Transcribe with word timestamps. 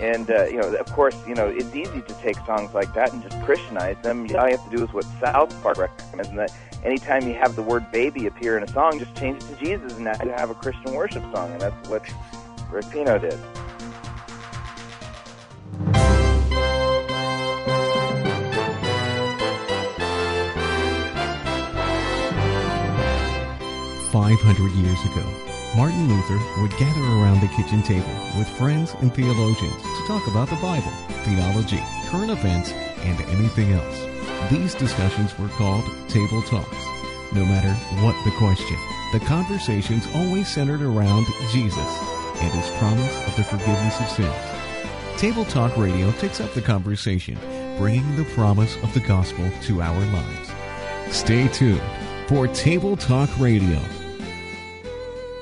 And 0.00 0.30
uh, 0.30 0.44
you 0.44 0.58
know, 0.58 0.74
of 0.74 0.86
course, 0.92 1.16
you 1.26 1.34
know 1.34 1.46
it's 1.46 1.74
easy 1.74 2.02
to 2.02 2.14
take 2.20 2.36
songs 2.44 2.74
like 2.74 2.92
that 2.94 3.12
and 3.12 3.22
just 3.22 3.40
Christianize 3.42 3.96
them. 4.02 4.26
All 4.36 4.46
you 4.48 4.56
have 4.56 4.70
to 4.70 4.76
do 4.76 4.84
is 4.84 4.92
what 4.92 5.04
South 5.20 5.50
Park 5.62 5.78
recommends, 5.78 6.28
and 6.28 6.38
that 6.38 6.52
anytime 6.84 7.26
you 7.26 7.34
have 7.34 7.56
the 7.56 7.62
word 7.62 7.90
"baby" 7.92 8.26
appear 8.26 8.58
in 8.58 8.62
a 8.62 8.68
song, 8.68 8.98
just 8.98 9.14
change 9.16 9.42
it 9.42 9.46
to 9.48 9.64
Jesus, 9.64 9.94
and 9.94 10.04
now 10.04 10.14
you 10.22 10.30
have 10.30 10.50
a 10.50 10.54
Christian 10.54 10.92
worship 10.92 11.22
song, 11.34 11.50
and 11.52 11.60
that's 11.60 11.88
what 11.88 12.02
Rick 12.70 12.90
Pino 12.90 13.18
did. 13.18 13.38
Five 24.12 24.40
hundred 24.40 24.72
years 24.72 25.04
ago, 25.04 25.24
Martin 25.76 26.08
Luther 26.08 26.40
would 26.62 26.70
gather 26.78 27.02
around 27.02 27.42
the 27.42 27.48
kitchen 27.48 27.82
table 27.82 28.08
with 28.38 28.48
friends 28.48 28.94
and 29.00 29.14
theologians 29.14 29.82
to 29.82 30.04
talk 30.06 30.26
about 30.26 30.48
the 30.48 30.56
Bible, 30.56 30.90
theology, 31.22 31.82
current 32.06 32.30
events, 32.30 32.72
and 32.72 33.20
anything 33.28 33.72
else. 33.72 34.06
These 34.50 34.74
discussions 34.74 35.38
were 35.38 35.48
called 35.48 35.84
table 36.08 36.40
talks. 36.42 36.82
No 37.34 37.44
matter 37.44 37.74
what 38.02 38.16
the 38.24 38.30
question, 38.38 38.78
the 39.12 39.20
conversations 39.26 40.08
always 40.14 40.48
centered 40.48 40.80
around 40.80 41.26
Jesus 41.52 41.76
and 42.40 42.52
his 42.52 42.70
promise 42.78 43.14
of 43.26 43.36
the 43.36 43.44
forgiveness 43.44 44.00
of 44.00 44.08
sins. 44.08 45.20
Table 45.20 45.44
Talk 45.44 45.76
Radio 45.76 46.10
takes 46.12 46.40
up 46.40 46.54
the 46.54 46.62
conversation, 46.62 47.38
bringing 47.76 48.16
the 48.16 48.24
promise 48.34 48.76
of 48.76 48.94
the 48.94 49.00
gospel 49.00 49.50
to 49.64 49.82
our 49.82 50.00
lives. 50.06 50.50
Stay 51.14 51.48
tuned 51.48 51.82
for 52.28 52.48
Table 52.48 52.96
Talk 52.96 53.28
Radio. 53.38 53.78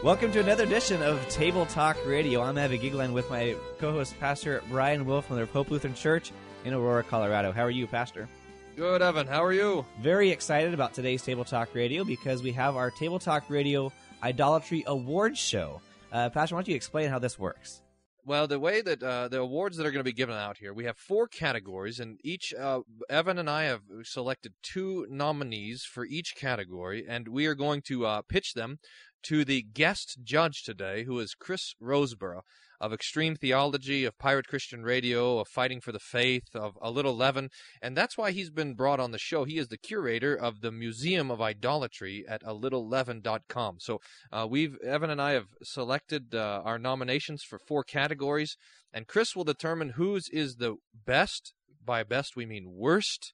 Welcome 0.05 0.33
to 0.33 0.41
another 0.41 0.65
edition 0.65 1.03
of 1.03 1.27
Table 1.31 1.65
Talk 1.65 1.97
Radio. 2.05 2.43
I'm 2.43 2.59
Evan 2.59 2.79
Goeglein 2.79 3.15
with 3.15 3.31
my 3.31 3.57
co-host, 3.79 4.21
Pastor 4.21 4.63
Brian 4.69 5.07
Wolf 5.07 5.25
from 5.25 5.37
the 5.37 5.47
Hope 5.47 5.71
Lutheran 5.71 5.95
Church 5.95 6.31
in 6.67 6.75
Aurora, 6.75 7.03
Colorado. 7.03 7.53
How 7.53 7.63
are 7.63 7.71
you, 7.71 7.87
Pastor? 7.87 8.29
Good, 8.77 9.01
Evan. 9.01 9.27
How 9.27 9.43
are 9.43 9.55
you? 9.55 9.87
Very 10.03 10.29
excited 10.29 10.75
about 10.75 10.93
today's 10.93 11.23
Table 11.23 11.43
Talk 11.43 11.75
Radio 11.75 12.05
because 12.05 12.43
we 12.43 12.53
have 12.53 12.77
our 12.77 12.91
Table 12.91 13.19
Talk 13.19 13.49
Radio 13.49 13.91
Idolatry 14.23 14.85
Awards 14.87 15.39
show. 15.39 15.81
Uh, 16.13 16.29
Pastor, 16.29 16.55
why 16.55 16.61
don't 16.61 16.69
you 16.69 16.77
explain 16.77 17.09
how 17.09 17.19
this 17.19 17.39
works? 17.39 17.81
Well, 18.27 18.47
the 18.47 18.61
way 18.61 18.83
that 18.83 19.03
uh, 19.03 19.29
the 19.29 19.41
awards 19.41 19.79
that 19.79 19.87
are 19.87 19.91
going 19.91 20.01
to 20.01 20.05
be 20.05 20.13
given 20.13 20.35
out 20.35 20.59
here, 20.59 20.75
we 20.75 20.85
have 20.85 20.99
four 20.99 21.29
categories, 21.29 21.99
and 21.99 22.19
each 22.23 22.53
uh, 22.53 22.81
Evan 23.09 23.39
and 23.39 23.49
I 23.49 23.65
have 23.65 23.81
selected 24.03 24.53
two 24.63 25.07
nominees 25.09 25.85
for 25.85 26.05
each 26.05 26.35
category, 26.37 27.07
and 27.09 27.29
we 27.29 27.47
are 27.47 27.55
going 27.55 27.81
to 27.83 28.05
uh, 28.05 28.23
pitch 28.23 28.53
them 28.53 28.79
to 29.25 29.45
the 29.45 29.63
guest 29.63 30.19
judge 30.23 30.63
today, 30.63 31.05
who 31.05 31.19
is 31.19 31.35
Chris 31.35 31.75
Rosebrough 31.83 32.43
of 32.81 32.93
Extreme 32.93 33.37
Theology, 33.37 34.05
of 34.05 34.19
Pirate 34.19 34.47
Christian 34.47 34.83
Radio, 34.83 35.39
of 35.39 35.49
Fighting 35.49 35.81
for 35.81 35.93
the 35.93 35.99
Faith, 35.99 36.55
of 36.55 36.77
A 36.83 36.91
Little 36.91 37.17
Leaven, 37.17 37.49
and 37.81 37.97
that's 37.97 38.19
why 38.19 38.33
he's 38.33 38.51
been 38.51 38.75
brought 38.75 39.01
on 39.01 39.13
the 39.13 39.19
show. 39.19 39.45
He 39.45 39.57
is 39.57 39.69
the 39.69 39.79
curator 39.79 40.35
of 40.35 40.61
the 40.61 40.71
Museum 40.71 41.31
of 41.31 41.41
Idolatry 41.41 42.25
at 42.29 42.43
a 42.43 42.49
alittleleaven.com. 42.49 43.77
So 43.81 44.01
uh, 44.31 44.47
we've 44.51 44.77
Evan 44.85 45.09
and 45.09 45.23
I 45.23 45.33
have 45.33 45.47
selected 45.63 46.35
uh, 46.35 46.61
our 46.63 46.79
nominations 46.79 47.43
for 47.43 47.59
four 47.59 47.85
categories, 47.85 48.57
and 48.93 49.07
Chris 49.07 49.35
will 49.35 49.45
determine 49.45 49.91
whose 49.91 50.29
is 50.29 50.57
the 50.57 50.77
best. 51.07 51.55
By 51.83 52.03
best, 52.03 52.37
we 52.37 52.45
mean 52.45 52.73
worst, 52.75 53.33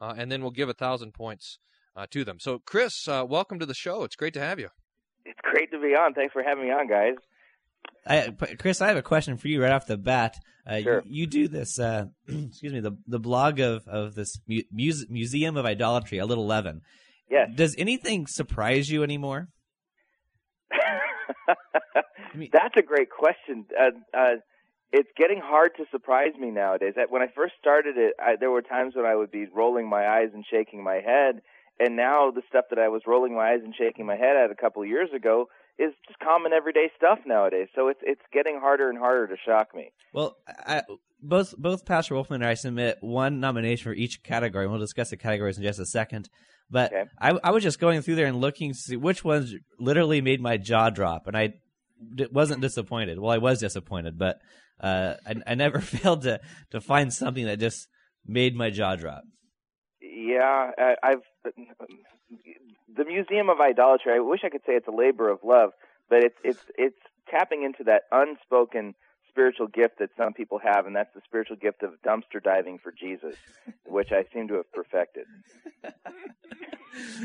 uh, 0.00 0.14
and 0.16 0.30
then 0.30 0.42
we'll 0.42 0.50
give 0.50 0.68
a 0.68 0.74
thousand 0.74 1.14
points 1.14 1.58
uh, 1.96 2.06
to 2.10 2.24
them. 2.24 2.38
So, 2.40 2.60
Chris, 2.64 3.06
uh, 3.08 3.24
welcome 3.28 3.58
to 3.58 3.66
the 3.66 3.74
show. 3.74 4.04
It's 4.04 4.16
great 4.16 4.34
to 4.34 4.40
have 4.40 4.58
you. 4.58 4.68
It's 5.24 5.38
great 5.42 5.70
to 5.72 5.80
be 5.80 5.94
on. 5.94 6.14
Thanks 6.14 6.32
for 6.32 6.42
having 6.42 6.64
me 6.64 6.70
on, 6.70 6.88
guys. 6.88 7.14
I, 8.06 8.34
Chris, 8.58 8.80
I 8.80 8.88
have 8.88 8.96
a 8.96 9.02
question 9.02 9.36
for 9.36 9.48
you 9.48 9.62
right 9.62 9.72
off 9.72 9.86
the 9.86 9.96
bat. 9.96 10.36
Uh, 10.66 10.80
sure. 10.80 11.02
you, 11.04 11.22
you, 11.22 11.26
do 11.26 11.48
this, 11.48 11.78
uh, 11.78 12.06
excuse 12.28 12.72
me, 12.72 12.80
the 12.80 12.96
the 13.06 13.18
blog 13.18 13.58
of 13.58 13.86
of 13.88 14.14
this 14.14 14.38
mu- 14.48 14.62
muse, 14.72 15.06
Museum 15.08 15.56
of 15.56 15.66
Idolatry, 15.66 16.18
a 16.18 16.26
little 16.26 16.46
leaven. 16.46 16.82
Yes. 17.30 17.48
Does 17.54 17.74
anything 17.78 18.26
surprise 18.26 18.90
you 18.90 19.02
anymore? 19.02 19.48
I 20.72 22.34
mean, 22.36 22.50
That's 22.52 22.76
a 22.76 22.82
great 22.82 23.10
question. 23.10 23.64
Uh, 23.78 24.16
uh, 24.16 24.34
it's 24.92 25.08
getting 25.16 25.40
hard 25.42 25.72
to 25.78 25.84
surprise 25.90 26.32
me 26.38 26.50
nowadays. 26.50 26.94
When 27.08 27.22
I 27.22 27.28
first 27.34 27.54
started 27.58 27.96
it, 27.96 28.14
I, 28.18 28.36
there 28.38 28.50
were 28.50 28.62
times 28.62 28.94
when 28.94 29.06
I 29.06 29.16
would 29.16 29.30
be 29.30 29.46
rolling 29.46 29.88
my 29.88 30.06
eyes 30.06 30.28
and 30.34 30.44
shaking 30.48 30.84
my 30.84 30.96
head, 30.96 31.40
and 31.78 31.96
now 31.96 32.30
the 32.30 32.42
stuff 32.48 32.66
that 32.70 32.78
I 32.78 32.88
was 32.88 33.02
rolling 33.06 33.34
my 33.34 33.52
eyes 33.52 33.60
and 33.64 33.74
shaking 33.74 34.06
my 34.06 34.16
head 34.16 34.36
at 34.36 34.50
a 34.50 34.54
couple 34.54 34.82
of 34.82 34.88
years 34.88 35.10
ago 35.14 35.48
is 35.78 35.92
just 36.06 36.18
common 36.18 36.52
everyday 36.52 36.90
stuff 36.96 37.18
nowadays. 37.26 37.68
So 37.74 37.88
it's 37.88 38.00
it's 38.02 38.20
getting 38.32 38.58
harder 38.60 38.90
and 38.90 38.98
harder 38.98 39.26
to 39.28 39.36
shock 39.44 39.74
me. 39.74 39.92
Well, 40.12 40.36
I, 40.46 40.82
both 41.20 41.56
both 41.56 41.86
Pastor 41.86 42.14
Wolfman 42.14 42.42
and 42.42 42.50
I 42.50 42.54
submit 42.54 42.98
one 43.00 43.40
nomination 43.40 43.84
for 43.84 43.94
each 43.94 44.22
category. 44.22 44.66
We'll 44.66 44.78
discuss 44.78 45.10
the 45.10 45.16
categories 45.16 45.56
in 45.56 45.64
just 45.64 45.78
a 45.78 45.86
second. 45.86 46.28
But 46.70 46.92
okay. 46.92 47.04
I, 47.20 47.38
I 47.44 47.50
was 47.50 47.62
just 47.62 47.78
going 47.78 48.00
through 48.02 48.14
there 48.14 48.26
and 48.26 48.40
looking 48.40 48.72
to 48.72 48.78
see 48.78 48.96
which 48.96 49.24
ones 49.24 49.54
literally 49.78 50.20
made 50.20 50.40
my 50.40 50.56
jaw 50.56 50.90
drop, 50.90 51.26
and 51.26 51.36
I 51.36 51.54
wasn't 52.30 52.62
disappointed. 52.62 53.18
Well, 53.18 53.30
I 53.30 53.38
was 53.38 53.60
disappointed, 53.60 54.18
but 54.18 54.40
uh, 54.80 55.14
I, 55.26 55.34
I 55.46 55.54
never 55.54 55.80
failed 55.80 56.22
to 56.22 56.40
to 56.70 56.80
find 56.80 57.12
something 57.12 57.46
that 57.46 57.60
just 57.60 57.88
made 58.26 58.54
my 58.54 58.70
jaw 58.70 58.96
drop. 58.96 59.24
Yeah, 60.02 60.70
I've 61.02 61.22
the 62.94 63.04
Museum 63.04 63.48
of 63.48 63.60
Idolatry. 63.60 64.14
I 64.14 64.18
wish 64.20 64.40
I 64.44 64.48
could 64.48 64.62
say 64.66 64.72
it's 64.74 64.88
a 64.88 64.92
labor 64.92 65.28
of 65.28 65.40
love, 65.44 65.70
but 66.08 66.24
it's 66.24 66.36
it's 66.44 66.62
it's 66.76 66.98
tapping 67.30 67.62
into 67.62 67.84
that 67.84 68.02
unspoken 68.10 68.94
spiritual 69.30 69.66
gift 69.66 69.98
that 69.98 70.10
some 70.16 70.32
people 70.34 70.60
have, 70.62 70.86
and 70.86 70.94
that's 70.94 71.12
the 71.14 71.22
spiritual 71.24 71.56
gift 71.56 71.82
of 71.82 71.92
dumpster 72.06 72.42
diving 72.42 72.78
for 72.78 72.92
Jesus, 72.92 73.34
which 73.86 74.12
I 74.12 74.24
seem 74.32 74.48
to 74.48 74.54
have 74.54 74.70
perfected. 74.72 75.24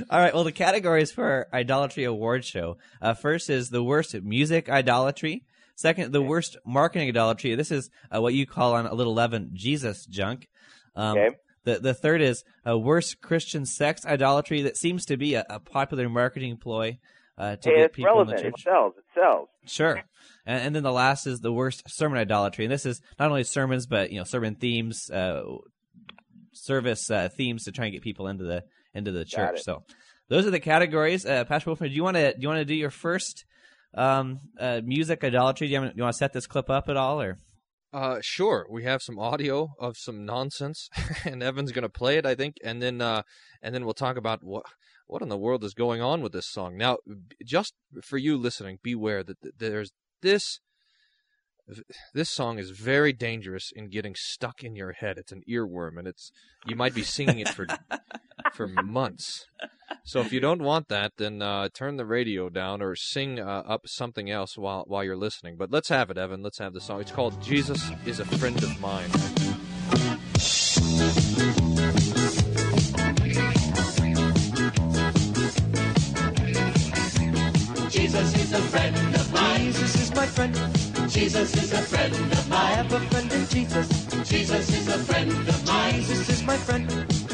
All 0.10 0.20
right. 0.20 0.34
Well, 0.34 0.46
the 0.46 0.54
categories 0.54 1.12
for 1.12 1.26
our 1.26 1.48
idolatry 1.52 2.06
award 2.06 2.46
show. 2.46 2.78
Uh, 3.02 3.14
first 3.14 3.50
is 3.50 3.70
the 3.70 3.84
worst 3.84 4.14
music 4.22 4.70
idolatry. 4.70 5.44
Second, 5.76 6.14
the 6.14 6.22
worst 6.22 6.58
marketing 6.66 7.10
idolatry. 7.10 7.54
This 7.56 7.72
is 7.72 7.90
uh, 8.16 8.22
what 8.22 8.34
you 8.34 8.46
call 8.46 8.74
on 8.74 8.88
a 8.88 8.94
little 8.94 9.14
leaven 9.14 9.52
Jesus 9.54 10.06
junk. 10.06 10.48
Um, 10.96 11.18
okay. 11.18 11.36
The 11.68 11.80
the 11.80 11.94
third 11.94 12.22
is 12.22 12.46
a 12.64 12.78
worst 12.78 13.20
Christian 13.20 13.66
sex 13.66 14.06
idolatry 14.06 14.62
that 14.62 14.78
seems 14.78 15.04
to 15.08 15.18
be 15.18 15.34
a, 15.34 15.46
a 15.50 15.60
popular 15.60 16.08
marketing 16.08 16.56
ploy 16.56 16.98
uh, 17.38 17.58
to 17.58 17.70
hey, 17.70 17.78
get 17.80 17.92
people 17.92 18.14
relevant. 18.14 18.40
in 18.40 18.46
the 18.46 18.52
church. 18.52 18.60
It 18.60 18.64
sells. 18.64 18.94
It 18.98 19.04
sells. 19.14 19.50
Sure. 19.66 20.02
And, 20.46 20.62
and, 20.62 20.76
then 20.78 20.84
the 20.84 20.94
last 20.94 21.28
is 21.28 21.42
the 21.42 21.52
worst 21.52 21.84
sermon 21.88 22.20
idolatry, 22.20 22.64
and 22.64 22.72
this 22.72 22.86
is 22.86 23.02
not 23.20 23.28
only 23.32 23.44
sermons 23.44 23.86
but 23.86 24.12
you 24.12 24.18
know 24.18 24.24
sermon 24.24 24.56
themes, 24.56 25.10
uh, 25.10 25.42
service 26.54 27.12
uh, 27.12 27.28
themes 27.36 27.66
to 27.66 27.74
try 27.74 27.88
and 27.88 27.94
get 27.94 28.02
people 28.02 28.30
into 28.30 28.46
the 28.46 28.64
into 28.94 29.12
the 29.12 29.26
church. 29.26 29.60
So 29.60 29.84
those 30.30 30.48
are 30.48 30.52
the 30.52 30.62
categories. 30.62 31.26
Uh, 31.26 31.44
Pastor 31.44 31.72
Wolfman, 31.72 31.90
do 31.90 31.96
you 31.98 32.04
want 32.04 32.16
to 32.16 32.32
do 32.32 32.40
you 32.40 32.48
want 32.48 32.60
to 32.60 32.66
do 32.66 32.76
your 32.76 32.92
first 32.92 33.44
um, 33.94 34.40
uh, 34.58 34.80
music 34.86 35.22
idolatry? 35.22 35.68
Do 35.68 35.74
you, 35.74 35.82
do 35.82 35.92
you 35.98 36.04
want 36.04 36.14
to 36.14 36.18
set 36.18 36.32
this 36.32 36.48
clip 36.48 36.70
up 36.70 36.88
at 36.88 36.96
all, 36.96 37.22
or? 37.22 37.40
Uh, 37.98 38.20
sure. 38.22 38.68
We 38.70 38.84
have 38.84 39.02
some 39.02 39.18
audio 39.18 39.74
of 39.80 39.98
some 39.98 40.24
nonsense, 40.24 40.88
and 41.26 41.42
Evan's 41.42 41.72
to 41.82 41.90
play 41.90 42.18
it, 42.18 42.28
I 42.28 42.36
think, 42.36 42.58
and 42.64 42.80
then 42.80 43.02
uh, 43.02 43.24
and 43.60 43.74
then 43.74 43.86
we'll 43.86 43.96
talk 43.96 44.18
about 44.18 44.44
what 44.44 44.66
what 45.08 45.24
in 45.24 45.30
the 45.30 45.38
world 45.38 45.64
is 45.64 45.74
going 45.74 46.00
on 46.00 46.22
with 46.22 46.32
this 46.32 46.46
song. 46.46 46.78
Now, 46.78 46.98
just 47.44 47.74
for 48.04 48.20
you 48.20 48.38
listening, 48.38 48.78
beware 48.84 49.24
that 49.24 49.38
there's 49.58 49.90
this 50.22 50.60
this 52.14 52.30
song 52.30 52.60
is 52.60 52.72
very 52.72 53.14
dangerous 53.14 53.72
in 53.76 53.90
getting 53.90 54.16
stuck 54.16 54.64
in 54.64 54.76
your 54.76 54.94
head. 54.94 55.18
It's 55.18 55.32
an 55.32 55.44
earworm, 55.50 55.98
and 55.98 56.08
it's 56.08 56.32
you 56.66 56.76
might 56.76 56.94
be 56.94 57.04
singing 57.04 57.40
it 57.40 57.50
for 57.50 57.68
for 58.54 58.68
months. 58.68 59.46
So 60.04 60.22
if 60.22 60.32
you 60.32 60.40
don't 60.40 60.62
want 60.62 60.88
that, 60.90 61.14
then 61.18 61.42
uh, 61.42 61.70
turn 61.74 61.98
the 61.98 62.06
radio 62.06 62.50
down 62.50 62.82
or 62.82 62.96
sing 62.96 63.40
uh, 63.40 63.64
up 63.68 63.82
something 63.86 64.30
else 64.30 64.58
while 64.58 64.86
while 64.88 65.04
you're 65.04 65.18
listening. 65.18 65.58
But 65.58 65.72
let's 65.72 65.90
have 65.90 66.10
it, 66.10 66.18
Evan. 66.18 66.42
Let's 66.42 66.60
have 66.60 66.74
the 66.74 66.82
song. 66.82 67.02
It's 67.02 67.12
called 67.12 67.42
"Jesus 67.42 67.92
Is 68.06 68.20
a 68.20 68.26
Friend 68.26 68.58
of 68.64 68.80
Mine." 68.80 69.10
Jesus 77.90 78.36
is 78.36 78.54
a 78.54 78.62
friend 78.62 78.96
of 79.16 79.34
mine. 79.34 79.66
Jesus 79.66 79.96
is 79.96 80.16
my 80.16 80.26
friend. 80.26 80.77
Jesus 81.18 81.52
is 81.56 81.74
a 81.74 81.82
friend 81.82 82.14
of 82.14 82.48
mine. 82.48 82.62
I 82.62 82.72
have 82.74 82.94
a 82.94 83.00
friend 83.00 83.34
in 83.34 83.48
Jesus. 83.48 83.88
Jesus 84.30 84.70
is 84.70 84.88
a 84.88 85.00
friend 85.00 85.32
of 85.32 85.66
mine. 85.66 85.94
Jesus 85.96 86.30
is 86.30 86.44
my 86.44 86.56
friend. 86.58 86.88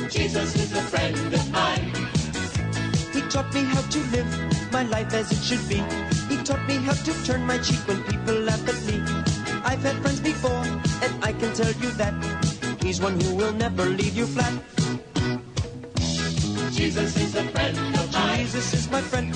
Jesus 0.09 0.55
is 0.55 0.71
a 0.71 0.81
friend 0.83 1.17
of 1.33 1.51
mine. 1.51 1.91
He 3.11 3.21
taught 3.27 3.53
me 3.53 3.63
how 3.65 3.81
to 3.81 3.99
live 4.15 4.71
my 4.71 4.83
life 4.83 5.13
as 5.13 5.29
it 5.33 5.43
should 5.43 5.67
be. 5.67 5.83
He 6.33 6.41
taught 6.43 6.65
me 6.65 6.75
how 6.77 6.93
to 6.93 7.11
turn 7.25 7.45
my 7.45 7.57
cheek 7.57 7.85
when 7.85 8.01
people 8.03 8.35
laugh 8.35 8.65
at 8.69 8.79
me. 8.87 9.03
I've 9.65 9.83
had 9.83 9.97
friends 9.97 10.21
before, 10.21 10.63
and 11.03 11.13
I 11.21 11.33
can 11.33 11.53
tell 11.53 11.73
you 11.83 11.91
that 11.99 12.15
he's 12.81 13.01
one 13.01 13.19
who 13.19 13.35
will 13.35 13.51
never 13.51 13.83
leave 13.83 14.15
you 14.15 14.27
flat. 14.27 14.53
Jesus 16.71 17.17
is 17.17 17.35
a 17.35 17.43
friend 17.49 17.77
of 17.77 18.13
mine. 18.13 18.45
Jesus 18.45 18.73
is 18.75 18.89
my 18.89 19.01
friend. 19.01 19.33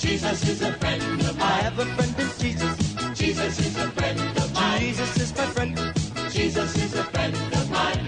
Jesus 0.00 0.48
is 0.48 0.62
a 0.62 0.72
friend 0.72 1.00
of 1.00 1.38
mine. 1.38 1.52
I 1.52 1.62
have 1.62 1.78
a 1.78 1.86
friend 1.94 2.14
in 2.18 2.28
Jesus. 2.40 2.83
Jesus 3.24 3.58
is 3.58 3.76
a 3.78 3.90
friend 3.92 4.20
of 4.20 4.52
mine. 4.52 4.80
Jesus 4.80 5.16
is 5.16 5.34
my 5.34 5.46
friend. 5.46 5.76
Jesus 6.30 6.76
is 6.76 6.94
a 6.94 7.04
friend 7.04 7.34
of 7.34 7.70
mine. 7.70 8.04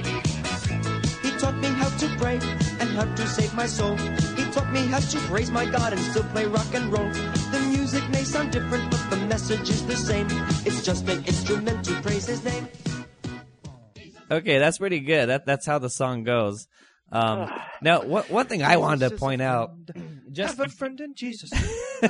He 1.23 1.31
taught 1.39 1.57
me 1.57 1.69
how 1.69 1.89
to 1.89 2.07
pray 2.19 2.39
and 2.81 2.91
how 2.91 3.07
to 3.15 3.27
save 3.27 3.55
my 3.55 3.65
soul. 3.65 3.97
He 4.37 4.45
taught 4.53 4.71
me 4.73 4.87
how 4.89 4.99
to 4.99 5.19
praise 5.21 5.51
my 5.51 5.65
God 5.65 5.95
and 5.95 6.03
still 6.03 6.25
play 6.35 6.45
rock 6.45 6.67
and 6.75 6.93
roll. 6.93 7.09
The 7.51 7.61
music 7.71 8.07
may 8.11 8.25
sound 8.25 8.53
different, 8.53 8.91
but 8.91 9.09
the 9.09 9.17
message 9.17 9.71
is 9.71 9.87
the 9.87 9.97
same. 9.97 10.27
It's 10.67 10.83
just 10.83 11.09
an 11.09 11.25
instrument 11.25 11.87
to 11.87 11.95
praise 12.03 12.27
his 12.27 12.45
name. 12.45 12.69
Okay, 14.31 14.59
that's 14.59 14.77
pretty 14.77 15.01
good. 15.01 15.31
That, 15.31 15.47
that's 15.47 15.65
how 15.65 15.79
the 15.79 15.89
song 15.89 16.25
goes. 16.25 16.69
Um, 17.13 17.49
now, 17.83 18.03
what, 18.03 18.31
one 18.31 18.47
thing 18.47 18.65
I 18.65 18.79
wanted 18.79 19.11
to 19.11 19.17
point 19.17 19.41
out, 19.41 19.71
just 20.33 20.59
Have 20.59 20.67
a 20.67 20.71
friend 20.71 21.01
in 21.01 21.15
Jesus. 21.15 21.51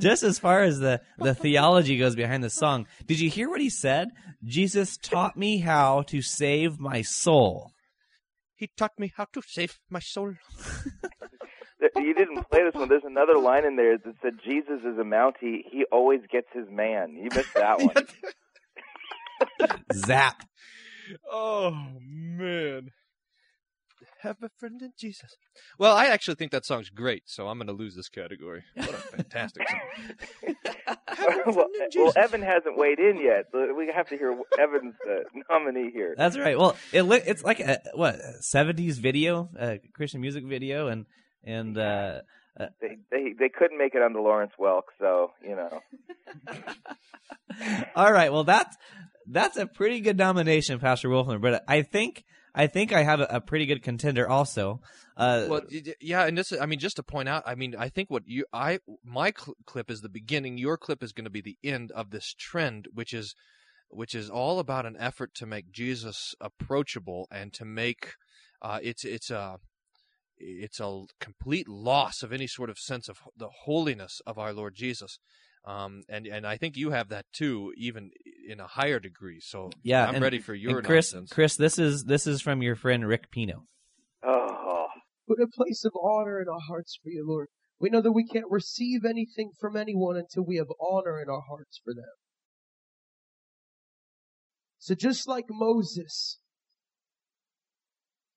just 0.00 0.24
as 0.24 0.38
far 0.38 0.62
as 0.62 0.80
the 0.80 1.00
the 1.18 1.34
theology 1.34 1.96
goes 1.96 2.16
behind 2.16 2.42
the 2.42 2.50
song, 2.50 2.86
did 3.06 3.20
you 3.20 3.30
hear 3.30 3.48
what 3.48 3.60
he 3.60 3.70
said? 3.70 4.08
Jesus 4.44 4.96
taught 4.96 5.36
me 5.36 5.58
how 5.58 6.02
to 6.02 6.20
save 6.22 6.80
my 6.80 7.02
soul. 7.02 7.72
he 8.56 8.68
taught 8.76 8.98
me 8.98 9.12
how 9.16 9.26
to 9.32 9.42
save 9.46 9.78
my 9.88 10.00
soul. 10.00 10.34
You 11.96 12.12
didn't 12.12 12.42
play 12.50 12.64
this 12.64 12.74
one. 12.74 12.88
There's 12.88 13.04
another 13.04 13.38
line 13.38 13.64
in 13.64 13.76
there 13.76 13.98
that 13.98 14.14
said 14.20 14.32
Jesus 14.44 14.80
is 14.80 14.98
a 14.98 15.04
Mountie. 15.04 15.62
He 15.70 15.84
always 15.92 16.20
gets 16.30 16.48
his 16.52 16.66
man. 16.68 17.12
You 17.14 17.28
missed 17.32 17.54
that 17.54 17.80
one. 17.80 17.94
Zap. 19.94 20.42
Oh 21.30 21.70
man. 22.00 22.90
Have 24.22 24.36
a 24.42 24.48
friend 24.58 24.80
in 24.82 24.92
Jesus. 24.98 25.36
Well, 25.78 25.96
I 25.96 26.06
actually 26.06 26.34
think 26.36 26.50
that 26.50 26.64
song's 26.64 26.90
great, 26.90 27.22
so 27.26 27.46
I'm 27.46 27.56
going 27.58 27.68
to 27.68 27.72
lose 27.72 27.94
this 27.94 28.08
category. 28.08 28.64
What 28.74 28.90
a 28.90 28.92
fantastic 28.92 29.68
song. 29.68 30.54
well, 31.46 31.66
well, 31.96 32.12
Evan 32.16 32.42
hasn't 32.42 32.76
weighed 32.76 32.98
in 32.98 33.18
yet. 33.20 33.46
So 33.52 33.72
we 33.76 33.90
have 33.94 34.08
to 34.08 34.16
hear 34.16 34.36
Evan's 34.58 34.94
uh, 35.08 35.40
nominee 35.50 35.90
here. 35.92 36.14
That's 36.16 36.36
right. 36.36 36.58
Well, 36.58 36.76
it 36.92 37.02
li- 37.02 37.22
it's 37.26 37.44
like 37.44 37.60
a 37.60 37.78
what 37.94 38.16
seventies 38.40 38.98
video, 38.98 39.50
a 39.58 39.80
Christian 39.94 40.20
music 40.20 40.44
video, 40.44 40.88
and 40.88 41.06
and 41.44 41.78
uh, 41.78 42.20
They, 42.80 42.98
they 43.10 43.34
they 43.38 43.48
couldn't 43.48 43.78
make 43.78 43.94
it 43.94 44.02
under 44.02 44.20
Lawrence 44.20 44.52
Welk, 44.60 44.82
so 44.98 45.30
you 45.42 45.54
know. 45.56 45.80
all 47.94 48.12
right. 48.12 48.32
Well, 48.32 48.44
that's 48.44 48.76
that's 49.30 49.56
a 49.56 49.66
pretty 49.66 50.00
good 50.00 50.16
nomination, 50.16 50.78
Pastor 50.78 51.08
Wolfman. 51.08 51.40
But 51.40 51.64
I 51.68 51.82
think 51.82 52.24
I 52.54 52.66
think 52.66 52.92
I 52.92 53.02
have 53.02 53.20
a, 53.20 53.26
a 53.30 53.40
pretty 53.40 53.66
good 53.66 53.82
contender 53.82 54.28
also. 54.28 54.80
Uh, 55.16 55.46
well, 55.48 55.60
yeah, 56.00 56.26
and 56.26 56.36
this, 56.36 56.52
I 56.52 56.66
mean, 56.66 56.78
just 56.78 56.96
to 56.96 57.02
point 57.02 57.28
out, 57.28 57.42
I 57.46 57.54
mean, 57.54 57.74
I 57.78 57.88
think 57.88 58.10
what 58.10 58.22
you, 58.26 58.46
I, 58.52 58.78
my 59.04 59.32
cl- 59.36 59.56
clip 59.64 59.90
is 59.90 60.00
the 60.00 60.08
beginning. 60.08 60.58
Your 60.58 60.76
clip 60.76 61.02
is 61.02 61.12
going 61.12 61.24
to 61.24 61.30
be 61.30 61.40
the 61.40 61.58
end 61.62 61.90
of 61.92 62.10
this 62.10 62.34
trend, 62.38 62.88
which 62.92 63.12
is, 63.12 63.34
which 63.90 64.14
is 64.14 64.30
all 64.30 64.58
about 64.58 64.86
an 64.86 64.96
effort 64.98 65.34
to 65.34 65.46
make 65.46 65.70
Jesus 65.70 66.34
approachable 66.40 67.26
and 67.30 67.52
to 67.54 67.64
make, 67.64 68.14
uh, 68.62 68.78
it's, 68.82 69.04
it's 69.04 69.30
a, 69.30 69.58
it's 70.36 70.80
a 70.80 71.02
complete 71.20 71.68
loss 71.68 72.22
of 72.22 72.32
any 72.32 72.46
sort 72.46 72.70
of 72.70 72.78
sense 72.78 73.08
of 73.08 73.18
the 73.36 73.50
holiness 73.64 74.20
of 74.26 74.38
our 74.38 74.52
Lord 74.52 74.74
Jesus. 74.74 75.18
Um, 75.66 76.02
and 76.08 76.26
and 76.26 76.46
I 76.46 76.56
think 76.56 76.76
you 76.76 76.90
have 76.90 77.08
that 77.10 77.26
too, 77.32 77.72
even 77.76 78.10
in 78.48 78.60
a 78.60 78.66
higher 78.66 78.98
degree. 78.98 79.40
So 79.40 79.70
yeah, 79.82 80.06
I'm 80.06 80.16
and- 80.16 80.22
ready 80.24 80.38
for 80.38 80.54
your 80.54 80.80
Chris. 80.82 81.12
nonsense. 81.12 81.32
Chris, 81.32 81.56
this 81.56 81.78
is 81.78 82.04
this 82.04 82.26
is 82.26 82.40
from 82.40 82.62
your 82.62 82.74
friend 82.76 83.06
Rick 83.06 83.30
Pino. 83.30 83.64
Oh, 84.22 84.86
Put 85.28 85.40
a 85.40 85.46
place 85.46 85.84
of 85.84 85.92
honor 86.02 86.40
in 86.40 86.48
our 86.48 86.60
hearts 86.68 86.98
for 87.02 87.10
you, 87.10 87.24
Lord. 87.28 87.48
We 87.80 87.90
know 87.90 88.00
that 88.00 88.12
we 88.12 88.26
can't 88.26 88.46
receive 88.50 89.04
anything 89.04 89.50
from 89.60 89.76
anyone 89.76 90.16
until 90.16 90.44
we 90.44 90.56
have 90.56 90.66
honor 90.80 91.20
in 91.20 91.28
our 91.28 91.42
hearts 91.48 91.80
for 91.84 91.92
them. 91.94 92.04
So 94.78 94.94
just 94.94 95.28
like 95.28 95.44
Moses, 95.50 96.38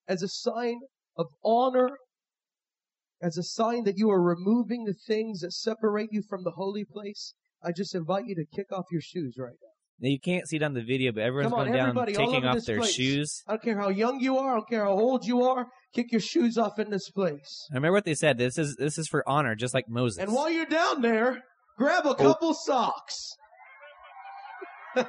as 0.08 0.22
a 0.22 0.28
sign 0.28 0.80
of 1.18 1.28
honor, 1.44 1.90
as 3.22 3.38
a 3.38 3.44
sign 3.44 3.84
that 3.84 3.98
you 3.98 4.10
are 4.10 4.22
removing 4.22 4.86
the 4.86 4.94
things 4.94 5.42
that 5.42 5.54
separate 5.54 6.10
you 6.12 6.22
from 6.28 6.44
the 6.44 6.52
holy 6.52 6.84
place, 6.86 7.34
I 7.64 7.72
just 7.72 7.94
invite 7.94 8.26
you 8.26 8.36
to 8.36 8.46
kick 8.46 8.72
off 8.72 8.86
your 8.92 9.02
shoes 9.02 9.36
right 9.38 9.54
now. 9.62 9.68
Now 10.00 10.10
you 10.10 10.20
can't 10.20 10.48
see 10.48 10.56
it 10.56 10.64
on 10.64 10.74
the 10.74 10.82
video, 10.82 11.12
but 11.12 11.22
everyone's 11.22 11.52
Come 11.52 11.60
on, 11.60 11.68
going 11.68 11.94
down 11.94 12.06
taking 12.08 12.44
off 12.46 12.66
their 12.66 12.80
place. 12.80 12.96
shoes. 12.96 13.44
I 13.48 13.52
don't 13.52 13.62
care 13.62 13.78
how 13.78 13.90
young 13.90 14.20
you 14.20 14.40
are, 14.40 14.54
I 14.54 14.56
don't 14.56 14.68
care 14.68 14.84
how 14.84 14.94
old 14.94 15.26
you 15.26 15.44
are, 15.44 15.68
kick 15.94 16.12
your 16.12 16.22
shoes 16.22 16.58
off 16.58 16.80
in 16.80 16.90
this 16.90 17.12
place. 17.12 17.68
I 17.72 17.76
remember 17.76 17.98
what 17.98 18.06
they 18.06 18.16
said. 18.16 18.40
This 18.40 18.58
is 18.58 18.76
this 18.78 18.98
is 18.98 19.08
for 19.08 19.24
honor, 19.30 19.54
just 19.54 19.76
like 19.76 19.88
Moses. 19.88 20.18
And 20.18 20.34
while 20.34 20.50
you're 20.50 20.66
down 20.66 21.04
there, 21.04 21.44
grab 21.78 22.08
a 22.08 22.10
oh. 22.10 22.16
couple 22.16 22.56
socks. 22.56 23.36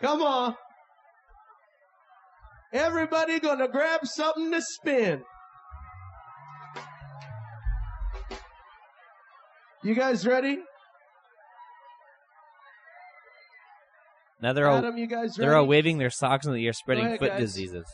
Come 0.00 0.22
on. 0.22 0.56
Everybody 2.74 3.38
gonna 3.38 3.68
grab 3.68 4.04
something 4.04 4.50
to 4.50 4.60
spin. 4.60 5.22
You 9.84 9.94
guys 9.94 10.26
ready? 10.26 10.58
now 14.42 14.52
they're 14.52 14.68
all 14.68 14.78
Adam, 14.78 14.98
you 14.98 15.06
guys 15.06 15.38
ready? 15.38 15.48
they're 15.48 15.56
all 15.56 15.66
waving 15.66 15.98
their 15.98 16.10
socks 16.10 16.46
in 16.46 16.52
the 16.52 16.66
air, 16.66 16.72
spreading 16.72 17.06
ahead, 17.06 17.20
foot 17.20 17.30
guys. 17.30 17.40
diseases. 17.40 17.86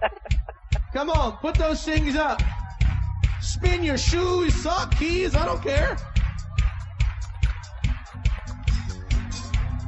Come 0.94 1.10
on, 1.10 1.36
put 1.36 1.54
those 1.56 1.84
things 1.84 2.16
up. 2.16 2.42
Spin 3.42 3.84
your 3.84 3.98
shoes, 3.98 4.54
sock 4.54 4.96
keys, 4.96 5.36
I 5.36 5.44
don't 5.44 5.62
care. 5.62 5.96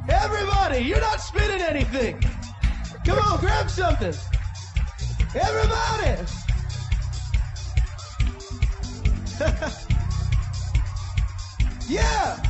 Everybody, 0.07 0.83
you're 0.83 1.01
not 1.01 1.19
spinning 1.19 1.61
anything. 1.61 2.21
Come 3.05 3.19
on, 3.19 3.39
grab 3.39 3.69
something. 3.69 4.13
Everybody. 5.35 6.25
yeah. 11.87 12.41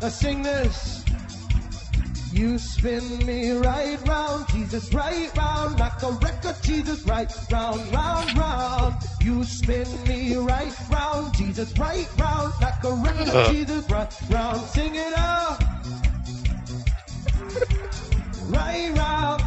Let's 0.00 0.16
sing 0.16 0.42
this. 0.42 1.04
You 2.32 2.58
spin 2.58 3.26
me 3.26 3.52
right 3.52 3.98
round, 4.06 4.46
Jesus, 4.48 4.92
right 4.94 5.36
round, 5.36 5.80
like 5.80 6.02
a 6.02 6.12
record, 6.12 6.56
Jesus, 6.62 7.04
right 7.06 7.32
round, 7.50 7.92
round, 7.92 8.38
round. 8.38 9.15
You 9.26 9.42
spin 9.42 9.88
me 10.04 10.36
right 10.36 10.72
round, 10.88 11.34
Jesus, 11.34 11.76
right 11.80 12.06
round, 12.16 12.52
like 12.62 12.84
a 12.84 12.92
record, 12.92 13.34
uh. 13.34 13.50
Jesus, 13.50 13.90
right 13.90 14.08
round. 14.30 14.60
Sing 14.68 14.94
it 14.94 15.12
out. 15.18 15.58
Right 18.44 18.92
round. 18.96 19.42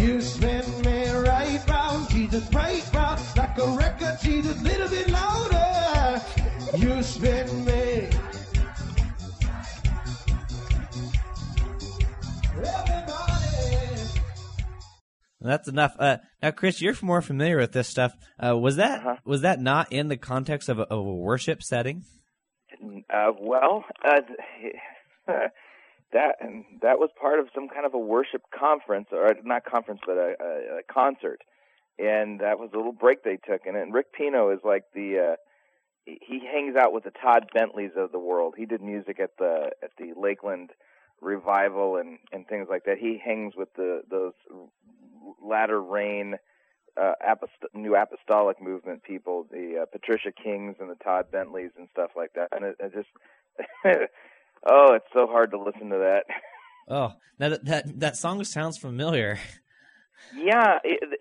You 0.00 0.20
spin 0.20 0.64
me 0.82 1.08
right 1.12 1.62
round, 1.68 2.10
Jesus, 2.10 2.52
right 2.52 2.82
round, 2.94 3.20
like 3.36 3.56
a 3.56 3.66
record, 3.68 4.18
Jesus, 4.20 4.60
little 4.60 4.88
bit 4.88 5.08
louder. 5.08 6.20
You 6.76 7.00
spin 7.04 7.64
me. 7.64 8.10
That's 15.40 15.68
enough. 15.68 15.94
Uh, 15.98 16.18
now, 16.42 16.50
Chris, 16.50 16.82
you're 16.82 16.94
more 17.02 17.22
familiar 17.22 17.56
with 17.58 17.72
this 17.72 17.88
stuff. 17.88 18.12
Uh, 18.38 18.56
was 18.56 18.76
that 18.76 19.00
Uh-huh. 19.00 19.16
was 19.24 19.40
that 19.42 19.60
not 19.60 19.90
in 19.92 20.08
the 20.08 20.16
context 20.16 20.68
of 20.68 20.78
a, 20.78 20.82
of 20.82 20.98
a 21.06 21.14
worship 21.14 21.62
setting? 21.62 22.04
Uh, 23.12 23.32
well, 23.40 23.84
uh, 24.04 24.20
that 26.12 26.36
that 26.82 26.98
was 26.98 27.10
part 27.20 27.38
of 27.38 27.48
some 27.54 27.68
kind 27.68 27.86
of 27.86 27.94
a 27.94 27.98
worship 27.98 28.42
conference, 28.58 29.08
or 29.12 29.34
not 29.44 29.64
conference, 29.64 30.00
but 30.06 30.16
a, 30.16 30.34
a, 30.40 30.78
a 30.78 30.82
concert, 30.92 31.40
and 31.98 32.40
that 32.40 32.58
was 32.58 32.70
a 32.74 32.76
little 32.76 32.92
break 32.92 33.22
they 33.22 33.36
took. 33.36 33.62
And, 33.66 33.76
and 33.76 33.94
Rick 33.94 34.12
Pino 34.12 34.50
is 34.50 34.60
like 34.64 34.84
the 34.94 35.32
uh, 35.32 35.36
he 36.04 36.18
he 36.26 36.40
hangs 36.52 36.76
out 36.76 36.92
with 36.92 37.04
the 37.04 37.12
Todd 37.12 37.46
Bentleys 37.54 37.92
of 37.96 38.12
the 38.12 38.18
world. 38.18 38.54
He 38.56 38.66
did 38.66 38.82
music 38.82 39.20
at 39.20 39.30
the 39.38 39.70
at 39.82 39.90
the 39.98 40.12
Lakeland 40.20 40.70
revival 41.20 41.96
and 41.96 42.18
and 42.32 42.46
things 42.46 42.68
like 42.70 42.84
that. 42.84 42.98
He 42.98 43.20
hangs 43.22 43.54
with 43.56 43.72
the 43.74 44.02
those 44.10 44.32
latter 45.42 45.80
rain 45.80 46.36
uh, 47.00 47.12
apost- 47.26 47.74
new 47.74 47.94
apostolic 47.94 48.60
movement 48.60 49.02
people, 49.02 49.46
the 49.50 49.82
uh, 49.82 49.86
Patricia 49.86 50.32
Kings 50.32 50.76
and 50.80 50.90
the 50.90 50.96
Todd 50.96 51.26
Bentleys 51.30 51.70
and 51.78 51.88
stuff 51.92 52.10
like 52.16 52.32
that. 52.34 52.48
And 52.52 52.64
it, 52.64 52.76
it 52.78 52.92
just, 52.92 53.08
oh, 54.68 54.94
it's 54.94 55.06
so 55.12 55.26
hard 55.26 55.52
to 55.52 55.58
listen 55.58 55.90
to 55.90 55.98
that. 55.98 56.24
Oh, 56.88 57.12
now 57.38 57.50
that 57.50 57.64
that, 57.66 58.00
that 58.00 58.16
song 58.16 58.42
sounds 58.44 58.76
familiar. 58.76 59.38
Yeah, 60.34 60.78
it, 60.84 61.20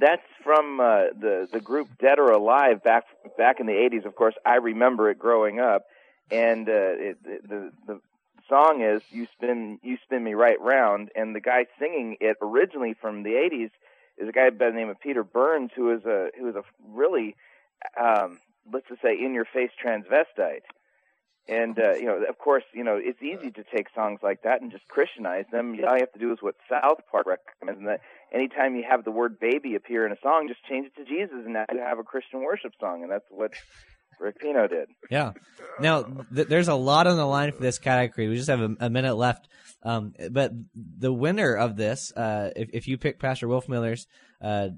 that's 0.00 0.22
from 0.42 0.80
uh, 0.80 1.06
the 1.20 1.48
the 1.52 1.60
group 1.60 1.88
Dead 2.00 2.18
or 2.18 2.30
Alive 2.30 2.82
back 2.82 3.04
back 3.36 3.60
in 3.60 3.66
the 3.66 3.72
'80s. 3.72 4.06
Of 4.06 4.14
course, 4.14 4.34
I 4.46 4.56
remember 4.56 5.10
it 5.10 5.18
growing 5.18 5.60
up, 5.60 5.86
and 6.30 6.68
uh, 6.68 6.72
it, 6.72 7.22
the 7.22 7.70
the 7.86 8.00
song 8.48 8.82
is 8.82 9.02
"You 9.10 9.26
Spin 9.36 9.78
You 9.82 9.96
Spin 10.04 10.24
Me 10.24 10.34
Right 10.34 10.60
Round," 10.60 11.10
and 11.14 11.34
the 11.34 11.40
guy 11.40 11.66
singing 11.78 12.16
it 12.20 12.36
originally 12.40 12.94
from 12.94 13.22
the 13.22 13.30
'80s 13.30 13.70
is 14.16 14.28
a 14.28 14.32
guy 14.32 14.50
by 14.50 14.66
the 14.66 14.76
name 14.76 14.88
of 14.88 15.00
Peter 15.00 15.24
Burns, 15.24 15.70
who 15.74 15.92
is 15.92 16.04
a 16.04 16.28
who 16.38 16.48
is 16.48 16.56
a 16.56 16.62
really 16.92 17.36
um, 18.00 18.38
let's 18.72 18.88
just 18.88 19.02
say, 19.02 19.12
in-your-face 19.12 19.70
transvestite. 19.82 20.64
And 21.46 21.78
uh, 21.78 21.92
you 21.92 22.06
know, 22.06 22.24
of 22.26 22.38
course, 22.38 22.64
you 22.72 22.82
know, 22.82 22.98
it's 22.98 23.22
easy 23.22 23.50
to 23.50 23.64
take 23.64 23.88
songs 23.94 24.20
like 24.22 24.44
that 24.44 24.62
and 24.62 24.72
just 24.72 24.88
Christianize 24.88 25.44
them. 25.52 25.76
All 25.86 25.94
you 25.94 26.00
have 26.00 26.12
to 26.14 26.18
do 26.18 26.32
is 26.32 26.38
what 26.40 26.54
South 26.70 27.00
Park 27.10 27.26
recommends, 27.26 27.80
and 27.80 27.88
that 27.88 28.00
anytime 28.32 28.76
you 28.76 28.84
have 28.88 29.04
the 29.04 29.10
word 29.10 29.38
"baby" 29.38 29.74
appear 29.74 30.06
in 30.06 30.12
a 30.12 30.18
song, 30.22 30.48
just 30.48 30.64
change 30.64 30.86
it 30.86 30.96
to 30.96 31.04
Jesus, 31.04 31.36
and 31.44 31.52
now 31.52 31.66
you 31.70 31.80
have 31.80 31.98
a 31.98 32.02
Christian 32.02 32.40
worship 32.40 32.72
song, 32.80 33.02
and 33.02 33.12
that's 33.12 33.26
what 33.28 33.52
Rick 34.24 34.40
Pino 34.40 34.66
did. 34.66 34.88
Yeah. 35.10 35.32
Now, 35.78 36.02
th- 36.34 36.48
there's 36.48 36.68
a 36.68 36.74
lot 36.74 37.06
on 37.06 37.16
the 37.16 37.26
line 37.26 37.52
for 37.52 37.62
this 37.62 37.78
category. 37.78 38.28
We 38.28 38.36
just 38.36 38.48
have 38.48 38.60
a, 38.60 38.74
a 38.80 38.90
minute 38.90 39.14
left. 39.14 39.48
Um, 39.82 40.14
but 40.30 40.52
the 40.74 41.12
winner 41.12 41.54
of 41.54 41.76
this, 41.76 42.10
uh, 42.16 42.50
if, 42.56 42.70
if 42.72 42.88
you 42.88 42.96
pick 42.96 43.18
Pastor 43.18 43.46
Wolfmueller's 43.46 44.06
uh, 44.40 44.68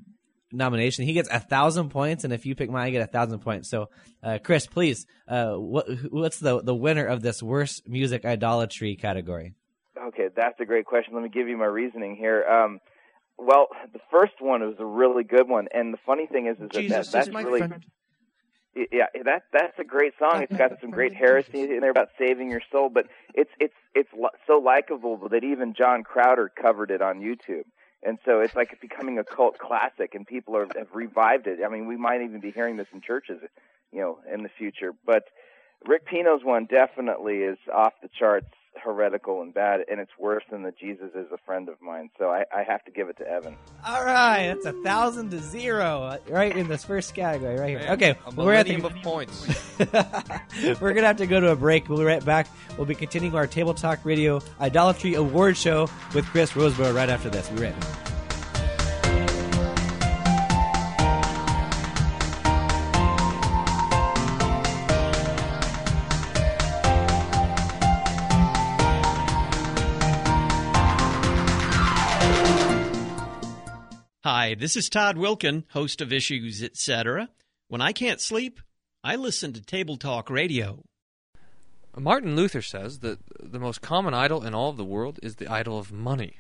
nomination, 0.51 1.05
he 1.05 1.13
gets 1.13 1.29
a 1.31 1.39
thousand 1.39 1.91
points, 1.91 2.25
and 2.25 2.33
if 2.33 2.45
you 2.45 2.57
pick 2.57 2.71
mine, 2.71 2.87
I 2.87 2.91
get 2.91 3.03
a 3.03 3.07
thousand 3.07 3.39
points. 3.39 3.71
So, 3.71 3.89
uh, 4.23 4.39
Chris, 4.43 4.67
please, 4.67 5.07
uh, 5.29 5.55
what 5.55 5.87
what's 6.11 6.41
the 6.41 6.61
the 6.61 6.75
winner 6.75 7.07
of 7.07 7.23
this 7.23 7.41
worst 7.41 7.89
music 7.89 8.25
idolatry 8.25 8.97
category? 8.97 9.55
Okay, 10.09 10.29
that's 10.35 10.59
a 10.61 10.65
great 10.65 10.87
question. 10.87 11.15
Let 11.15 11.23
me 11.23 11.29
give 11.29 11.49
you 11.49 11.57
my 11.57 11.67
reasoning 11.67 12.17
here. 12.17 12.45
Um, 12.45 12.81
well, 13.39 13.69
the 13.93 14.01
first 14.11 14.35
one 14.41 14.63
was 14.63 14.77
a 14.81 14.85
really 14.85 15.23
good 15.23 15.49
one, 15.49 15.69
and 15.73 15.95
the 15.95 15.99
funny 16.05 16.27
thing 16.27 16.47
is, 16.49 16.57
is 16.57 16.63
that, 16.63 16.73
Jesus 16.73 17.07
that 17.07 17.13
that's 17.13 17.29
is 17.29 17.35
my 17.35 17.43
really 17.43 17.59
friend. 17.59 17.85
Yeah, 18.93 19.07
that 19.25 19.45
that's 19.53 19.79
a 19.79 19.85
great 19.85 20.13
song. 20.19 20.43
It's 20.43 20.57
got 20.57 20.73
some 20.81 20.91
great 20.91 21.15
heresy 21.23 21.63
in 21.63 21.81
there 21.81 21.91
about 21.91 22.11
saving 22.19 22.51
your 22.51 22.63
soul, 22.71 22.91
but 22.91 23.07
it's 23.35 23.51
it's 23.59 23.75
it's 23.95 24.11
so 24.47 24.59
likable 24.59 25.29
that 25.31 25.45
even 25.45 25.75
John 25.75 26.05
Crowder 26.05 26.51
covered 26.61 26.91
it 26.91 27.01
on 27.01 27.21
YouTube, 27.21 27.65
and 28.03 28.19
so 28.25 28.41
it's 28.41 28.55
like 28.55 28.73
it's 28.73 28.81
becoming 28.81 29.19
a 29.19 29.25
cult 29.25 29.59
classic, 29.59 30.15
and 30.15 30.27
people 30.27 30.57
are, 30.57 30.67
have 30.77 30.89
revived 30.95 31.47
it. 31.47 31.61
I 31.65 31.69
mean, 31.69 31.87
we 31.87 31.97
might 31.97 32.21
even 32.23 32.41
be 32.41 32.51
hearing 32.51 32.77
this 32.77 32.89
in 32.93 33.01
churches, 33.01 33.41
you 33.93 34.01
know, 34.01 34.19
in 34.33 34.43
the 34.43 34.51
future. 34.51 34.93
But 35.05 35.25
Rick 35.87 36.07
Pino's 36.07 36.45
one 36.45 36.67
definitely 36.67 37.39
is 37.39 37.59
off 37.73 37.95
the 38.03 38.09
charts, 38.19 38.53
heretical 38.83 39.43
and 39.43 39.53
bad, 39.53 39.81
and 39.91 40.01
it's 40.01 40.11
worse 40.19 40.45
than 40.51 40.63
the 40.63 40.73
Jesus 40.73 41.11
is 41.15 41.27
a 41.33 41.39
friend 41.45 41.69
of 41.69 41.81
mine. 41.81 42.11
So 42.19 42.31
I, 42.31 42.45
I 42.55 42.63
have 42.63 42.85
to 42.85 42.91
give 42.91 43.09
it 43.09 43.17
to 43.19 43.29
Evan. 43.29 43.57
All 43.87 44.05
right, 44.05 44.49
that's 44.49 44.67
a 44.67 44.73
thousand 44.83 45.31
to 45.31 45.41
zero, 45.41 46.19
right 46.29 46.57
in 46.57 46.69
this 46.69 46.85
first 46.85 47.15
category, 47.15 47.59
right 47.59 47.69
here. 47.69 47.79
Man, 47.81 47.93
Okay, 47.93 48.11
a 48.11 48.35
we're 48.35 48.55
at 48.55 48.67
millennium 48.67 48.83
the 48.83 48.99
of 48.99 49.03
points. 49.03 49.47
We're 50.81 50.95
gonna 50.95 51.07
have 51.07 51.19
to 51.19 51.27
go 51.27 51.41
to 51.41 51.53
a 51.53 51.57
break. 51.57 51.89
We'll 51.89 51.99
be 51.99 52.05
right 52.05 52.25
back. 52.25 52.49
We'll 52.77 52.87
be 52.87 52.95
continuing 52.95 53.35
our 53.35 53.47
Table 53.47 53.75
Talk 53.75 54.05
Radio 54.05 54.41
Idolatry 54.61 55.15
Award 55.15 55.57
Show 55.57 55.89
with 56.15 56.25
Chris 56.27 56.53
Rosebrough 56.53 56.95
right 56.95 57.11
after 57.11 57.29
this. 57.29 57.51
We're 57.51 57.57
be 57.57 57.63
right 57.65 57.81
back. 57.81 58.16
Hi, 74.47 74.55
this 74.55 74.77
is 74.77 74.89
Todd 74.89 75.17
Wilken, 75.17 75.65
host 75.71 76.01
of 76.01 76.13
Issues 76.13 76.63
Etc. 76.63 77.29
When 77.67 77.81
I 77.81 77.91
can't 77.91 78.21
sleep, 78.21 78.61
I 79.03 79.17
listen 79.17 79.53
to 79.53 79.61
Table 79.61 79.97
Talk 79.97 80.31
Radio. 80.31 80.85
Martin 81.99 82.37
Luther 82.37 82.63
says 82.63 83.01
that 83.01 83.19
the 83.41 83.59
most 83.59 83.83
common 83.83 84.15
idol 84.15 84.45
in 84.45 84.55
all 84.55 84.71
of 84.71 84.77
the 84.77 84.85
world 84.85 85.19
is 85.21 85.35
the 85.35 85.49
idol 85.49 85.81
of 85.81 85.91
money. 85.91 86.37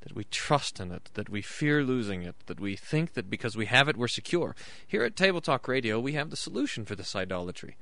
That 0.00 0.16
we 0.16 0.24
trust 0.24 0.80
in 0.80 0.90
it, 0.90 1.10
that 1.14 1.28
we 1.28 1.40
fear 1.40 1.84
losing 1.84 2.24
it, 2.24 2.34
that 2.46 2.58
we 2.58 2.74
think 2.74 3.12
that 3.12 3.30
because 3.30 3.56
we 3.56 3.66
have 3.66 3.86
it, 3.86 3.96
we're 3.96 4.08
secure. 4.08 4.56
Here 4.84 5.04
at 5.04 5.14
Table 5.14 5.40
Talk 5.40 5.68
Radio, 5.68 6.00
we 6.00 6.14
have 6.14 6.30
the 6.30 6.36
solution 6.36 6.84
for 6.84 6.96
this 6.96 7.14
idolatry. 7.14 7.76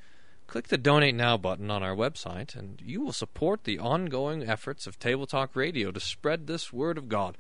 Click 0.47 0.69
the 0.69 0.77
Donate 0.77 1.15
Now 1.15 1.39
button 1.39 1.71
on 1.71 1.83
our 1.83 1.97
website, 1.97 2.55
and 2.55 2.83
you 2.85 3.01
will 3.01 3.15
support 3.15 3.65
the 3.65 3.79
ongoing 3.79 4.47
efforts 4.47 4.87
of 4.87 4.99
Table 4.99 5.27
Talk 5.27 5.57
Radio 5.57 5.91
to 5.93 5.99
spread 5.99 6.47
this 6.47 6.75
Word 6.75 6.99
of 6.99 7.09
God 7.09 7.39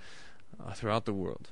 uh, 0.58 0.72
throughout 0.72 1.04
the 1.04 1.12
world. 1.12 1.50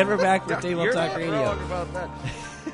And 0.00 0.08
we're 0.08 0.16
back 0.16 0.46
with 0.46 0.60
Table 0.60 0.84
You're 0.84 0.92
Talk 0.92 1.16
Radio. 1.16 1.32
wrong 1.32 1.64
about 1.64 1.92
that. 1.92 2.10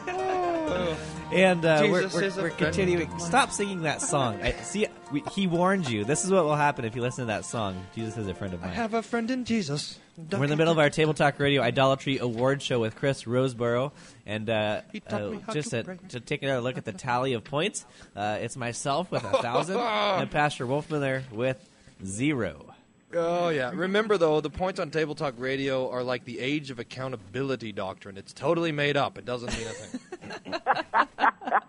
And 1.32 1.64
uh, 1.64 1.88
we're, 1.90 2.02
Jesus 2.02 2.14
we're, 2.14 2.23
is 2.23 2.37
we're 2.37 2.50
continuing. 2.50 3.18
Stop 3.18 3.50
singing 3.50 3.82
that 3.82 4.00
song. 4.00 4.40
I, 4.42 4.52
see, 4.52 4.87
we, 5.12 5.22
he 5.32 5.46
warned 5.46 5.88
you. 5.88 6.04
This 6.04 6.25
is 6.25 6.30
what 6.30 6.44
will 6.44 6.56
happen 6.56 6.84
if 6.84 6.96
you 6.96 7.02
listen 7.02 7.22
to 7.22 7.26
that 7.26 7.44
song. 7.44 7.86
Jesus 7.94 8.16
is 8.16 8.28
a 8.28 8.34
friend 8.34 8.54
of 8.54 8.60
mine. 8.60 8.70
I 8.70 8.75
have 8.75 8.94
a 8.94 9.02
friend 9.02 9.30
in 9.30 9.44
Jesus. 9.44 9.98
We're 10.16 10.44
in 10.44 10.50
the 10.50 10.56
middle 10.56 10.72
of 10.72 10.78
our 10.78 10.90
Table 10.90 11.14
Talk 11.14 11.38
Radio 11.38 11.62
Idolatry 11.62 12.18
Award 12.18 12.62
Show 12.62 12.80
with 12.80 12.96
Chris 12.96 13.25
Rosebrough, 13.25 13.92
and 14.25 14.48
uh, 14.48 14.80
uh, 15.08 15.32
just 15.52 15.70
to 15.70 15.78
to, 15.78 15.84
pray. 15.84 15.98
to 16.08 16.20
take 16.20 16.42
another 16.42 16.60
look 16.60 16.78
at 16.78 16.84
the 16.84 16.92
tally 16.92 17.34
of 17.34 17.44
points, 17.44 17.84
uh, 18.16 18.38
it's 18.40 18.56
myself 18.56 19.10
with 19.10 19.25
a 19.25 19.30
thousand 19.42 19.76
and 19.78 20.30
Pastor 20.30 20.66
Wolfmueller 20.66 21.30
with 21.30 21.68
zero. 22.04 22.75
Oh 23.14 23.50
yeah. 23.50 23.70
Remember 23.75 24.18
though, 24.18 24.40
the 24.40 24.50
points 24.50 24.80
on 24.80 24.90
Table 24.90 25.14
Talk 25.14 25.34
Radio 25.38 25.90
are 25.90 26.02
like 26.02 26.25
the 26.25 26.40
age 26.40 26.70
of 26.70 26.78
accountability 26.78 27.72
doctrine. 27.72 28.16
It's 28.16 28.32
totally 28.32 28.72
made 28.72 28.96
up. 28.96 29.18
It 29.18 29.25
doesn't 29.25 29.56
mean 29.56 29.66
a 29.66 29.70
thing. 29.70 30.54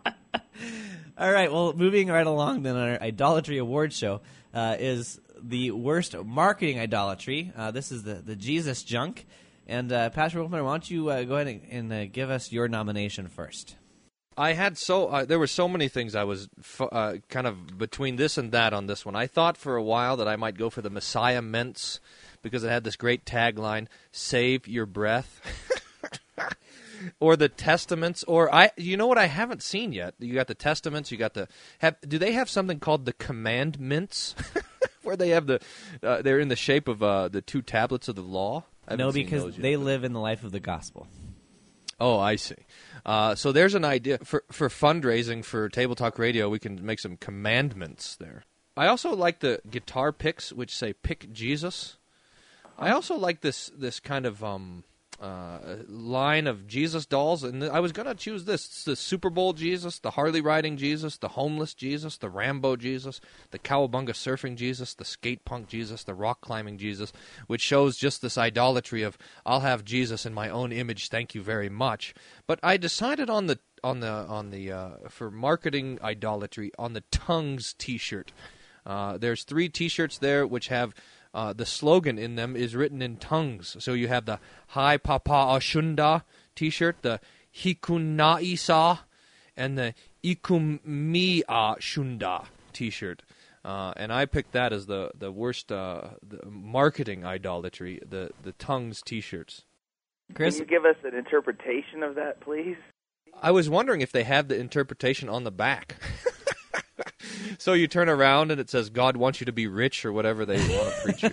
All 1.17 1.31
right, 1.31 1.51
well, 1.51 1.73
moving 1.73 2.09
right 2.09 2.27
along 2.27 2.63
then, 2.63 2.75
our 2.75 3.01
Idolatry 3.01 3.57
Award 3.57 3.93
Show 3.93 4.21
uh, 4.53 4.75
is 4.79 5.19
the 5.41 5.71
worst 5.71 6.15
marketing 6.15 6.79
idolatry. 6.79 7.51
Uh, 7.55 7.71
this 7.71 7.91
is 7.91 8.03
the, 8.03 8.15
the 8.15 8.35
Jesus 8.35 8.83
junk. 8.83 9.25
And 9.67 9.91
uh, 9.91 10.09
Pastor 10.11 10.39
Wolfmueller, 10.39 10.63
why 10.63 10.71
don't 10.71 10.89
you 10.89 11.09
uh, 11.09 11.23
go 11.23 11.35
ahead 11.35 11.47
and, 11.47 11.61
and 11.69 11.93
uh, 11.93 12.05
give 12.05 12.29
us 12.29 12.51
your 12.51 12.67
nomination 12.67 13.27
first? 13.27 13.75
I 14.37 14.53
had 14.53 14.77
so 14.77 15.07
uh, 15.07 15.25
there 15.25 15.39
were 15.39 15.47
so 15.47 15.67
many 15.67 15.87
things 15.87 16.13
I 16.13 16.23
was 16.23 16.47
kind 16.79 17.47
of 17.47 17.77
between 17.77 18.17
this 18.17 18.37
and 18.37 18.51
that 18.51 18.71
on 18.71 18.85
this 18.85 19.03
one. 19.03 19.15
I 19.15 19.25
thought 19.25 19.57
for 19.57 19.75
a 19.75 19.83
while 19.83 20.17
that 20.17 20.27
I 20.27 20.35
might 20.35 20.57
go 20.57 20.69
for 20.69 20.83
the 20.83 20.91
Messiah 20.91 21.41
mints 21.41 21.99
because 22.43 22.63
it 22.63 22.69
had 22.69 22.83
this 22.83 22.95
great 22.95 23.25
tagline: 23.25 23.87
"Save 24.11 24.67
your 24.67 24.85
breath." 24.85 25.41
or 27.19 27.35
the 27.35 27.49
testaments 27.49 28.23
or 28.23 28.53
i 28.53 28.71
you 28.77 28.97
know 28.97 29.07
what 29.07 29.17
i 29.17 29.25
haven't 29.27 29.61
seen 29.63 29.91
yet 29.93 30.13
you 30.19 30.33
got 30.33 30.47
the 30.47 30.55
testaments 30.55 31.11
you 31.11 31.17
got 31.17 31.33
the 31.33 31.47
have 31.79 31.95
do 32.07 32.17
they 32.17 32.31
have 32.31 32.49
something 32.49 32.79
called 32.79 33.05
the 33.05 33.13
commandments 33.13 34.35
where 35.03 35.15
they 35.15 35.29
have 35.29 35.47
the 35.47 35.59
uh, 36.03 36.21
they're 36.21 36.39
in 36.39 36.47
the 36.49 36.55
shape 36.55 36.87
of 36.87 37.01
uh, 37.03 37.27
the 37.27 37.41
two 37.41 37.61
tablets 37.61 38.07
of 38.07 38.15
the 38.15 38.21
law 38.21 38.63
No, 38.95 39.11
because 39.11 39.53
yet, 39.55 39.61
they 39.61 39.75
but- 39.75 39.83
live 39.85 40.03
in 40.03 40.13
the 40.13 40.19
life 40.19 40.43
of 40.43 40.51
the 40.51 40.59
gospel. 40.59 41.07
Oh, 41.99 42.19
I 42.19 42.35
see. 42.35 42.55
Uh, 43.05 43.33
so 43.33 43.51
there's 43.51 43.73
an 43.73 43.83
idea 43.83 44.19
for 44.19 44.43
for 44.51 44.69
fundraising 44.69 45.43
for 45.43 45.67
Table 45.67 45.95
Talk 45.95 46.19
Radio. 46.19 46.47
We 46.47 46.59
can 46.59 46.85
make 46.85 46.99
some 46.99 47.17
commandments 47.17 48.15
there. 48.15 48.43
I 48.75 48.85
also 48.85 49.15
like 49.15 49.39
the 49.39 49.61
guitar 49.69 50.11
picks, 50.11 50.53
which 50.53 50.75
say 50.75 50.93
"Pick 50.93 51.33
Jesus." 51.33 51.97
I 52.77 52.91
also 52.91 53.15
like 53.15 53.41
this 53.41 53.71
this 53.75 53.99
kind 53.99 54.27
of 54.27 54.43
um, 54.43 54.83
uh, 55.19 55.77
line 55.87 56.45
of 56.45 56.67
Jesus 56.67 57.07
dolls, 57.07 57.43
and 57.43 57.63
I 57.63 57.79
was 57.79 57.91
gonna 57.91 58.13
choose 58.13 58.45
this: 58.45 58.65
it's 58.65 58.83
the 58.83 58.95
Super 58.95 59.29
Bowl 59.31 59.53
Jesus, 59.53 59.97
the 59.97 60.11
Harley 60.11 60.41
riding 60.41 60.77
Jesus, 60.77 61.17
the 61.17 61.29
homeless 61.29 61.73
Jesus, 61.73 62.17
the 62.17 62.29
Rambo 62.29 62.75
Jesus, 62.75 63.19
the 63.49 63.57
cowabunga 63.57 64.09
surfing 64.09 64.55
Jesus, 64.55 64.93
the 64.93 65.05
skate 65.05 65.43
punk 65.43 65.69
Jesus, 65.69 66.03
the 66.03 66.13
rock 66.13 66.41
climbing 66.41 66.77
Jesus, 66.77 67.11
which 67.47 67.61
shows 67.61 67.97
just 67.97 68.21
this 68.21 68.37
idolatry 68.37 69.01
of 69.01 69.17
I'll 69.45 69.61
have 69.61 69.83
Jesus 69.83 70.25
in 70.25 70.33
my 70.33 70.49
own 70.49 70.71
image, 70.71 71.09
thank 71.09 71.33
you 71.33 71.41
very 71.41 71.69
much. 71.69 72.13
But 72.45 72.59
I 72.61 72.77
decided 72.77 73.29
on 73.29 73.47
the 73.47 73.59
on 73.83 74.01
the 74.01 74.07
on 74.07 74.51
the 74.51 74.71
uh, 74.71 74.89
for 75.09 75.31
marketing 75.31 75.97
idolatry 76.03 76.71
on 76.77 76.93
the 76.93 77.01
tongues 77.11 77.73
T-shirt. 77.77 78.31
Uh, 78.85 79.17
there's 79.17 79.43
three 79.43 79.67
T-shirts 79.67 80.17
there 80.17 80.47
which 80.47 80.69
have 80.69 80.93
uh, 81.33 81.53
the 81.53 81.65
slogan 81.65 82.17
in 82.17 82.35
them 82.35 82.55
is 82.55 82.75
written 82.75 83.01
in 83.01 83.17
tongues. 83.17 83.75
So 83.79 83.93
you 83.93 84.07
have 84.07 84.25
the 84.25 84.39
Hi 84.69 84.97
Papa 84.97 85.31
Ashunda 85.31 86.23
T-shirt, 86.55 86.97
the 87.01 87.19
Hikunaisa, 87.55 88.99
and 89.55 89.77
the 89.77 89.93
Ikumia 90.23 91.43
Shunda 91.79 92.45
T-shirt. 92.73 93.23
Uh, 93.63 93.93
and 93.97 94.13
I 94.13 94.25
picked 94.25 94.53
that 94.53 94.71
as 94.71 94.85
the 94.85 95.11
the 95.13 95.31
worst 95.31 95.71
uh, 95.71 96.09
the 96.25 96.45
marketing 96.49 97.25
idolatry, 97.25 97.99
the 98.07 98.31
the 98.41 98.53
tongues 98.53 99.01
T-shirts. 99.01 99.65
Chris, 100.33 100.55
Can 100.55 100.65
you 100.65 100.69
give 100.69 100.85
us 100.85 100.95
an 101.03 101.15
interpretation 101.15 102.03
of 102.03 102.15
that, 102.15 102.39
please? 102.41 102.77
I 103.41 103.51
was 103.51 103.69
wondering 103.69 104.01
if 104.01 104.11
they 104.11 104.23
have 104.23 104.47
the 104.47 104.57
interpretation 104.57 105.29
on 105.29 105.43
the 105.43 105.51
back. 105.51 105.95
so 107.57 107.73
you 107.73 107.87
turn 107.87 108.09
around 108.09 108.51
and 108.51 108.59
it 108.59 108.69
says 108.69 108.89
God 108.89 109.17
wants 109.17 109.39
you 109.39 109.45
to 109.45 109.51
be 109.51 109.67
rich 109.67 110.05
or 110.05 110.11
whatever 110.11 110.45
they 110.45 110.57
want 110.57 110.93
to 110.95 111.01
preach 111.03 111.23
you. 111.23 111.31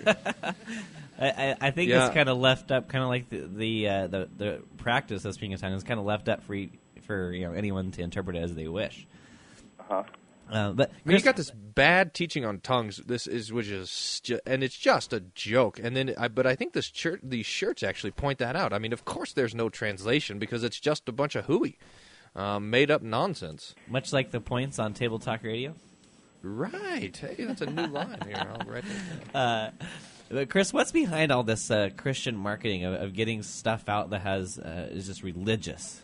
I, 1.18 1.28
I, 1.28 1.56
I 1.60 1.70
think 1.70 1.90
Yeah. 1.90 2.06
it's 2.06 2.14
kind 2.14 2.28
of 2.28 2.38
left 2.38 2.70
up, 2.72 2.88
kind 2.88 3.02
of 3.04 3.08
like 3.10 3.28
the 3.28 3.38
the, 3.40 3.88
uh, 3.88 4.06
the 4.08 4.28
the 4.36 4.62
practice 4.78 5.24
of 5.24 5.34
speaking 5.34 5.52
in 5.52 5.58
tongues 5.58 5.76
is 5.78 5.84
kind 5.84 6.00
of 6.00 6.06
left 6.06 6.28
up 6.28 6.42
for 6.42 6.56
for 7.02 7.32
you 7.32 7.46
know 7.46 7.52
anyone 7.52 7.90
to 7.92 8.02
interpret 8.02 8.36
it 8.36 8.40
as 8.40 8.54
they 8.54 8.66
wish. 8.68 9.06
Uh-huh. 9.80 10.02
Uh, 10.50 10.72
but 10.72 10.90
I 10.90 11.08
mean, 11.08 11.16
you 11.16 11.22
got 11.22 11.36
this 11.36 11.50
bad 11.50 12.12
teaching 12.12 12.44
on 12.44 12.60
tongues. 12.60 12.98
This 12.98 13.26
is 13.26 13.50
which 13.52 13.68
is 13.68 14.20
and 14.46 14.62
it's 14.62 14.76
just 14.76 15.12
a 15.14 15.20
joke. 15.34 15.78
And 15.82 15.96
then, 15.96 16.14
I, 16.18 16.28
but 16.28 16.46
I 16.46 16.54
think 16.54 16.74
this 16.74 16.90
shirt, 16.92 17.20
these 17.22 17.46
shirts 17.46 17.82
actually 17.82 18.10
point 18.10 18.38
that 18.40 18.54
out. 18.54 18.74
I 18.74 18.78
mean, 18.78 18.92
of 18.92 19.06
course, 19.06 19.32
there's 19.32 19.54
no 19.54 19.70
translation 19.70 20.38
because 20.38 20.62
it's 20.62 20.78
just 20.78 21.08
a 21.08 21.12
bunch 21.12 21.34
of 21.34 21.46
hooey, 21.46 21.78
um, 22.36 22.68
made 22.68 22.90
up 22.90 23.00
nonsense. 23.00 23.74
much 23.88 24.12
like 24.12 24.32
the 24.32 24.40
points 24.40 24.78
on 24.78 24.92
Table 24.92 25.18
Talk 25.18 25.42
Radio. 25.44 25.74
Right? 26.44 27.16
Hey, 27.16 27.44
that's 27.44 27.62
a 27.62 27.66
new 27.66 27.86
line 27.86 28.20
here. 28.26 28.36
I'll 28.36 28.66
write 28.66 28.84
that 28.84 29.32
down. 29.32 29.42
Uh, 29.42 29.70
but 30.28 30.50
Chris, 30.50 30.72
what's 30.72 30.92
behind 30.92 31.32
all 31.32 31.42
this 31.42 31.70
uh, 31.70 31.88
Christian 31.96 32.36
marketing 32.36 32.84
of, 32.84 32.94
of 32.94 33.14
getting 33.14 33.42
stuff 33.42 33.88
out 33.88 34.10
that 34.10 34.20
has 34.20 34.58
uh, 34.58 34.88
is 34.90 35.06
just 35.06 35.22
religious? 35.22 36.02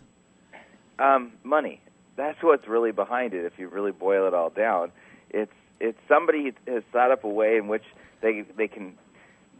Um, 0.98 1.32
money. 1.42 1.80
That's 2.16 2.42
what's 2.42 2.66
really 2.66 2.92
behind 2.92 3.34
it. 3.34 3.44
If 3.44 3.58
you 3.58 3.68
really 3.68 3.92
boil 3.92 4.26
it 4.26 4.34
all 4.34 4.50
down, 4.50 4.92
it's 5.28 5.52
it's 5.78 5.98
somebody 6.08 6.52
has 6.66 6.82
thought 6.92 7.10
up 7.10 7.24
a 7.24 7.28
way 7.28 7.56
in 7.56 7.68
which 7.68 7.84
they 8.22 8.44
they 8.56 8.68
can 8.68 8.96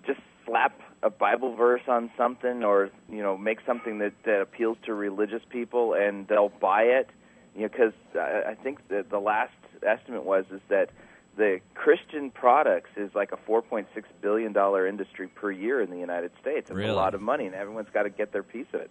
just 0.06 0.20
slap 0.46 0.78
a 1.02 1.10
Bible 1.10 1.54
verse 1.54 1.82
on 1.88 2.10
something, 2.16 2.62
or 2.62 2.90
you 3.10 3.22
know, 3.22 3.36
make 3.36 3.58
something 3.66 3.98
that, 3.98 4.12
that 4.24 4.40
appeals 4.40 4.76
to 4.84 4.94
religious 4.94 5.42
people, 5.48 5.94
and 5.94 6.26
they'll 6.28 6.52
buy 6.60 6.82
it. 6.82 7.08
You 7.54 7.62
know, 7.62 7.68
because 7.68 7.92
I, 8.14 8.50
I 8.50 8.54
think 8.54 8.88
that 8.88 9.10
the 9.10 9.18
last 9.18 9.52
estimate 9.82 10.24
was 10.24 10.44
is 10.52 10.60
that 10.68 10.90
the 11.36 11.60
Christian 11.74 12.30
products 12.30 12.90
is 12.96 13.10
like 13.14 13.32
a 13.32 13.36
4.6 13.36 13.86
billion 14.20 14.52
dollar 14.52 14.86
industry 14.86 15.28
per 15.28 15.50
year 15.50 15.80
in 15.80 15.90
the 15.90 15.98
United 15.98 16.32
States. 16.40 16.70
It's 16.70 16.76
Really? 16.76 16.90
a 16.90 16.94
lot 16.94 17.14
of 17.14 17.20
money, 17.20 17.46
and 17.46 17.54
everyone's 17.54 17.88
got 17.92 18.02
to 18.02 18.10
get 18.10 18.32
their 18.32 18.42
piece 18.42 18.66
of 18.74 18.80
it. 18.80 18.90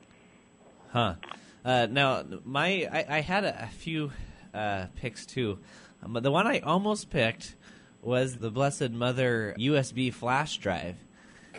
Huh. 0.92 1.16
Uh, 1.64 1.88
now, 1.92 2.24
my 2.46 2.88
I, 2.92 3.06
I 3.18 3.22
had 3.22 3.44
a, 3.44 3.64
a 3.64 3.68
few 3.68 4.12
uh, 4.54 4.86
picks 4.96 5.26
too, 5.26 5.60
um, 6.02 6.14
but 6.14 6.24
the 6.24 6.32
one 6.32 6.48
I 6.48 6.60
almost 6.60 7.10
picked 7.10 7.56
was 8.02 8.38
the 8.38 8.50
Blessed 8.50 8.92
Mother 8.92 9.54
USB 9.60 10.12
flash 10.14 10.58
drive, 10.58 10.96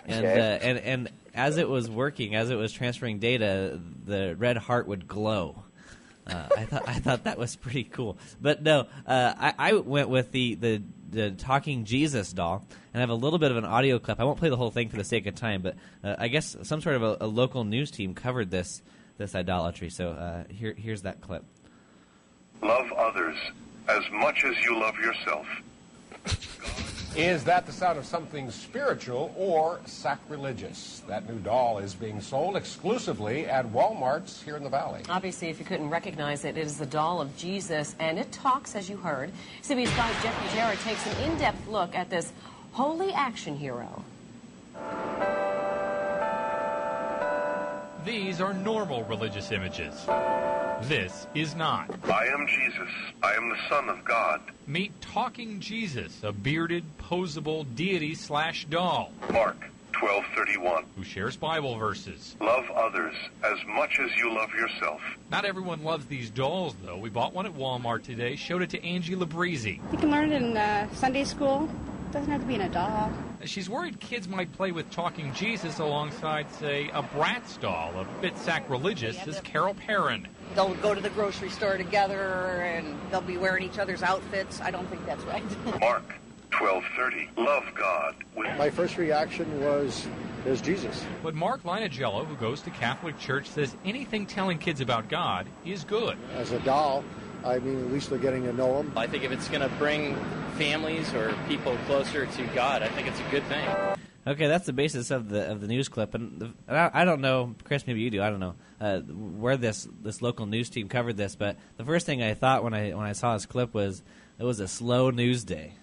and 0.06 0.24
Okay. 0.24 0.40
uh, 0.40 0.66
and 0.66 0.78
and 0.78 1.10
as 1.34 1.58
it 1.58 1.68
was 1.68 1.88
working, 1.90 2.34
as 2.34 2.50
it 2.50 2.56
was 2.56 2.72
transferring 2.72 3.18
data, 3.18 3.78
the 4.06 4.34
red 4.36 4.56
heart 4.56 4.88
would 4.88 5.06
glow. 5.06 5.62
Uh, 6.30 6.48
I 6.56 6.64
thought 6.64 6.88
I 6.88 6.94
thought 6.94 7.24
that 7.24 7.38
was 7.38 7.56
pretty 7.56 7.84
cool, 7.84 8.16
but 8.40 8.62
no, 8.62 8.86
uh, 9.06 9.34
I, 9.36 9.54
I 9.58 9.72
went 9.74 10.08
with 10.08 10.30
the, 10.30 10.54
the 10.54 10.82
the 11.10 11.30
talking 11.32 11.84
Jesus 11.84 12.32
doll, 12.32 12.64
and 12.94 13.00
I 13.00 13.02
have 13.02 13.10
a 13.10 13.14
little 13.14 13.38
bit 13.38 13.50
of 13.50 13.56
an 13.56 13.64
audio 13.64 13.98
clip. 13.98 14.20
I 14.20 14.24
won't 14.24 14.38
play 14.38 14.48
the 14.48 14.56
whole 14.56 14.70
thing 14.70 14.88
for 14.88 14.96
the 14.96 15.04
sake 15.04 15.26
of 15.26 15.34
time, 15.34 15.62
but 15.62 15.74
uh, 16.04 16.16
I 16.18 16.28
guess 16.28 16.56
some 16.62 16.80
sort 16.80 16.96
of 16.96 17.02
a, 17.02 17.16
a 17.22 17.26
local 17.26 17.64
news 17.64 17.90
team 17.90 18.14
covered 18.14 18.50
this 18.50 18.82
this 19.18 19.34
idolatry. 19.34 19.90
So 19.90 20.10
uh, 20.10 20.44
here 20.48 20.74
here's 20.76 21.02
that 21.02 21.20
clip. 21.20 21.44
Love 22.62 22.92
others 22.92 23.36
as 23.88 24.02
much 24.12 24.44
as 24.44 24.54
you 24.62 24.78
love 24.78 24.96
yourself. 24.98 25.46
Is 27.16 27.42
that 27.44 27.66
the 27.66 27.72
sound 27.72 27.98
of 27.98 28.06
something 28.06 28.52
spiritual 28.52 29.34
or 29.36 29.80
sacrilegious? 29.84 31.02
That 31.08 31.28
new 31.28 31.40
doll 31.40 31.78
is 31.78 31.92
being 31.92 32.20
sold 32.20 32.56
exclusively 32.56 33.46
at 33.46 33.66
Walmart's 33.66 34.40
here 34.40 34.56
in 34.56 34.62
the 34.62 34.70
Valley. 34.70 35.02
Obviously, 35.08 35.48
if 35.48 35.58
you 35.58 35.64
couldn't 35.64 35.90
recognize 35.90 36.44
it, 36.44 36.56
it 36.56 36.64
is 36.64 36.78
the 36.78 36.86
doll 36.86 37.20
of 37.20 37.36
Jesus, 37.36 37.96
and 37.98 38.16
it 38.16 38.30
talks, 38.30 38.76
as 38.76 38.88
you 38.88 38.96
heard. 38.96 39.32
CBS 39.62 39.88
5's 39.88 40.22
Jeffrey 40.22 40.56
Jarrett 40.56 40.78
takes 40.80 41.04
an 41.04 41.30
in-depth 41.30 41.66
look 41.66 41.96
at 41.96 42.08
this 42.10 42.32
holy 42.72 43.12
action 43.12 43.56
hero. 43.56 44.04
These 48.06 48.40
are 48.40 48.54
normal 48.54 49.02
religious 49.04 49.50
images. 49.50 50.06
This 50.82 51.26
is 51.34 51.54
not. 51.54 51.90
I 52.10 52.26
am 52.26 52.46
Jesus. 52.46 52.88
I 53.22 53.34
am 53.34 53.48
the 53.50 53.56
Son 53.68 53.88
of 53.88 54.04
God. 54.04 54.40
Meet 54.66 55.00
Talking 55.00 55.60
Jesus, 55.60 56.22
a 56.22 56.32
bearded, 56.32 56.84
posable 56.98 57.66
deity 57.74 58.14
slash 58.14 58.64
doll 58.64 59.12
Mark 59.32 59.56
12:31. 59.92 60.84
who 60.96 61.04
shares 61.04 61.36
Bible 61.36 61.76
verses. 61.76 62.34
Love 62.40 62.64
others 62.70 63.14
as 63.44 63.58
much 63.68 63.98
as 64.00 64.10
you 64.16 64.32
love 64.34 64.50
yourself. 64.54 65.00
Not 65.30 65.44
everyone 65.44 65.84
loves 65.84 66.06
these 66.06 66.30
dolls, 66.30 66.74
though. 66.84 66.96
We 66.96 67.10
bought 67.10 67.34
one 67.34 67.46
at 67.46 67.52
Walmart 67.54 68.04
today, 68.04 68.36
showed 68.36 68.62
it 68.62 68.70
to 68.70 68.84
Angie 68.84 69.16
Labreezy. 69.16 69.80
You 69.92 69.98
can 69.98 70.10
learn 70.10 70.32
it 70.32 70.40
in 70.42 70.56
uh, 70.56 70.88
Sunday 70.94 71.24
school. 71.24 71.68
doesn't 72.12 72.30
have 72.30 72.40
to 72.40 72.46
be 72.46 72.54
in 72.54 72.62
a 72.62 72.68
doll. 72.68 73.12
She's 73.44 73.68
worried 73.70 74.00
kids 74.00 74.28
might 74.28 74.52
play 74.52 74.72
with 74.72 74.90
Talking 74.90 75.32
Jesus 75.34 75.78
alongside, 75.78 76.50
say, 76.54 76.88
a 76.92 77.02
Bratz 77.02 77.58
doll, 77.60 77.92
a 77.98 78.06
bit 78.20 78.36
sacrilegious 78.38 79.26
as 79.26 79.40
Carol 79.40 79.74
Perrin. 79.74 80.26
They'll 80.54 80.74
go 80.74 80.94
to 80.94 81.00
the 81.00 81.10
grocery 81.10 81.50
store 81.50 81.76
together 81.76 82.62
and 82.62 82.98
they'll 83.10 83.20
be 83.20 83.36
wearing 83.36 83.64
each 83.64 83.78
other's 83.78 84.02
outfits. 84.02 84.60
I 84.60 84.70
don't 84.70 84.88
think 84.88 85.04
that's 85.06 85.24
right. 85.24 85.44
Mark 85.80 86.14
12:30. 86.50 87.36
Love 87.36 87.64
God 87.74 88.16
with 88.36 88.58
My 88.58 88.70
first 88.70 88.98
reaction 88.98 89.62
was, 89.64 90.06
there's 90.44 90.60
Jesus. 90.60 91.04
But 91.22 91.34
Mark 91.34 91.62
Linagello, 91.62 92.26
who 92.26 92.34
goes 92.36 92.60
to 92.62 92.70
Catholic 92.70 93.18
Church, 93.18 93.48
says 93.48 93.76
anything 93.84 94.26
telling 94.26 94.58
kids 94.58 94.80
about 94.80 95.08
God 95.08 95.46
is 95.64 95.84
good. 95.84 96.16
As 96.36 96.52
a 96.52 96.58
doll, 96.60 97.04
I 97.44 97.58
mean, 97.60 97.78
at 97.84 97.92
least 97.92 98.10
they're 98.10 98.18
getting 98.18 98.42
to 98.44 98.52
know 98.52 98.80
him. 98.80 98.92
I 98.96 99.06
think 99.06 99.24
if 99.24 99.32
it's 99.32 99.48
going 99.48 99.62
to 99.62 99.74
bring 99.76 100.16
families 100.56 101.14
or 101.14 101.34
people 101.48 101.76
closer 101.86 102.26
to 102.26 102.46
God, 102.48 102.82
I 102.82 102.88
think 102.88 103.08
it's 103.08 103.20
a 103.20 103.30
good 103.30 103.44
thing. 103.44 103.66
Okay, 104.26 104.48
that's 104.48 104.66
the 104.66 104.72
basis 104.72 105.10
of 105.10 105.28
the 105.28 105.50
of 105.50 105.60
the 105.60 105.66
news 105.66 105.88
clip, 105.88 106.14
and, 106.14 106.38
the, 106.38 106.52
and 106.68 106.76
I, 106.76 106.90
I 106.92 107.04
don't 107.04 107.22
know, 107.22 107.54
Chris, 107.64 107.86
maybe 107.86 108.00
you 108.00 108.10
do. 108.10 108.22
I 108.22 108.28
don't 108.28 108.40
know 108.40 108.54
uh, 108.80 109.00
where 109.00 109.56
this 109.56 109.88
this 110.02 110.20
local 110.20 110.46
news 110.46 110.68
team 110.68 110.88
covered 110.88 111.16
this, 111.16 111.36
but 111.36 111.56
the 111.78 111.84
first 111.84 112.04
thing 112.06 112.22
I 112.22 112.34
thought 112.34 112.62
when 112.62 112.74
I 112.74 112.90
when 112.90 113.06
I 113.06 113.12
saw 113.12 113.32
this 113.34 113.46
clip 113.46 113.72
was 113.72 114.02
it 114.38 114.44
was 114.44 114.60
a 114.60 114.68
slow 114.68 115.10
news 115.10 115.44
day. 115.44 115.72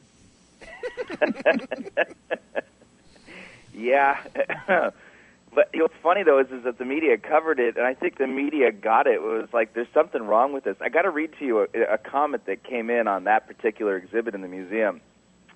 Yeah. 3.77 4.17
but 5.53 5.69
what's 5.73 5.93
funny 6.01 6.23
though 6.23 6.39
is, 6.39 6.47
is 6.51 6.63
that 6.63 6.77
the 6.77 6.85
media 6.85 7.17
covered 7.17 7.59
it, 7.59 7.77
and 7.77 7.85
I 7.85 7.93
think 7.93 8.17
the 8.17 8.27
media 8.27 8.71
got 8.71 9.07
it. 9.07 9.15
It 9.15 9.21
was 9.21 9.47
like, 9.53 9.73
there's 9.73 9.87
something 9.93 10.21
wrong 10.23 10.51
with 10.51 10.63
this. 10.63 10.75
I 10.81 10.89
got 10.89 11.03
to 11.03 11.11
read 11.11 11.31
to 11.39 11.45
you 11.45 11.59
a, 11.73 11.93
a 11.93 11.97
comment 11.97 12.45
that 12.47 12.63
came 12.63 12.89
in 12.89 13.07
on 13.07 13.25
that 13.25 13.47
particular 13.47 13.95
exhibit 13.95 14.33
in 14.35 14.41
the 14.41 14.47
museum. 14.47 14.99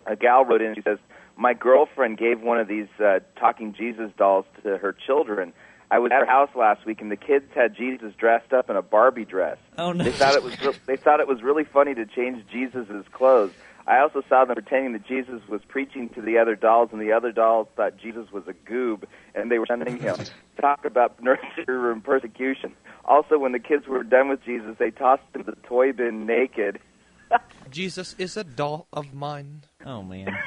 A 0.06 0.16
gal 0.16 0.46
wrote 0.46 0.62
in. 0.62 0.76
She 0.76 0.82
says, 0.82 1.00
"My 1.42 1.54
girlfriend 1.54 2.18
gave 2.18 2.42
one 2.42 2.60
of 2.60 2.68
these 2.68 2.88
uh, 3.00 3.20
talking 3.40 3.74
Jesus 3.74 4.12
dolls 4.18 4.46
to 4.64 4.78
her 4.78 4.94
children." 4.94 5.54
I 5.90 6.00
was 6.00 6.10
at 6.14 6.20
her 6.22 6.26
house 6.26 6.50
last 6.56 6.86
week, 6.86 7.02
and 7.02 7.12
the 7.12 7.18
kids 7.18 7.46
had 7.54 7.76
Jesus 7.76 8.14
dressed 8.18 8.54
up 8.54 8.70
in 8.70 8.78
a 8.78 8.82
Barbie 8.82 9.26
dress. 9.26 9.58
Oh 9.78 9.92
no! 9.92 10.06
They 10.06 10.12
thought 10.12 10.36
it 10.36 10.44
was 10.44 10.60
re- 10.62 10.80
they 10.86 10.96
thought 10.96 11.20
it 11.20 11.28
was 11.28 11.42
really 11.42 11.66
funny 11.66 11.94
to 11.96 12.06
change 12.06 12.46
Jesus's 12.48 13.06
clothes. 13.12 13.52
I 13.88 14.00
also 14.00 14.22
saw 14.30 14.46
them 14.46 14.56
pretending 14.56 14.94
that 14.94 15.06
Jesus 15.06 15.42
was 15.50 15.62
preaching 15.68 16.08
to 16.10 16.22
the 16.22 16.38
other 16.38 16.56
dolls, 16.56 16.90
and 16.94 17.02
the 17.02 17.12
other 17.12 17.32
dolls 17.32 17.68
thought 17.76 17.98
Jesus 17.98 18.32
was 18.32 18.44
a 18.48 18.54
goob, 18.54 19.04
and 19.36 19.52
they 19.52 19.60
were 19.60 19.66
sending 19.66 20.00
him. 20.00 20.16
Talk 20.62 20.86
about 20.86 21.22
nursery 21.22 21.66
room 21.68 22.00
persecution. 22.00 22.74
Also, 23.06 23.38
when 23.38 23.52
the 23.52 23.60
kids 23.60 23.88
were 23.88 24.04
done 24.04 24.30
with 24.30 24.44
Jesus, 24.46 24.76
they 24.78 24.92
tossed 24.92 25.24
him 25.34 25.44
the 25.44 25.58
toy 25.64 25.92
bin 25.92 26.26
naked. 26.26 26.80
Jesus 27.70 28.16
is 28.18 28.38
a 28.38 28.44
doll 28.44 28.88
of 28.94 29.14
mine. 29.14 29.64
Oh 29.86 30.04
man. 30.04 30.28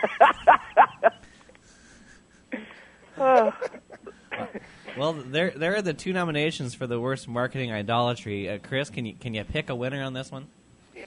Well, 4.96 5.12
there 5.12 5.50
there 5.50 5.74
are 5.74 5.82
the 5.82 5.94
two 5.94 6.12
nominations 6.12 6.74
for 6.74 6.86
the 6.86 7.00
worst 7.00 7.26
marketing 7.26 7.72
idolatry. 7.72 8.48
Uh, 8.48 8.58
Chris, 8.58 8.90
can 8.90 9.06
you 9.06 9.14
can 9.14 9.34
you 9.34 9.42
pick 9.44 9.68
a 9.68 9.74
winner 9.74 10.02
on 10.02 10.12
this 10.12 10.30
one? 10.30 10.46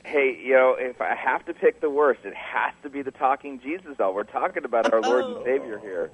Hey, 0.05 0.37
you 0.43 0.53
know, 0.53 0.75
if 0.77 0.99
I 0.99 1.15
have 1.15 1.45
to 1.45 1.53
pick 1.53 1.79
the 1.79 1.89
worst, 1.89 2.21
it 2.25 2.35
has 2.35 2.73
to 2.83 2.89
be 2.89 3.01
the 3.01 3.11
talking 3.11 3.59
Jesus 3.61 3.95
doll. 3.97 4.13
We're 4.13 4.23
talking 4.23 4.65
about 4.65 4.91
our 4.93 5.01
Lord 5.01 5.25
and 5.25 5.45
Savior 5.45 5.79
here. 5.79 6.11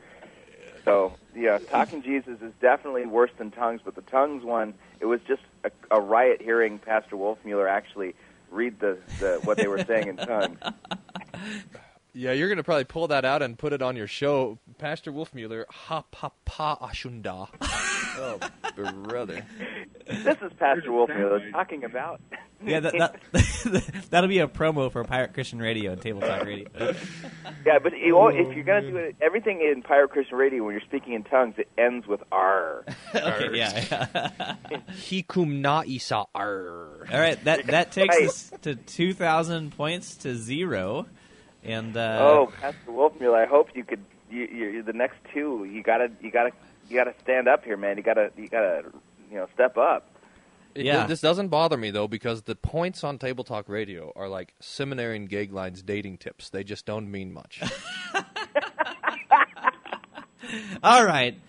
So, 0.85 1.13
yeah, 1.35 1.57
talking 1.57 2.03
Jesus 2.03 2.39
is 2.41 2.51
definitely 2.61 3.05
worse 3.05 3.31
than 3.37 3.51
tongues, 3.51 3.81
but 3.83 3.95
the 3.95 4.01
tongues 4.01 4.43
one, 4.43 4.73
it 4.99 5.05
was 5.05 5.21
just 5.27 5.41
a, 5.63 5.71
a 5.89 5.99
riot 5.99 6.41
hearing 6.41 6.77
Pastor 6.77 7.15
Wolfmueller 7.15 7.69
actually 7.69 8.15
read 8.51 8.79
the, 8.79 8.97
the 9.19 9.39
what 9.43 9.57
they 9.57 9.67
were 9.67 9.83
saying 9.83 10.09
in 10.09 10.17
tongues. 10.17 10.59
Yeah, 12.15 12.31
you're 12.33 12.47
going 12.47 12.57
to 12.57 12.63
probably 12.63 12.83
pull 12.83 13.07
that 13.07 13.25
out 13.25 13.41
and 13.41 13.57
put 13.57 13.73
it 13.73 13.81
on 13.81 13.95
your 13.95 14.05
show. 14.05 14.59
Pastor 14.77 15.11
Wolfmueller. 15.11 15.65
ha 15.69 16.03
pa 16.11 16.31
pa 16.45 16.77
ashunda. 16.77 17.47
oh, 17.61 18.39
brother. 19.03 19.43
This 20.05 20.37
is 20.41 20.51
Pastor 20.59 20.91
Wolfmueller 20.91 21.51
talking 21.51 21.83
about. 21.83 22.21
Yeah, 22.65 22.79
that, 22.79 23.19
that 23.33 24.05
that'll 24.09 24.29
be 24.29 24.39
a 24.39 24.47
promo 24.47 24.89
for 24.89 25.03
Pirate 25.03 25.33
Christian 25.33 25.59
Radio 25.59 25.91
and 25.91 26.01
Table 26.01 26.21
Talk 26.21 26.45
Radio. 26.45 26.69
Yeah, 27.65 27.79
but 27.79 27.91
you 27.97 28.13
know, 28.13 28.29
if 28.29 28.55
you're 28.55 28.63
going 28.63 28.83
to 28.83 28.91
do 28.91 28.95
it, 28.95 29.17
everything 29.21 29.59
in 29.59 29.81
Pirate 29.81 30.11
Christian 30.11 30.37
Radio, 30.37 30.63
when 30.63 30.71
you're 30.71 30.81
speaking 30.81 31.11
in 31.11 31.25
tongues, 31.25 31.55
it 31.57 31.67
ends 31.77 32.07
with 32.07 32.21
R. 32.31 32.85
okay, 33.13 33.49
yeah. 33.53 34.55
Hikum 34.91 35.59
na 35.59 35.83
isa 35.85 36.23
ar. 36.33 37.05
All 37.11 37.19
right, 37.19 37.43
that 37.43 37.67
that 37.67 37.91
takes 37.91 38.15
us 38.15 38.51
to 38.61 38.75
two 38.75 39.13
thousand 39.13 39.75
points 39.75 40.15
to 40.17 40.33
zero, 40.33 41.05
and 41.63 41.95
uh, 41.97 42.17
oh, 42.21 42.51
Pastor 42.61 42.91
Wolfmueller, 42.91 43.35
I 43.43 43.45
hope 43.45 43.69
you 43.75 43.83
could. 43.83 44.03
You, 44.29 44.41
you, 44.51 44.65
you're 44.69 44.83
the 44.83 44.93
next 44.93 45.17
two. 45.33 45.63
You 45.71 45.83
gotta, 45.83 46.09
you 46.21 46.31
gotta, 46.31 46.49
you 46.89 46.95
gotta 46.97 47.13
stand 47.21 47.47
up 47.47 47.63
here, 47.63 47.77
man. 47.77 47.97
You 47.97 48.03
gotta, 48.03 48.31
you 48.35 48.47
gotta, 48.47 48.83
you 49.29 49.37
know, 49.37 49.47
step 49.53 49.77
up. 49.77 50.09
It- 50.75 50.85
Yeah. 50.85 51.05
This 51.05 51.21
doesn't 51.21 51.49
bother 51.49 51.77
me 51.77 51.91
though 51.91 52.07
because 52.07 52.41
the 52.43 52.55
points 52.55 53.03
on 53.03 53.19
Table 53.19 53.43
Talk 53.43 53.69
Radio 53.69 54.11
are 54.15 54.27
like 54.27 54.55
seminary 54.59 55.17
and 55.17 55.29
gay 55.29 55.45
lines 55.47 55.83
dating 55.83 56.17
tips. 56.17 56.49
They 56.49 56.63
just 56.63 56.85
don't 56.87 57.11
mean 57.11 57.31
much. 57.31 57.61
All 60.83 61.05
right. 61.05 61.39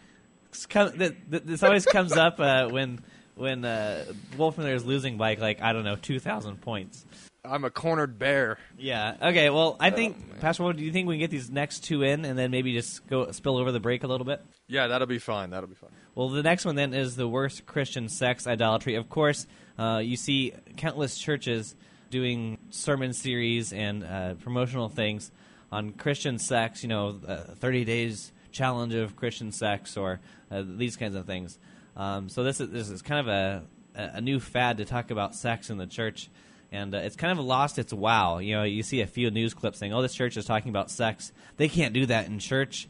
Come- 0.69 0.93
th- 0.99 1.15
th- 1.31 1.43
This 1.45 1.63
always 1.63 1.85
comes 1.87 2.13
up 2.13 2.39
uh, 2.39 2.69
when 2.69 3.01
when 3.35 3.65
uh, 3.65 4.05
Wolfmueller 4.37 4.75
is 4.75 4.85
losing 4.85 5.17
by 5.17 5.35
like 5.35 5.61
I 5.61 5.73
don't 5.73 5.85
know 5.85 5.97
two 5.97 6.21
thousand 6.21 6.61
points. 6.61 7.05
I'm 7.45 7.65
a 7.65 7.71
cornered 7.71 8.19
bear. 8.19 8.59
Yeah. 8.79 9.17
Okay. 9.21 9.51
Well, 9.51 9.77
I 9.79 9.91
Oh, 9.91 9.95
think 9.95 10.41
Pastor. 10.41 10.63
Wood, 10.65 10.77
do 10.79 10.85
you 10.85 10.93
think 10.93 11.07
we 11.09 11.15
can 11.17 11.21
get 11.21 11.31
these 11.31 11.51
next 11.51 11.81
two 11.85 12.03
in 12.03 12.25
and 12.25 12.39
then 12.39 12.51
maybe 12.51 12.73
just 12.73 13.07
go 13.07 13.31
spill 13.33 13.59
over 13.59 13.71
the 13.71 13.81
break 13.81 14.03
a 14.03 14.07
little 14.07 14.25
bit? 14.25 14.41
yeah, 14.67 14.87
that'll 14.87 15.07
be 15.07 15.19
fine. 15.19 15.51
That'll 15.51 15.69
be 15.69 15.75
fine. 15.75 15.91
Well, 16.15 16.31
the 16.31 16.43
next 16.43 16.65
one 16.65 16.75
then 16.77 16.95
is 16.95 17.17
the 17.17 17.29
worst 17.29 17.67
Christian 17.67 18.09
sex 18.09 18.47
idolatry. 18.47 18.95
Of 18.95 19.09
course, 19.11 19.47
uh, 19.79 20.01
you 20.03 20.17
see 20.17 20.53
countless 20.77 21.19
churches 21.19 21.75
doing 22.11 22.59
sermon 22.71 23.13
series 23.13 23.73
and 23.73 24.05
uh, 24.05 24.35
promotional 24.35 24.89
things 24.89 25.31
on 25.71 25.91
Christian 25.93 26.39
sex. 26.39 26.83
You 26.83 26.89
know, 26.89 27.21
uh, 27.27 27.37
thirty 27.57 27.85
days 27.85 28.33
challenge 28.53 28.95
of 28.95 29.17
Christian 29.17 29.51
sex 29.53 29.97
or 29.97 30.21
uh, 30.51 30.63
these 30.65 30.97
kinds 30.97 31.15
of 31.17 31.27
things. 31.27 31.59
Um, 31.97 32.29
so 32.31 32.43
this 32.45 32.61
is 32.61 32.71
this 32.71 32.89
is 32.89 33.03
kind 33.03 33.21
of 33.21 33.29
a 33.29 33.63
a 33.97 34.21
new 34.21 34.41
fad 34.41 34.79
to 34.79 34.85
talk 34.85 35.11
about 35.11 35.35
sex 35.35 35.69
in 35.71 35.77
the 35.77 35.87
church. 35.87 36.31
And 36.75 36.93
uh, 36.93 36.99
it's 36.99 37.15
kind 37.15 37.39
of 37.39 37.45
lost 37.45 37.79
its 37.79 37.93
wow. 37.93 38.39
You 38.39 38.57
know, 38.57 38.63
you 38.65 38.83
see 38.83 39.01
a 39.01 39.07
few 39.07 39.31
news 39.31 39.55
clips 39.55 39.79
saying, 39.79 39.95
"Oh, 39.95 40.03
this 40.03 40.13
church 40.13 40.37
is 40.37 40.45
talking 40.45 40.71
about 40.71 40.91
sex. 40.91 41.33
They 41.57 41.69
can't 41.69 41.95
do 41.95 42.05
that 42.07 42.27
in 42.27 42.41
church." 42.41 42.89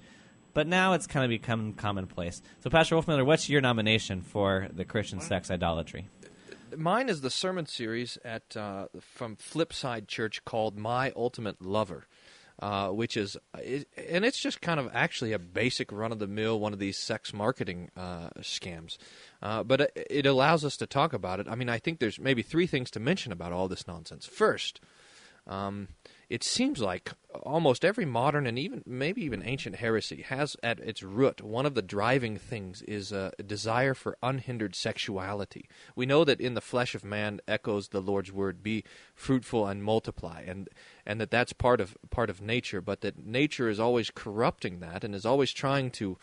But 0.55 0.67
now 0.67 0.95
it's 0.95 1.07
kind 1.07 1.23
of 1.25 1.29
become 1.29 1.75
commonplace. 1.75 2.41
So, 2.61 2.71
Pastor 2.71 2.97
Wolfmueller, 2.97 3.27
what's 3.27 3.51
your 3.51 3.61
nomination 3.61 4.23
for 4.23 4.69
the 4.73 4.87
Christian 4.87 5.21
sex 5.21 5.51
idolatry? 5.51 6.09
Mine 6.75 7.09
is 7.09 7.21
the 7.21 7.31
sermon 7.31 7.67
series 7.67 8.17
at 8.25 8.57
uh, 8.57 8.87
from 9.01 9.37
Flipside 9.37 10.09
Church 10.09 10.45
called 10.47 10.79
"My 10.79 11.13
Ultimate 11.15 11.61
Lover," 11.61 12.07
uh, 12.61 12.89
which 12.89 13.17
is, 13.17 13.37
and 13.55 14.25
it's 14.25 14.39
just 14.39 14.61
kind 14.61 14.79
of 14.79 14.89
actually 14.95 15.33
a 15.33 15.39
basic 15.39 15.91
run 15.91 16.13
of 16.13 16.19
the 16.19 16.27
mill 16.27 16.61
one 16.61 16.73
of 16.73 16.79
these 16.79 16.97
sex 16.97 17.33
marketing 17.33 17.91
uh, 17.97 18.31
scams. 18.41 18.97
Uh, 19.43 19.63
but 19.63 19.93
it, 19.97 20.25
allows 20.25 20.65
us 20.65 20.77
to 20.77 20.87
talk 20.87 21.13
about 21.13 21.41
it. 21.41 21.47
I 21.49 21.55
mean, 21.55 21.69
I 21.69 21.79
think 21.79 21.99
there's 21.99 22.19
maybe 22.19 22.43
three 22.43 22.67
things 22.67 22.91
to 22.93 23.01
mention 23.01 23.33
about 23.33 23.53
all 23.53 23.69
this 23.69 23.87
nonsense. 23.87 24.25
First, 24.25 24.81
um, 25.47 25.89
it 26.29 26.43
seems 26.43 26.81
like 26.81 27.13
almost 27.43 27.85
every 27.85 28.05
modern 28.05 28.47
and 28.47 28.59
even 28.59 28.83
maybe 28.87 29.23
even 29.23 29.43
ancient 29.45 29.77
heresy 29.77 30.23
has 30.23 30.57
at 30.63 30.79
its 30.81 31.03
root 31.03 31.43
one 31.43 31.67
of 31.67 31.75
the 31.75 31.83
driving 31.83 32.37
things 32.37 32.83
is 32.83 33.13
a 33.13 33.33
desire 33.45 33.95
for 33.95 34.17
unhindered 34.23 34.75
sexuality. 34.75 35.69
We 35.97 36.07
know 36.07 36.25
that 36.25 36.41
in 36.41 36.55
the 36.55 36.61
flesh 36.61 36.95
of 36.95 37.05
man 37.05 37.41
echoes 37.49 37.89
the 37.89 38.01
Lord's 38.01 38.33
word, 38.33 38.63
"Be 38.63 38.85
fruitful 39.15 39.67
and 39.67 39.83
multiply," 39.83 40.43
and 40.47 40.69
and 41.05 41.21
that 41.21 41.31
that's 41.31 41.53
part 41.53 41.81
of 41.81 41.97
part 42.11 42.31
of 42.31 42.41
nature, 42.41 42.81
but 42.81 43.01
that 43.01 43.27
nature 43.27 43.69
is 43.69 43.81
always 43.81 44.11
corrupting 44.11 44.81
that 44.81 45.05
and 45.05 45.15
is 45.15 45.27
always 45.27 45.53
trying 45.53 45.91
to 45.93 46.17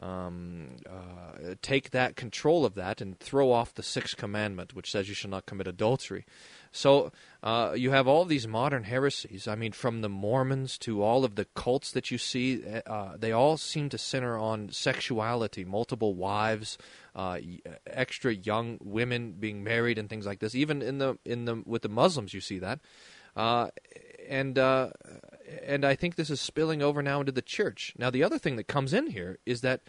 um, 0.00 0.76
uh, 0.88 1.54
take 1.60 1.90
that 1.90 2.16
control 2.16 2.64
of 2.64 2.74
that 2.74 3.00
and 3.00 3.18
throw 3.18 3.52
off 3.52 3.74
the 3.74 3.82
sixth 3.82 4.16
commandment, 4.16 4.74
which 4.74 4.90
says 4.90 5.08
you 5.08 5.14
shall 5.14 5.30
not 5.30 5.46
commit 5.46 5.66
adultery. 5.66 6.24
So 6.72 7.12
uh, 7.42 7.74
you 7.76 7.90
have 7.90 8.08
all 8.08 8.24
these 8.24 8.48
modern 8.48 8.84
heresies. 8.84 9.46
I 9.46 9.54
mean, 9.54 9.72
from 9.72 10.00
the 10.00 10.08
Mormons 10.08 10.78
to 10.78 11.02
all 11.02 11.24
of 11.24 11.34
the 11.34 11.44
cults 11.54 11.92
that 11.92 12.10
you 12.10 12.18
see, 12.18 12.62
uh, 12.86 13.16
they 13.18 13.30
all 13.30 13.58
seem 13.58 13.90
to 13.90 13.98
center 13.98 14.38
on 14.38 14.70
sexuality, 14.70 15.64
multiple 15.64 16.14
wives, 16.14 16.78
uh, 17.14 17.38
extra 17.86 18.34
young 18.34 18.78
women 18.82 19.32
being 19.32 19.62
married, 19.62 19.98
and 19.98 20.08
things 20.08 20.26
like 20.26 20.40
this. 20.40 20.54
Even 20.54 20.80
in 20.80 20.98
the 20.98 21.18
in 21.24 21.44
the 21.44 21.62
with 21.66 21.82
the 21.82 21.88
Muslims, 21.88 22.32
you 22.32 22.40
see 22.40 22.58
that. 22.58 22.80
Uh, 23.36 23.68
and 24.28 24.58
uh, 24.58 24.90
and 25.64 25.84
I 25.84 25.94
think 25.94 26.16
this 26.16 26.30
is 26.30 26.40
spilling 26.40 26.82
over 26.82 27.02
now 27.02 27.20
into 27.20 27.32
the 27.32 27.42
church. 27.42 27.94
Now, 27.98 28.10
the 28.10 28.24
other 28.24 28.38
thing 28.38 28.56
that 28.56 28.66
comes 28.66 28.94
in 28.94 29.08
here 29.08 29.38
is 29.44 29.60
that 29.60 29.82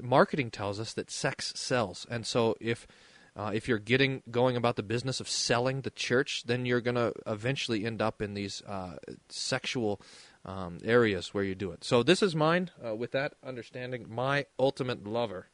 marketing 0.00 0.50
tells 0.50 0.80
us 0.80 0.92
that 0.94 1.10
sex 1.10 1.52
sells, 1.54 2.04
and 2.10 2.26
so 2.26 2.56
if 2.60 2.86
uh, 3.36 3.50
if 3.52 3.68
you're 3.68 3.78
getting 3.78 4.22
going 4.30 4.56
about 4.56 4.76
the 4.76 4.82
business 4.82 5.20
of 5.20 5.28
selling 5.28 5.82
the 5.82 5.90
church, 5.90 6.44
then 6.46 6.64
you're 6.64 6.80
going 6.80 6.94
to 6.94 7.12
eventually 7.26 7.84
end 7.84 8.00
up 8.00 8.22
in 8.22 8.34
these 8.34 8.62
uh, 8.66 8.96
sexual 9.28 10.00
um, 10.46 10.78
areas 10.84 11.34
where 11.34 11.44
you 11.44 11.54
do 11.54 11.70
it. 11.70 11.84
So 11.84 12.02
this 12.02 12.22
is 12.22 12.34
mine. 12.34 12.70
Uh, 12.84 12.94
with 12.94 13.12
that 13.12 13.34
understanding, 13.44 14.06
my 14.08 14.46
ultimate 14.58 15.06
lover. 15.06 15.48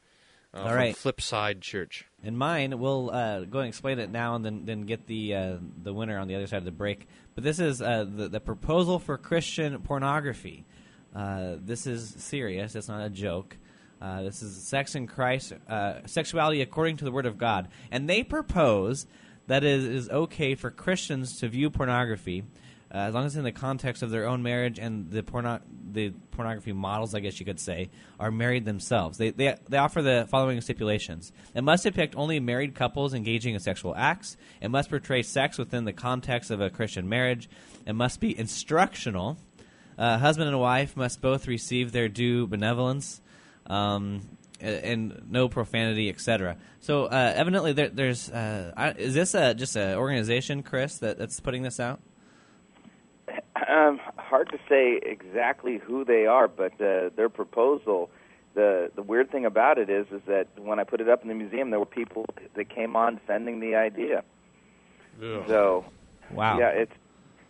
Uh, 0.53 0.59
All 0.59 0.67
from 0.67 0.75
right. 0.77 0.95
Flipside 0.95 1.61
Church. 1.61 2.05
And 2.23 2.37
mine, 2.37 2.77
we'll 2.77 3.09
uh, 3.09 3.41
go 3.41 3.59
and 3.59 3.67
explain 3.67 3.97
it 3.97 4.11
now, 4.11 4.35
and 4.35 4.45
then 4.45 4.65
then 4.65 4.81
get 4.83 5.07
the 5.07 5.35
uh, 5.35 5.57
the 5.81 5.93
winner 5.93 6.19
on 6.19 6.27
the 6.27 6.35
other 6.35 6.45
side 6.45 6.57
of 6.57 6.65
the 6.65 6.71
break. 6.71 7.07
But 7.33 7.43
this 7.43 7.59
is 7.59 7.81
uh, 7.81 8.05
the 8.07 8.29
the 8.29 8.39
proposal 8.39 8.99
for 8.99 9.17
Christian 9.17 9.79
pornography. 9.81 10.65
Uh, 11.13 11.55
this 11.59 11.87
is 11.87 12.13
serious. 12.19 12.75
It's 12.75 12.87
not 12.87 13.03
a 13.03 13.09
joke. 13.09 13.57
Uh, 14.03 14.21
this 14.21 14.43
is 14.43 14.53
sex 14.61 14.95
in 14.95 15.07
Christ, 15.07 15.53
uh, 15.69 16.05
sexuality 16.05 16.61
according 16.61 16.97
to 16.97 17.05
the 17.05 17.11
Word 17.11 17.25
of 17.25 17.37
God, 17.37 17.69
and 17.89 18.09
they 18.09 18.21
propose 18.21 19.07
that 19.47 19.63
it 19.63 19.81
is 19.81 20.09
okay 20.09 20.55
for 20.55 20.69
Christians 20.69 21.39
to 21.39 21.47
view 21.47 21.69
pornography. 21.69 22.43
Uh, 22.93 22.97
as 22.97 23.13
long 23.13 23.25
as 23.25 23.37
in 23.37 23.45
the 23.45 23.51
context 23.53 24.03
of 24.03 24.11
their 24.11 24.27
own 24.27 24.43
marriage 24.43 24.77
and 24.77 25.09
the 25.09 25.23
porno- 25.23 25.61
the 25.89 26.09
pornography 26.31 26.73
models, 26.73 27.15
I 27.15 27.21
guess 27.21 27.39
you 27.39 27.45
could 27.45 27.61
say, 27.61 27.89
are 28.19 28.29
married 28.29 28.65
themselves. 28.65 29.17
They, 29.17 29.31
they, 29.31 29.55
they 29.69 29.77
offer 29.77 30.01
the 30.01 30.27
following 30.29 30.59
stipulations. 30.59 31.31
It 31.55 31.63
must 31.63 31.83
depict 31.83 32.13
only 32.17 32.41
married 32.41 32.75
couples 32.75 33.13
engaging 33.13 33.53
in 33.53 33.61
sexual 33.61 33.95
acts. 33.95 34.35
It 34.61 34.69
must 34.69 34.89
portray 34.89 35.23
sex 35.23 35.57
within 35.57 35.85
the 35.85 35.93
context 35.93 36.51
of 36.51 36.59
a 36.59 36.69
Christian 36.69 37.07
marriage. 37.07 37.49
It 37.87 37.93
must 37.93 38.19
be 38.19 38.37
instructional. 38.37 39.37
Uh, 39.97 40.17
husband 40.17 40.49
and 40.49 40.59
wife 40.59 40.97
must 40.97 41.21
both 41.21 41.47
receive 41.47 41.93
their 41.93 42.09
due 42.09 42.45
benevolence. 42.47 43.21
Um, 43.67 44.21
and 44.61 45.23
no 45.29 45.49
profanity, 45.49 46.09
etc. 46.09 46.55
So 46.79 47.05
uh, 47.05 47.33
evidently, 47.35 47.73
there, 47.73 47.89
there's 47.89 48.29
uh, 48.29 48.93
is 48.97 49.13
this 49.13 49.33
a, 49.35 49.53
just 49.53 49.75
an 49.75 49.97
organization, 49.97 50.63
Chris, 50.63 50.99
that, 50.99 51.17
that's 51.17 51.39
putting 51.41 51.63
this 51.63 51.81
out? 51.81 51.99
Um, 53.67 53.99
hard 54.17 54.49
to 54.51 54.57
say 54.69 54.99
exactly 55.03 55.77
who 55.77 56.03
they 56.05 56.25
are, 56.25 56.47
but 56.47 56.73
uh, 56.81 57.09
their 57.15 57.29
proposal. 57.29 58.09
The 58.55 58.91
the 58.95 59.01
weird 59.01 59.31
thing 59.31 59.45
about 59.45 59.77
it 59.79 59.89
is, 59.89 60.05
is 60.11 60.21
that 60.27 60.47
when 60.57 60.79
I 60.79 60.83
put 60.83 61.01
it 61.01 61.09
up 61.09 61.23
in 61.23 61.27
the 61.27 61.33
museum, 61.33 61.69
there 61.71 61.79
were 61.79 61.85
people 61.85 62.25
that 62.55 62.69
came 62.69 62.95
on 62.95 63.15
defending 63.15 63.59
the 63.59 63.75
idea. 63.75 64.23
So, 65.19 65.85
Wow. 66.31 66.57
yeah, 66.59 66.69
it's 66.69 66.91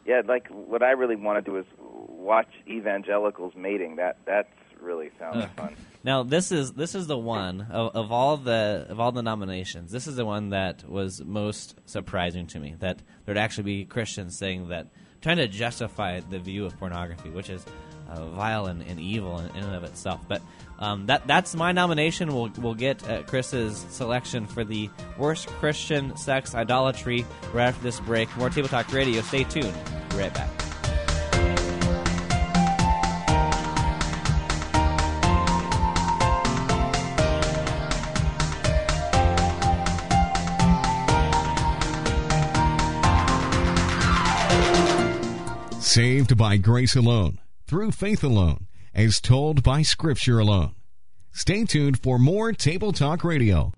yeah. 0.06 0.21
Like 0.26 0.47
what 0.49 0.82
I 0.84 0.91
really 0.91 1.15
want 1.15 1.43
to 1.43 1.52
do 1.52 1.58
is 1.58 1.65
watch 1.80 2.49
evangelicals 2.67 3.54
mating. 3.56 3.97
That 3.97 4.17
that's 4.26 4.49
really 4.84 5.12
sounds 5.17 5.46
fun. 5.56 5.76
Now 6.04 6.24
this 6.24 6.52
is 6.52 6.74
this 6.74 6.96
is 6.96 7.08
the 7.08 7.17
one 7.17 7.67
of, 7.72 7.96
of 7.96 8.12
all 8.12 8.38
the 8.38 8.86
of 8.89 9.00
all 9.00 9.12
the 9.12 9.24
nominations. 9.24 9.91
This 9.91 10.08
is 10.08 10.15
the 10.15 10.26
one 10.26 10.50
that 10.50 10.88
was 10.88 11.22
most 11.24 11.76
surprising 11.86 12.48
to 12.48 12.60
me. 12.60 12.76
That 12.80 13.00
there'd 13.26 13.38
actually 13.38 13.63
be 13.63 13.86
Christians 13.86 14.38
saying 14.38 14.67
that 14.69 14.88
trying 15.22 15.38
to 15.38 15.48
justify 15.48 16.19
the 16.19 16.39
view 16.39 16.65
of 16.65 16.78
pornography, 16.78 17.30
which 17.30 17.50
is 17.50 17.65
uh, 18.10 18.26
vile 18.28 18.65
and, 18.65 18.82
and 18.84 19.00
evil 19.00 19.39
in, 19.39 19.46
in 19.56 19.63
and 19.63 19.76
of 19.76 19.84
itself. 19.84 20.22
But 20.28 20.41
um, 20.80 21.06
that 21.06 21.26
that's 21.26 21.56
my 21.56 21.72
nomination. 21.72 22.34
We'll 22.34 22.52
we'll 22.58 22.76
get 22.76 23.08
uh, 23.10 23.24
Chris's 23.24 23.78
selection 23.89 24.46
for 24.46 24.63
the 24.63 24.89
worst 25.17 25.48
Christian 25.48 26.15
sex 26.17 26.54
idolatry 26.54 27.26
right 27.54 27.67
after 27.67 27.84
this 27.84 28.00
break. 28.02 28.36
More 28.38 28.50
Table 28.50 28.67
Talk 28.67 28.91
Radio. 28.91 29.22
Stay 29.22 29.46
tuned. 29.46 29.74
Be 30.10 30.17
right 30.17 30.34
back. 30.34 30.62
Saved 45.93 46.36
by 46.36 46.58
grace 46.58 46.95
alone, 46.95 47.38
through 47.67 47.91
faith 47.91 48.23
alone, 48.23 48.65
as 48.95 49.21
told 49.21 49.62
by 49.62 49.84
Scripture 49.84 50.39
alone. 50.39 50.73
Stay 51.32 51.65
tuned 51.65 52.01
for 52.01 52.17
more 52.17 52.51
Table 52.51 52.91
Talk 52.91 53.23
Radio. 53.23 53.73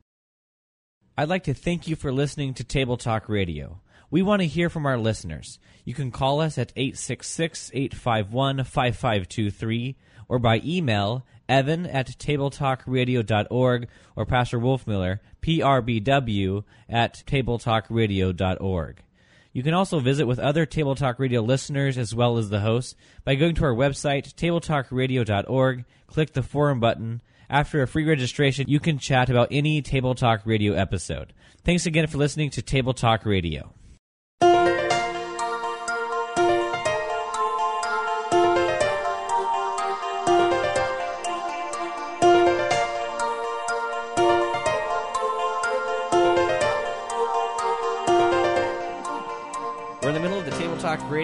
I'd 1.18 1.28
like 1.28 1.44
to 1.44 1.54
thank 1.54 1.90
you 1.90 1.98
for 1.98 2.14
listening 2.14 2.54
to 2.54 2.64
Table 2.64 2.96
Talk 2.96 3.28
Radio. 3.28 3.82
We 4.10 4.22
want 4.22 4.42
to 4.44 4.48
hear 4.48 4.70
from 4.70 4.86
our 4.86 4.98
listeners. 4.98 5.60
You 5.84 5.94
can 5.94 6.10
call 6.10 6.40
us 6.40 6.58
at 6.58 6.72
866 6.78 7.72
851 7.74 8.64
5523 8.64 9.98
or 10.30 10.40
by 10.40 10.62
email 10.64 11.26
evan 11.50 11.86
at 11.86 12.08
tabletalkradio.org 12.18 13.90
or 14.16 14.26
Pastor 14.26 14.60
Wolfmueller, 14.60 15.20
PRBW, 15.42 16.64
at 16.88 17.24
tabletalkradio.org. 17.28 19.04
You 19.56 19.64
can 19.64 19.74
also 19.74 20.02
visit 20.02 20.28
with 20.28 20.38
other 20.38 20.66
Table 20.66 20.96
Talk 20.96 21.18
Radio 21.18 21.40
listeners 21.40 21.98
as 21.98 22.14
well 22.14 22.38
as 22.38 22.50
the 22.50 22.60
hosts 22.60 22.94
by 23.24 23.36
going 23.36 23.56
to 23.56 23.64
our 23.64 23.74
website, 23.74 24.34
tabletalkradio.org, 24.34 25.86
click 26.08 26.34
the 26.34 26.44
forum 26.44 26.82
button, 26.82 27.22
After 27.50 27.82
a 27.82 27.88
free 27.88 28.04
registration, 28.04 28.68
you 28.68 28.82
can 28.82 29.00
chat 29.00 29.30
about 29.30 29.48
any 29.52 29.82
Table 29.82 30.14
Talk 30.14 30.42
Radio 30.44 30.74
episode. 30.74 31.32
Thanks 31.64 31.86
again 31.86 32.08
for 32.08 32.18
listening 32.18 32.50
to 32.50 32.62
Table 32.62 32.94
Talk 32.94 33.26
Radio. 33.26 33.74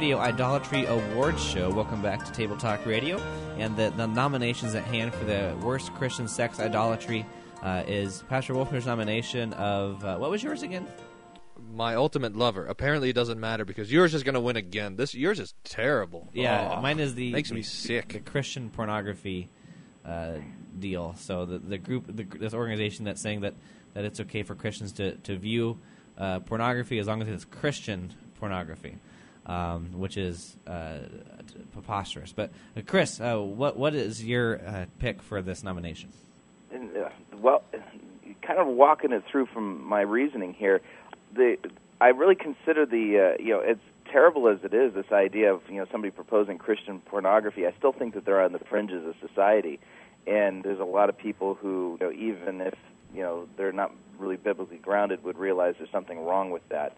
Radio 0.01 0.17
Idolatry 0.17 0.85
Awards 0.85 1.43
show. 1.43 1.69
Welcome 1.69 2.01
back 2.01 2.25
to 2.25 2.31
Table 2.31 2.57
Talk 2.57 2.87
Radio. 2.87 3.19
And 3.59 3.77
the, 3.77 3.91
the 3.95 4.07
nominations 4.07 4.73
at 4.73 4.83
hand 4.85 5.13
for 5.13 5.25
the 5.25 5.55
worst 5.61 5.93
Christian 5.93 6.27
sex 6.27 6.59
idolatry 6.59 7.23
uh, 7.61 7.83
is 7.85 8.23
Pastor 8.27 8.55
Wolfner's 8.55 8.87
nomination 8.87 9.53
of 9.53 10.03
uh, 10.03 10.17
what 10.17 10.31
was 10.31 10.41
yours 10.41 10.63
again? 10.63 10.87
My 11.71 11.93
ultimate 11.93 12.35
lover. 12.35 12.65
Apparently, 12.65 13.09
it 13.11 13.13
doesn't 13.13 13.39
matter 13.39 13.63
because 13.63 13.91
yours 13.91 14.15
is 14.15 14.23
going 14.23 14.33
to 14.33 14.39
win 14.41 14.55
again. 14.55 14.95
This 14.95 15.13
yours 15.13 15.39
is 15.39 15.53
terrible. 15.63 16.29
Yeah, 16.33 16.77
Oh, 16.77 16.81
mine 16.81 16.99
is 16.99 17.13
the 17.13 17.31
makes 17.31 17.49
the- 17.49 17.55
me 17.55 17.61
sick. 17.61 18.13
The 18.13 18.21
Christian 18.21 18.71
pornography 18.71 19.49
uh, 20.03 20.37
deal. 20.79 21.13
So 21.15 21.45
the 21.45 21.59
the 21.59 21.77
group, 21.77 22.07
the, 22.07 22.23
this 22.23 22.55
organization 22.55 23.05
that's 23.05 23.21
saying 23.21 23.41
that, 23.41 23.53
that 23.93 24.03
it's 24.05 24.19
okay 24.21 24.41
for 24.41 24.55
Christians 24.55 24.93
to 24.93 25.11
to 25.17 25.37
view 25.37 25.77
uh, 26.17 26.39
pornography 26.39 26.97
as 26.97 27.05
long 27.05 27.21
as 27.21 27.27
it's 27.27 27.45
Christian 27.45 28.15
pornography, 28.39 28.97
um, 29.45 29.99
which 29.99 30.17
is 30.17 30.55
uh, 30.67 30.99
preposterous. 31.73 32.31
But 32.33 32.51
uh, 32.75 32.81
Chris, 32.85 33.19
uh, 33.19 33.37
what 33.37 33.77
what 33.77 33.95
is 33.95 34.23
your 34.23 34.59
uh, 34.65 34.85
pick 34.99 35.21
for 35.21 35.41
this 35.41 35.63
nomination? 35.63 36.11
And, 36.71 36.95
uh, 36.95 37.09
well, 37.37 37.63
kind 38.41 38.59
of 38.59 38.67
walking 38.67 39.11
it 39.11 39.23
through 39.29 39.47
from 39.47 39.83
my 39.83 40.01
reasoning 40.01 40.53
here, 40.53 40.81
the 41.33 41.57
I 41.99 42.09
really 42.09 42.35
consider 42.35 42.85
the 42.85 43.35
you 43.39 43.49
know 43.49 43.59
it's 43.59 43.81
terrible 44.11 44.47
as 44.47 44.59
it 44.63 44.73
is 44.73 44.93
this 44.93 45.11
idea 45.11 45.53
of 45.53 45.61
you 45.69 45.77
know 45.77 45.85
somebody 45.91 46.11
proposing 46.11 46.57
Christian 46.57 46.99
pornography. 46.99 47.65
I 47.65 47.73
still 47.77 47.93
think 47.93 48.13
that 48.13 48.25
they're 48.25 48.41
on 48.41 48.51
the 48.51 48.59
fringes 48.59 49.05
of 49.05 49.15
society, 49.27 49.79
and 50.27 50.63
there's 50.63 50.79
a 50.79 50.85
lot 50.85 51.09
of 51.09 51.17
people 51.17 51.55
who 51.55 51.97
you 51.99 52.07
know 52.07 52.13
even 52.13 52.61
if 52.61 52.75
you 53.13 53.21
know 53.21 53.47
they're 53.57 53.71
not 53.71 53.91
really 54.19 54.37
biblically 54.37 54.77
grounded 54.77 55.23
would 55.23 55.37
realize 55.37 55.75
there's 55.77 55.91
something 55.91 56.23
wrong 56.23 56.51
with 56.51 56.67
that. 56.69 56.95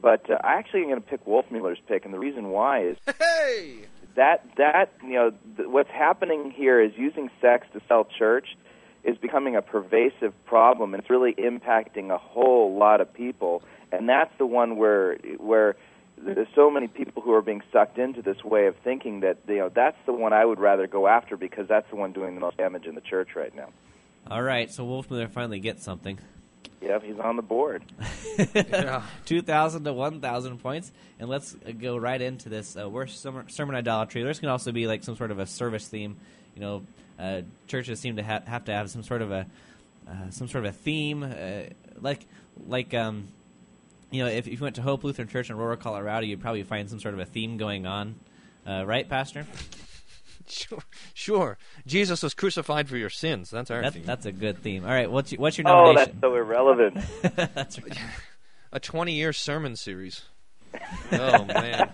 But 0.00 0.30
uh, 0.30 0.38
I 0.42 0.54
actually 0.54 0.82
am 0.82 0.88
going 0.88 1.02
to 1.02 1.06
pick 1.08 1.26
Wolfmueller's 1.26 1.78
pick, 1.88 2.04
and 2.04 2.12
the 2.14 2.18
reason 2.18 2.50
why 2.50 2.82
is 2.84 2.96
Hey! 3.18 3.80
that 4.16 4.44
that 4.56 4.92
you 5.02 5.14
know 5.14 5.32
th- 5.56 5.68
what's 5.68 5.90
happening 5.90 6.50
here 6.50 6.80
is 6.80 6.92
using 6.96 7.30
sex 7.40 7.66
to 7.74 7.80
sell 7.88 8.06
church 8.18 8.56
is 9.04 9.16
becoming 9.18 9.54
a 9.54 9.62
pervasive 9.62 10.32
problem 10.46 10.92
and 10.94 11.00
it's 11.02 11.10
really 11.10 11.34
impacting 11.34 12.10
a 12.10 12.18
whole 12.18 12.76
lot 12.76 13.00
of 13.00 13.12
people 13.12 13.62
and 13.92 14.08
that's 14.08 14.32
the 14.38 14.46
one 14.46 14.76
where 14.78 15.16
where 15.38 15.76
there's 16.18 16.48
so 16.54 16.70
many 16.70 16.88
people 16.88 17.22
who 17.22 17.32
are 17.32 17.42
being 17.42 17.62
sucked 17.72 17.98
into 17.98 18.22
this 18.22 18.42
way 18.42 18.66
of 18.66 18.74
thinking 18.82 19.20
that 19.20 19.36
you 19.46 19.58
know 19.58 19.68
that's 19.72 19.98
the 20.06 20.12
one 20.12 20.32
I 20.32 20.44
would 20.44 20.58
rather 20.58 20.86
go 20.86 21.06
after 21.06 21.36
because 21.36 21.68
that's 21.68 21.88
the 21.90 21.96
one 21.96 22.12
doing 22.12 22.34
the 22.34 22.40
most 22.40 22.56
damage 22.56 22.86
in 22.86 22.94
the 22.94 23.02
church 23.02 23.36
right 23.36 23.54
now. 23.54 23.68
All 24.30 24.42
right, 24.42 24.72
so 24.72 24.84
Wolfmueller 24.84 25.30
finally 25.30 25.60
gets 25.60 25.84
something. 25.84 26.18
Yeah, 26.80 26.98
he's 27.00 27.18
on 27.18 27.36
the 27.36 27.42
board. 27.42 27.82
Two 29.24 29.42
thousand 29.42 29.84
to 29.84 29.92
one 29.92 30.20
thousand 30.20 30.58
points, 30.58 30.92
and 31.18 31.28
let's 31.28 31.54
go 31.54 31.96
right 31.96 32.20
into 32.20 32.48
this 32.48 32.76
uh, 32.76 32.88
worst 32.88 33.20
sermon, 33.20 33.74
idolatry. 33.74 34.22
There's 34.22 34.38
can 34.38 34.50
also 34.50 34.72
be 34.72 34.86
like 34.86 35.02
some 35.02 35.16
sort 35.16 35.30
of 35.30 35.38
a 35.38 35.46
service 35.46 35.88
theme. 35.88 36.16
You 36.54 36.60
know, 36.60 36.82
uh, 37.18 37.40
churches 37.66 37.98
seem 37.98 38.16
to 38.16 38.22
ha- 38.22 38.42
have 38.46 38.66
to 38.66 38.72
have 38.72 38.90
some 38.90 39.02
sort 39.02 39.22
of 39.22 39.32
a 39.32 39.46
uh, 40.08 40.30
some 40.30 40.48
sort 40.48 40.64
of 40.64 40.74
a 40.74 40.76
theme, 40.76 41.22
uh, 41.22 41.62
like 42.00 42.26
like 42.66 42.94
um, 42.94 43.28
you 44.10 44.22
know, 44.22 44.30
if, 44.30 44.46
if 44.46 44.52
you 44.52 44.58
went 44.58 44.76
to 44.76 44.82
Hope 44.82 45.02
Lutheran 45.02 45.28
Church 45.28 45.50
in 45.50 45.56
Aurora, 45.56 45.76
Colorado, 45.76 46.26
you'd 46.26 46.40
probably 46.40 46.62
find 46.62 46.88
some 46.88 47.00
sort 47.00 47.14
of 47.14 47.20
a 47.20 47.24
theme 47.24 47.56
going 47.56 47.86
on, 47.86 48.14
uh, 48.66 48.84
right, 48.86 49.08
Pastor? 49.08 49.46
Sure, 50.48 50.78
sure. 51.14 51.58
Jesus 51.86 52.22
was 52.22 52.34
crucified 52.34 52.88
for 52.88 52.96
your 52.96 53.10
sins. 53.10 53.50
That's 53.50 53.70
our 53.70 53.82
That, 53.82 53.94
theme. 53.94 54.02
that's 54.04 54.26
a 54.26 54.32
good 54.32 54.62
theme. 54.62 54.84
All 54.84 54.90
right, 54.90 55.10
what's 55.10 55.32
your, 55.32 55.40
what's 55.40 55.58
your 55.58 55.68
Oh, 55.68 55.86
nomination? 55.92 56.12
that's 56.12 56.20
so 56.20 56.34
irrelevant. 56.36 56.98
that's 57.54 57.82
right. 57.82 57.98
A 58.72 58.80
20-year 58.80 59.32
sermon 59.32 59.76
series. 59.76 60.22
Oh 61.12 61.44
man, 61.46 61.90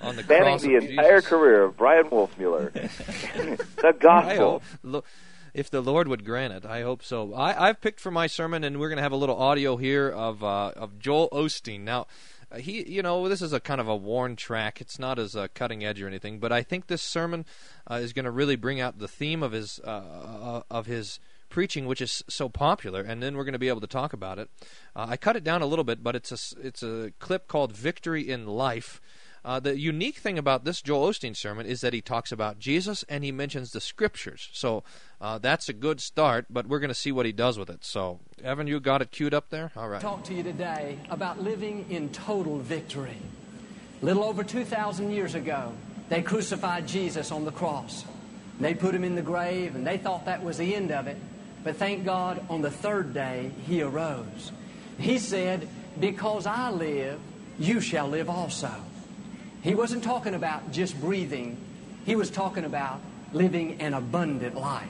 on 0.00 0.14
the 0.16 0.22
Spanning 0.22 0.42
cross 0.58 0.62
the 0.62 0.74
of 0.76 0.84
entire 0.84 1.16
Jesus. 1.16 1.28
career 1.28 1.64
of 1.64 1.76
Brian 1.76 2.04
Wolfmueller, 2.06 2.72
the 3.76 3.92
gospel. 3.98 4.62
hope, 4.84 5.04
if 5.52 5.68
the 5.68 5.80
Lord 5.80 6.06
would 6.06 6.24
grant 6.24 6.52
it, 6.52 6.64
I 6.64 6.82
hope 6.82 7.02
so. 7.02 7.34
I, 7.34 7.68
I've 7.68 7.80
picked 7.80 7.98
for 7.98 8.12
my 8.12 8.28
sermon, 8.28 8.62
and 8.62 8.78
we're 8.78 8.88
going 8.88 8.98
to 8.98 9.02
have 9.02 9.10
a 9.10 9.16
little 9.16 9.36
audio 9.36 9.76
here 9.76 10.08
of 10.08 10.44
uh, 10.44 10.72
of 10.76 11.00
Joel 11.00 11.28
Osteen. 11.32 11.80
Now, 11.80 12.06
uh, 12.52 12.58
he, 12.58 12.88
you 12.88 13.02
know, 13.02 13.28
this 13.28 13.42
is 13.42 13.52
a 13.52 13.60
kind 13.60 13.80
of 13.80 13.88
a 13.88 13.96
worn 13.96 14.36
track. 14.36 14.80
It's 14.80 14.98
not 14.98 15.18
as 15.18 15.36
uh, 15.36 15.48
cutting 15.54 15.84
edge 15.84 16.00
or 16.00 16.06
anything, 16.06 16.38
but 16.38 16.52
I 16.52 16.62
think 16.62 16.86
this 16.86 17.02
sermon 17.02 17.44
uh, 17.90 17.94
is 17.94 18.12
going 18.12 18.24
to 18.24 18.30
really 18.30 18.56
bring 18.56 18.80
out 18.80 18.98
the 18.98 19.08
theme 19.08 19.42
of 19.42 19.52
his 19.52 19.80
uh, 19.84 19.90
uh, 19.90 20.62
of 20.70 20.86
his 20.86 21.20
preaching, 21.48 21.86
which 21.86 22.00
is 22.00 22.22
so 22.28 22.48
popular, 22.48 23.02
and 23.02 23.22
then 23.22 23.36
we're 23.36 23.44
going 23.44 23.52
to 23.52 23.58
be 23.58 23.68
able 23.68 23.80
to 23.80 23.86
talk 23.86 24.12
about 24.12 24.38
it. 24.38 24.48
I 24.94 25.16
cut 25.16 25.36
it 25.36 25.44
down 25.44 25.62
a 25.62 25.66
little 25.66 25.84
bit, 25.84 26.02
but 26.02 26.16
it's 26.16 26.32
a 26.32 26.60
it's 26.60 26.82
a 26.82 27.12
clip 27.18 27.48
called 27.48 27.72
"Victory 27.72 28.28
in 28.28 28.46
Life." 28.46 29.00
Uh, 29.44 29.58
the 29.58 29.78
unique 29.78 30.16
thing 30.16 30.38
about 30.38 30.64
this 30.64 30.82
Joel 30.82 31.08
Osteen 31.08 31.34
sermon 31.34 31.66
is 31.66 31.80
that 31.80 31.92
he 31.92 32.00
talks 32.00 32.30
about 32.30 32.58
Jesus 32.58 33.04
and 33.08 33.24
he 33.24 33.32
mentions 33.32 33.72
the 33.72 33.80
scriptures. 33.80 34.48
So 34.52 34.84
uh, 35.20 35.38
that's 35.38 35.68
a 35.68 35.72
good 35.72 36.00
start, 36.00 36.46
but 36.50 36.66
we're 36.66 36.78
going 36.78 36.88
to 36.88 36.94
see 36.94 37.12
what 37.12 37.26
he 37.26 37.32
does 37.32 37.58
with 37.58 37.70
it. 37.70 37.84
So, 37.84 38.20
Evan, 38.44 38.66
you 38.66 38.80
got 38.80 39.02
it 39.02 39.10
queued 39.10 39.34
up 39.34 39.50
there? 39.50 39.72
All 39.76 39.88
right. 39.88 40.00
talk 40.00 40.24
to 40.24 40.34
you 40.34 40.42
today 40.42 40.98
about 41.08 41.42
living 41.42 41.86
in 41.88 42.10
total 42.10 42.58
victory. 42.58 43.16
A 44.02 44.04
Little 44.04 44.24
over 44.24 44.44
2,000 44.44 45.10
years 45.10 45.34
ago, 45.34 45.72
they 46.08 46.22
crucified 46.22 46.86
Jesus 46.86 47.30
on 47.30 47.44
the 47.44 47.52
cross. 47.52 48.04
They 48.58 48.74
put 48.74 48.94
him 48.94 49.04
in 49.04 49.14
the 49.14 49.22
grave, 49.22 49.74
and 49.74 49.86
they 49.86 49.96
thought 49.96 50.26
that 50.26 50.42
was 50.42 50.58
the 50.58 50.74
end 50.74 50.90
of 50.90 51.06
it. 51.06 51.16
But 51.64 51.76
thank 51.76 52.04
God, 52.04 52.44
on 52.48 52.62
the 52.62 52.70
third 52.70 53.14
day, 53.14 53.50
he 53.66 53.82
arose. 53.82 54.52
He 54.98 55.18
said, 55.18 55.68
Because 55.98 56.46
I 56.46 56.70
live, 56.70 57.20
you 57.58 57.80
shall 57.80 58.08
live 58.08 58.28
also. 58.28 58.72
He 59.62 59.74
wasn't 59.74 60.02
talking 60.02 60.34
about 60.34 60.72
just 60.72 60.98
breathing, 61.00 61.58
he 62.06 62.16
was 62.16 62.30
talking 62.30 62.64
about 62.64 63.00
living 63.32 63.80
an 63.80 63.94
abundant 63.94 64.56
life. 64.56 64.88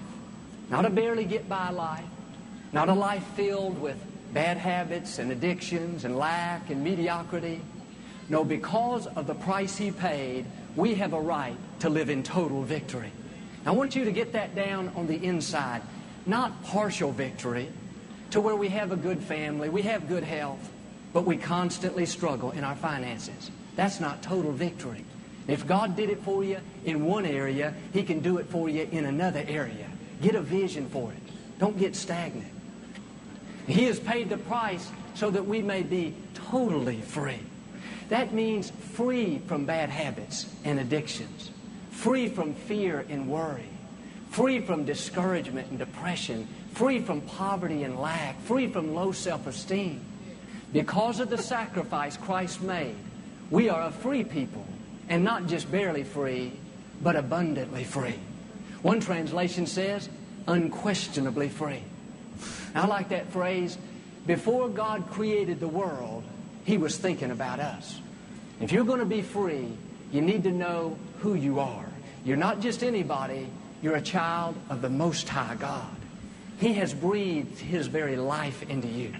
Not 0.70 0.86
a 0.86 0.90
barely 0.90 1.24
get 1.24 1.48
by 1.48 1.70
life, 1.70 2.04
not 2.72 2.88
a 2.88 2.94
life 2.94 3.24
filled 3.34 3.80
with 3.80 3.96
bad 4.32 4.56
habits 4.56 5.18
and 5.18 5.32
addictions 5.32 6.04
and 6.04 6.16
lack 6.16 6.70
and 6.70 6.84
mediocrity. 6.84 7.60
No, 8.28 8.44
because 8.44 9.08
of 9.08 9.26
the 9.26 9.34
price 9.34 9.76
he 9.76 9.90
paid, 9.90 10.46
we 10.76 10.94
have 10.94 11.12
a 11.12 11.20
right 11.20 11.56
to 11.80 11.88
live 11.88 12.08
in 12.08 12.22
total 12.22 12.62
victory. 12.62 13.10
I 13.66 13.72
want 13.72 13.96
you 13.96 14.04
to 14.04 14.12
get 14.12 14.32
that 14.32 14.54
down 14.54 14.92
on 14.94 15.08
the 15.08 15.22
inside, 15.22 15.82
not 16.26 16.62
partial 16.64 17.10
victory, 17.10 17.68
to 18.30 18.40
where 18.40 18.54
we 18.54 18.68
have 18.68 18.92
a 18.92 18.96
good 18.96 19.18
family, 19.18 19.68
we 19.68 19.82
have 19.82 20.08
good 20.08 20.22
health, 20.22 20.70
but 21.12 21.24
we 21.24 21.36
constantly 21.36 22.06
struggle 22.06 22.52
in 22.52 22.62
our 22.62 22.76
finances. 22.76 23.50
That's 23.80 23.98
not 23.98 24.22
total 24.22 24.52
victory. 24.52 25.06
If 25.48 25.66
God 25.66 25.96
did 25.96 26.10
it 26.10 26.22
for 26.22 26.44
you 26.44 26.58
in 26.84 27.06
one 27.06 27.24
area, 27.24 27.72
He 27.94 28.02
can 28.02 28.20
do 28.20 28.36
it 28.36 28.44
for 28.50 28.68
you 28.68 28.86
in 28.92 29.06
another 29.06 29.42
area. 29.48 29.88
Get 30.20 30.34
a 30.34 30.42
vision 30.42 30.86
for 30.90 31.10
it. 31.10 31.58
Don't 31.58 31.78
get 31.78 31.96
stagnant. 31.96 32.52
He 33.66 33.84
has 33.84 33.98
paid 33.98 34.28
the 34.28 34.36
price 34.36 34.90
so 35.14 35.30
that 35.30 35.46
we 35.46 35.62
may 35.62 35.82
be 35.82 36.14
totally 36.34 37.00
free. 37.00 37.40
That 38.10 38.34
means 38.34 38.68
free 38.68 39.38
from 39.46 39.64
bad 39.64 39.88
habits 39.88 40.54
and 40.62 40.78
addictions, 40.78 41.50
free 41.90 42.28
from 42.28 42.52
fear 42.52 43.06
and 43.08 43.30
worry, 43.30 43.70
free 44.28 44.60
from 44.60 44.84
discouragement 44.84 45.70
and 45.70 45.78
depression, 45.78 46.46
free 46.74 47.00
from 47.00 47.22
poverty 47.22 47.84
and 47.84 47.98
lack, 47.98 48.42
free 48.42 48.70
from 48.70 48.94
low 48.94 49.12
self 49.12 49.46
esteem. 49.46 50.02
Because 50.70 51.18
of 51.18 51.30
the 51.30 51.38
sacrifice 51.38 52.18
Christ 52.18 52.60
made, 52.60 52.94
we 53.50 53.68
are 53.68 53.82
a 53.82 53.90
free 53.90 54.24
people, 54.24 54.64
and 55.08 55.24
not 55.24 55.46
just 55.46 55.70
barely 55.70 56.04
free, 56.04 56.52
but 57.02 57.16
abundantly 57.16 57.84
free. 57.84 58.18
One 58.82 59.00
translation 59.00 59.66
says, 59.66 60.08
unquestionably 60.46 61.48
free. 61.48 61.82
I 62.74 62.86
like 62.86 63.08
that 63.10 63.30
phrase. 63.32 63.76
Before 64.26 64.68
God 64.68 65.10
created 65.10 65.60
the 65.60 65.68
world, 65.68 66.24
He 66.64 66.78
was 66.78 66.96
thinking 66.96 67.30
about 67.30 67.60
us. 67.60 68.00
If 68.60 68.72
you're 68.72 68.84
going 68.84 69.00
to 69.00 69.06
be 69.06 69.22
free, 69.22 69.68
you 70.12 70.20
need 70.20 70.44
to 70.44 70.52
know 70.52 70.96
who 71.18 71.34
you 71.34 71.60
are. 71.60 71.86
You're 72.24 72.36
not 72.36 72.60
just 72.60 72.82
anybody, 72.82 73.48
you're 73.82 73.96
a 73.96 74.02
child 74.02 74.54
of 74.68 74.82
the 74.82 74.90
Most 74.90 75.28
High 75.28 75.56
God. 75.56 75.96
He 76.60 76.74
has 76.74 76.92
breathed 76.92 77.58
His 77.58 77.86
very 77.86 78.16
life 78.16 78.62
into 78.68 78.88
you. 78.88 79.14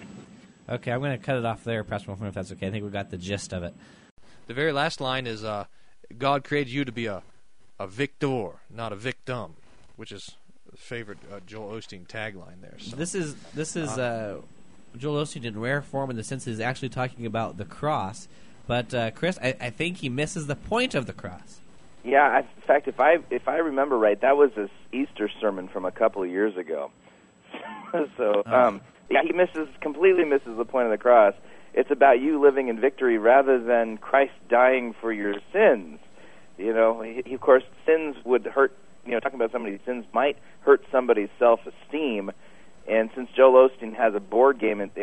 Okay, 0.69 0.93
I'm 0.93 1.01
going 1.01 1.19
to 1.19 1.25
cut 1.25 1.37
it 1.37 1.45
off 1.45 1.65
there, 1.65 1.83
Pastor 1.83 2.09
Wolfman, 2.09 2.29
if 2.29 2.35
that's 2.35 2.53
okay. 2.53 2.69
I 2.69 2.71
think 2.71 2.85
we 2.85 2.91
got 2.91 3.11
the 3.11 3.19
gist 3.19 3.53
of 3.53 3.63
it. 3.63 3.75
The 4.51 4.55
very 4.55 4.73
last 4.73 5.01
line 5.01 5.29
is 5.29 5.45
uh, 5.45 5.67
God 6.19 6.43
created 6.43 6.73
you 6.73 6.85
to 6.85 6.91
be 6.91 7.07
a, 7.07 7.23
a 7.79 7.87
victor, 7.87 8.49
not 8.69 8.93
a 8.93 8.97
victim, 8.97 9.55
which 9.95 10.11
is 10.11 10.33
favorite 10.75 11.19
uh, 11.33 11.39
Joel 11.47 11.71
Osteen 11.75 12.05
tagline 12.05 12.61
there. 12.61 12.75
So. 12.79 12.97
This 12.97 13.15
is 13.15 13.37
this 13.55 13.77
is 13.77 13.97
uh, 13.97 14.41
Joel 14.97 15.23
Osteen 15.23 15.45
in 15.45 15.61
rare 15.61 15.81
form 15.81 16.11
in 16.11 16.17
the 16.17 16.25
sense 16.25 16.47
he's 16.47 16.59
actually 16.59 16.89
talking 16.89 17.27
about 17.27 17.59
the 17.59 17.65
cross. 17.65 18.27
But 18.67 18.93
uh, 18.93 19.13
Chris, 19.13 19.39
I, 19.41 19.55
I 19.61 19.71
think 19.71 19.99
he 19.99 20.09
misses 20.09 20.49
the 20.49 20.57
point 20.57 20.97
of 20.97 21.07
the 21.07 21.13
cross. 21.13 21.61
Yeah, 22.03 22.27
I, 22.27 22.39
in 22.41 22.63
fact, 22.67 22.89
if 22.89 22.99
I 22.99 23.19
if 23.31 23.47
I 23.47 23.59
remember 23.59 23.97
right, 23.97 24.21
that 24.21 24.37
was 24.37 24.51
his 24.57 24.71
Easter 24.93 25.31
sermon 25.41 25.69
from 25.69 25.85
a 25.85 25.93
couple 25.93 26.25
of 26.25 26.29
years 26.29 26.57
ago. 26.57 26.91
so, 28.17 28.43
um, 28.47 28.81
yeah, 29.11 29.23
he 29.23 29.33
misses 29.33 29.69
completely 29.81 30.25
misses 30.25 30.57
the 30.57 30.65
point 30.65 30.87
of 30.87 30.91
the 30.91 30.99
cross. 30.99 31.35
It's 31.73 31.91
about 31.91 32.21
you 32.21 32.41
living 32.41 32.69
in 32.69 32.81
victory 32.81 33.19
rather 33.19 33.63
than 33.63 33.99
Christ 33.99 34.33
dying 34.49 34.95
for 35.01 35.13
your 35.13 35.35
sins. 35.53 36.01
You 36.59 36.75
know, 36.75 37.01
he, 37.01 37.33
of 37.33 37.41
course, 37.41 37.65
sins 37.87 38.17
would 38.25 38.47
hurt. 38.47 38.77
You 39.07 39.13
know, 39.13 39.21
talking 39.21 39.37
about 39.37 39.53
somebody's 39.53 39.81
sins 39.87 40.05
might 40.13 40.37
hurt 40.61 40.85
somebody's 40.93 41.31
self-esteem. 41.39 42.33
And 42.87 43.11
since 43.15 43.31
Joel 43.35 43.69
Osteen 43.69 43.95
has 43.95 44.15
a 44.15 44.21
board 44.21 44.59
game 44.59 44.81
it, 44.81 44.95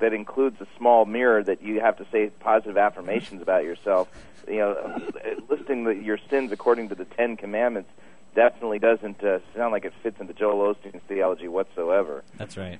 that 0.00 0.12
includes 0.12 0.60
a 0.60 0.66
small 0.76 1.04
mirror 1.04 1.42
that 1.42 1.62
you 1.62 1.80
have 1.80 1.96
to 1.98 2.06
say 2.10 2.30
positive 2.40 2.76
affirmations 2.76 3.42
about 3.42 3.64
yourself, 3.64 4.08
you 4.48 4.56
know, 4.56 5.00
listing 5.48 5.84
the, 5.84 5.90
your 5.90 6.18
sins 6.30 6.50
according 6.50 6.88
to 6.88 6.94
the 6.94 7.04
Ten 7.04 7.36
Commandments 7.36 7.90
definitely 8.34 8.78
doesn't 8.78 9.22
uh, 9.22 9.40
sound 9.54 9.72
like 9.72 9.84
it 9.84 9.92
fits 10.02 10.20
into 10.20 10.34
Joel 10.34 10.74
Osteen's 10.74 11.02
theology 11.08 11.48
whatsoever. 11.48 12.24
That's 12.36 12.56
right. 12.56 12.78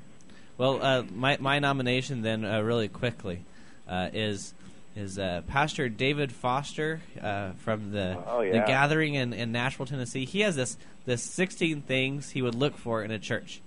Well, 0.59 0.83
uh, 0.83 1.03
my 1.15 1.37
my 1.39 1.59
nomination 1.59 2.23
then, 2.23 2.45
uh, 2.45 2.61
really 2.63 2.89
quickly, 2.89 3.45
uh, 3.89 4.09
is 4.13 4.55
is 4.97 5.19
uh, 5.19 5.43
Pastor 5.47 5.91
David 5.91 6.33
Foster 6.33 7.03
uh, 7.21 7.51
from 7.59 7.93
the 7.93 8.17
oh, 8.27 8.41
yeah. 8.41 8.53
the 8.53 8.59
Gathering 8.67 9.15
in, 9.15 9.35
in 9.35 9.53
Nashville, 9.53 9.85
Tennessee. 9.85 10.25
He 10.25 10.41
has 10.41 10.57
this 10.57 10.79
this 11.05 11.23
16 11.23 11.83
things 11.83 12.31
he 12.31 12.41
would 12.41 12.55
look 12.55 12.77
for 12.77 13.05
in 13.05 13.11
a 13.11 13.19
church, 13.19 13.61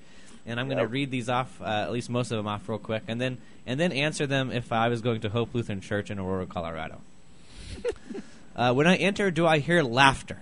and 0.47 0.59
I'm 0.59 0.67
going 0.67 0.79
to 0.79 0.87
read 0.87 1.11
these 1.11 1.29
off, 1.29 1.61
uh, 1.61 1.65
at 1.65 1.91
least 1.91 2.09
most 2.09 2.31
of 2.31 2.37
them 2.37 2.47
off, 2.47 2.67
real 2.67 2.79
quick, 2.79 3.03
and 3.07 3.21
then 3.21 3.37
and 3.67 3.79
then 3.79 3.91
answer 3.91 4.25
them 4.25 4.51
if 4.51 4.71
I 4.71 4.87
was 4.87 5.01
going 5.01 5.21
to 5.21 5.29
Hope 5.29 5.53
Lutheran 5.53 5.81
Church 5.81 6.09
in 6.09 6.17
Aurora, 6.17 6.47
Colorado. 6.47 7.01
uh, 8.55 8.73
when 8.73 8.87
I 8.87 8.95
enter, 8.95 9.29
do 9.29 9.45
I 9.45 9.59
hear 9.59 9.83
laughter? 9.83 10.39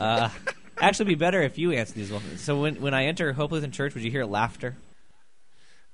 Uh, 0.00 0.30
actually, 0.80 1.06
be 1.06 1.14
better 1.14 1.40
if 1.40 1.58
you 1.58 1.70
answer 1.70 1.94
these. 1.94 2.10
ones. 2.10 2.40
So 2.40 2.60
when 2.60 2.80
when 2.80 2.94
I 2.94 3.04
enter 3.04 3.32
Hope 3.32 3.52
Lutheran 3.52 3.70
Church, 3.70 3.94
would 3.94 4.02
you 4.02 4.10
hear 4.10 4.24
laughter? 4.24 4.76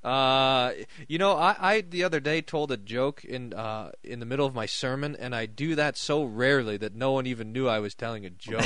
Uh, 0.08 0.72
you 1.06 1.18
know, 1.18 1.36
I, 1.36 1.56
I 1.58 1.80
the 1.82 2.02
other 2.04 2.18
day 2.18 2.40
told 2.40 2.72
a 2.72 2.78
joke 2.78 3.26
in 3.26 3.52
uh, 3.52 3.90
in 4.02 4.20
the 4.20 4.26
middle 4.26 4.46
of 4.46 4.54
my 4.54 4.64
sermon, 4.64 5.14
and 5.14 5.34
I 5.34 5.44
do 5.44 5.74
that 5.74 5.98
so 5.98 6.24
rarely 6.24 6.78
that 6.78 6.94
no 6.94 7.12
one 7.12 7.26
even 7.26 7.52
knew 7.52 7.68
I 7.68 7.78
was 7.80 7.94
telling 7.94 8.24
a 8.24 8.30
joke. 8.30 8.64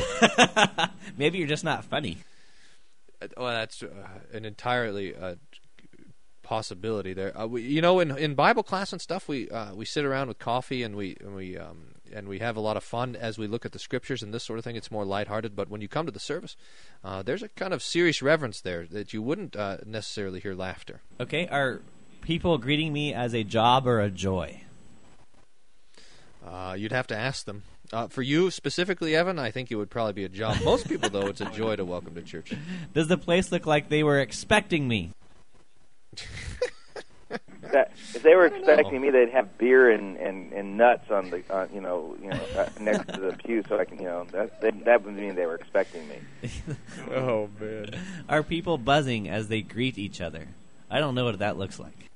Maybe 1.17 1.39
you're 1.39 1.49
just 1.49 1.65
not 1.65 1.85
funny. 1.85 2.19
Uh, 3.21 3.27
well, 3.37 3.55
that's 3.55 3.83
uh, 3.83 3.89
an 4.33 4.45
entirely 4.45 5.17
uh, 5.17 5.35
possibility 6.45 7.13
there. 7.13 7.37
Uh, 7.37 7.49
we, 7.49 7.63
you 7.63 7.83
know, 7.83 7.99
in 7.99 8.17
in 8.17 8.37
Bible 8.37 8.63
class 8.63 8.93
and 8.93 9.03
stuff, 9.03 9.27
we 9.27 9.51
uh, 9.51 9.75
we 9.75 9.85
sit 9.85 10.05
around 10.05 10.29
with 10.29 10.39
coffee 10.39 10.85
and 10.85 10.95
we 10.95 11.17
and 11.21 11.35
we 11.35 11.59
um, 11.59 11.97
and 12.13 12.29
we 12.29 12.39
have 12.39 12.57
a 12.57 12.61
lot 12.61 12.77
of 12.77 12.85
fun 12.85 13.17
as 13.17 13.39
we 13.39 13.47
look 13.47 13.65
at 13.65 13.73
the 13.73 13.79
scriptures 13.79 14.23
and 14.23 14.33
this 14.33 14.45
sort 14.45 14.59
of 14.59 14.65
thing. 14.65 14.77
It's 14.77 14.91
more 14.91 15.05
lighthearted, 15.05 15.57
but 15.57 15.69
when 15.69 15.81
you 15.81 15.89
come 15.89 16.07
to 16.07 16.13
the 16.13 16.21
service, 16.21 16.57
uh, 17.05 17.23
there's 17.23 17.43
a 17.43 17.49
kind 17.49 17.73
of 17.75 17.83
serious 17.83 18.23
reverence 18.23 18.61
there 18.61 18.87
that 18.87 19.13
you 19.13 19.23
wouldn't 19.23 19.57
uh, 19.57 19.79
necessarily 19.87 20.41
hear 20.41 20.55
laughter. 20.55 21.03
Okay, 21.21 21.47
are 21.49 21.81
people 22.21 22.59
greeting 22.59 22.93
me 22.93 23.13
as 23.13 23.35
a 23.35 23.45
job 23.45 23.87
or 23.87 24.01
a 24.01 24.11
joy? 24.11 24.63
Uh, 26.45 26.75
you'd 26.77 26.93
have 26.93 27.07
to 27.07 27.17
ask 27.17 27.45
them. 27.45 27.63
Uh, 27.93 28.09
for 28.09 28.23
you 28.23 28.51
specifically, 28.51 29.15
Evan, 29.15 29.39
I 29.39 29.51
think 29.51 29.71
it 29.71 29.77
would 29.77 29.91
probably 29.91 30.15
be 30.15 30.25
a 30.25 30.29
job. 30.29 30.57
Most 30.65 30.89
people, 30.89 31.11
though, 31.11 31.27
it's 31.27 31.41
a 31.41 31.51
joy 31.51 31.77
to 31.77 31.85
welcome 31.85 32.15
to 32.15 32.23
church. 32.23 32.53
Does 32.95 33.09
the 33.09 33.19
place 33.19 33.53
look 33.53 33.67
like 33.67 33.89
they 33.89 34.03
were 34.03 34.19
expecting 34.19 34.89
me? 34.89 35.13
That, 37.73 37.93
if 38.15 38.23
they 38.23 38.35
were 38.35 38.47
expecting 38.47 39.01
me, 39.01 39.11
they'd 39.11 39.31
have 39.31 39.59
beer 39.59 39.91
and, 39.91 40.17
and, 40.17 40.53
and 40.53 40.77
nuts 40.77 41.11
on 41.11 41.31
the 41.31 41.43
uh, 41.51 41.67
you 41.73 41.81
know 41.81 42.17
you 42.23 42.29
know 42.29 42.41
uh, 42.57 42.69
next 42.81 43.13
to 43.15 43.21
the 43.21 43.33
pew, 43.45 43.65
so 43.69 43.79
I 43.79 43.85
can 43.85 43.99
you 43.99 44.05
know 44.05 44.25
that 44.33 44.61
they, 44.61 44.71
that 44.71 45.05
would 45.05 45.15
mean 45.15 45.35
they 45.35 45.47
were 45.47 45.57
expecting 45.57 46.07
me. 46.09 46.19
oh 47.15 47.49
man, 47.59 47.99
Are 48.29 48.43
people 48.43 48.79
buzzing 48.79 49.29
as 49.29 49.49
they 49.49 49.63
greet 49.63 49.99
each 49.99 50.21
other? 50.21 50.49
I 50.91 51.01
don't 51.01 51.15
know 51.15 51.25
what 51.25 51.39
that 51.39 51.57
looks 51.57 51.79
like. 51.79 52.12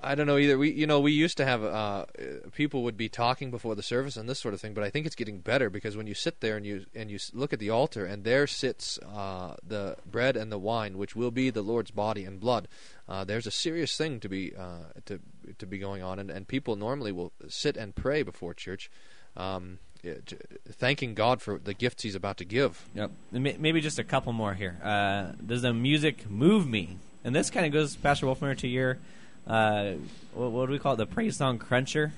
I 0.00 0.14
don't 0.14 0.26
know 0.26 0.36
either. 0.36 0.58
We, 0.58 0.72
you 0.72 0.86
know, 0.86 1.00
we 1.00 1.12
used 1.12 1.38
to 1.38 1.44
have 1.46 1.64
uh, 1.64 1.66
uh, 1.66 2.04
people 2.52 2.82
would 2.82 2.96
be 2.98 3.08
talking 3.08 3.50
before 3.50 3.74
the 3.74 3.82
service 3.82 4.16
and 4.16 4.28
this 4.28 4.38
sort 4.38 4.52
of 4.52 4.60
thing, 4.60 4.74
but 4.74 4.84
I 4.84 4.90
think 4.90 5.06
it's 5.06 5.14
getting 5.14 5.38
better 5.38 5.70
because 5.70 5.96
when 5.96 6.06
you 6.06 6.12
sit 6.14 6.40
there 6.40 6.56
and 6.56 6.66
you 6.66 6.84
and 6.94 7.10
you 7.10 7.18
look 7.32 7.52
at 7.52 7.58
the 7.58 7.70
altar, 7.70 8.04
and 8.04 8.22
there 8.22 8.46
sits 8.46 8.98
uh, 8.98 9.56
the 9.66 9.96
bread 10.04 10.36
and 10.36 10.52
the 10.52 10.58
wine, 10.58 10.98
which 10.98 11.16
will 11.16 11.30
be 11.30 11.48
the 11.48 11.62
Lord's 11.62 11.90
body 11.90 12.24
and 12.24 12.38
blood. 12.38 12.68
Uh, 13.08 13.24
there's 13.24 13.46
a 13.46 13.50
serious 13.50 13.96
thing 13.96 14.20
to 14.20 14.28
be 14.28 14.54
uh, 14.54 14.90
to 15.06 15.18
to 15.58 15.66
be 15.66 15.78
going 15.78 16.02
on, 16.02 16.18
and, 16.18 16.30
and 16.30 16.46
people 16.46 16.76
normally 16.76 17.12
will 17.12 17.32
sit 17.48 17.76
and 17.76 17.94
pray 17.94 18.22
before 18.22 18.52
church, 18.52 18.90
um, 19.34 19.78
yeah, 20.02 20.14
thanking 20.72 21.14
God 21.14 21.40
for 21.40 21.58
the 21.58 21.72
gifts 21.72 22.02
He's 22.02 22.14
about 22.14 22.36
to 22.36 22.44
give. 22.44 22.86
Yep. 22.94 23.10
Maybe 23.32 23.80
just 23.80 23.98
a 23.98 24.04
couple 24.04 24.34
more 24.34 24.52
here. 24.52 24.78
Uh, 24.82 25.32
does 25.44 25.62
the 25.62 25.72
music 25.72 26.28
move 26.28 26.68
me? 26.68 26.98
And 27.24 27.34
this 27.34 27.50
kind 27.50 27.66
of 27.66 27.72
goes, 27.72 27.96
Pastor 27.96 28.26
Wolfmueller, 28.26 28.58
to 28.58 28.68
your 28.68 28.98
uh, 29.46 29.92
what, 30.34 30.52
what 30.52 30.66
do 30.66 30.72
we 30.72 30.78
call 30.78 30.94
it? 30.94 30.96
The 30.96 31.06
praise 31.06 31.36
song 31.36 31.58
cruncher. 31.58 32.12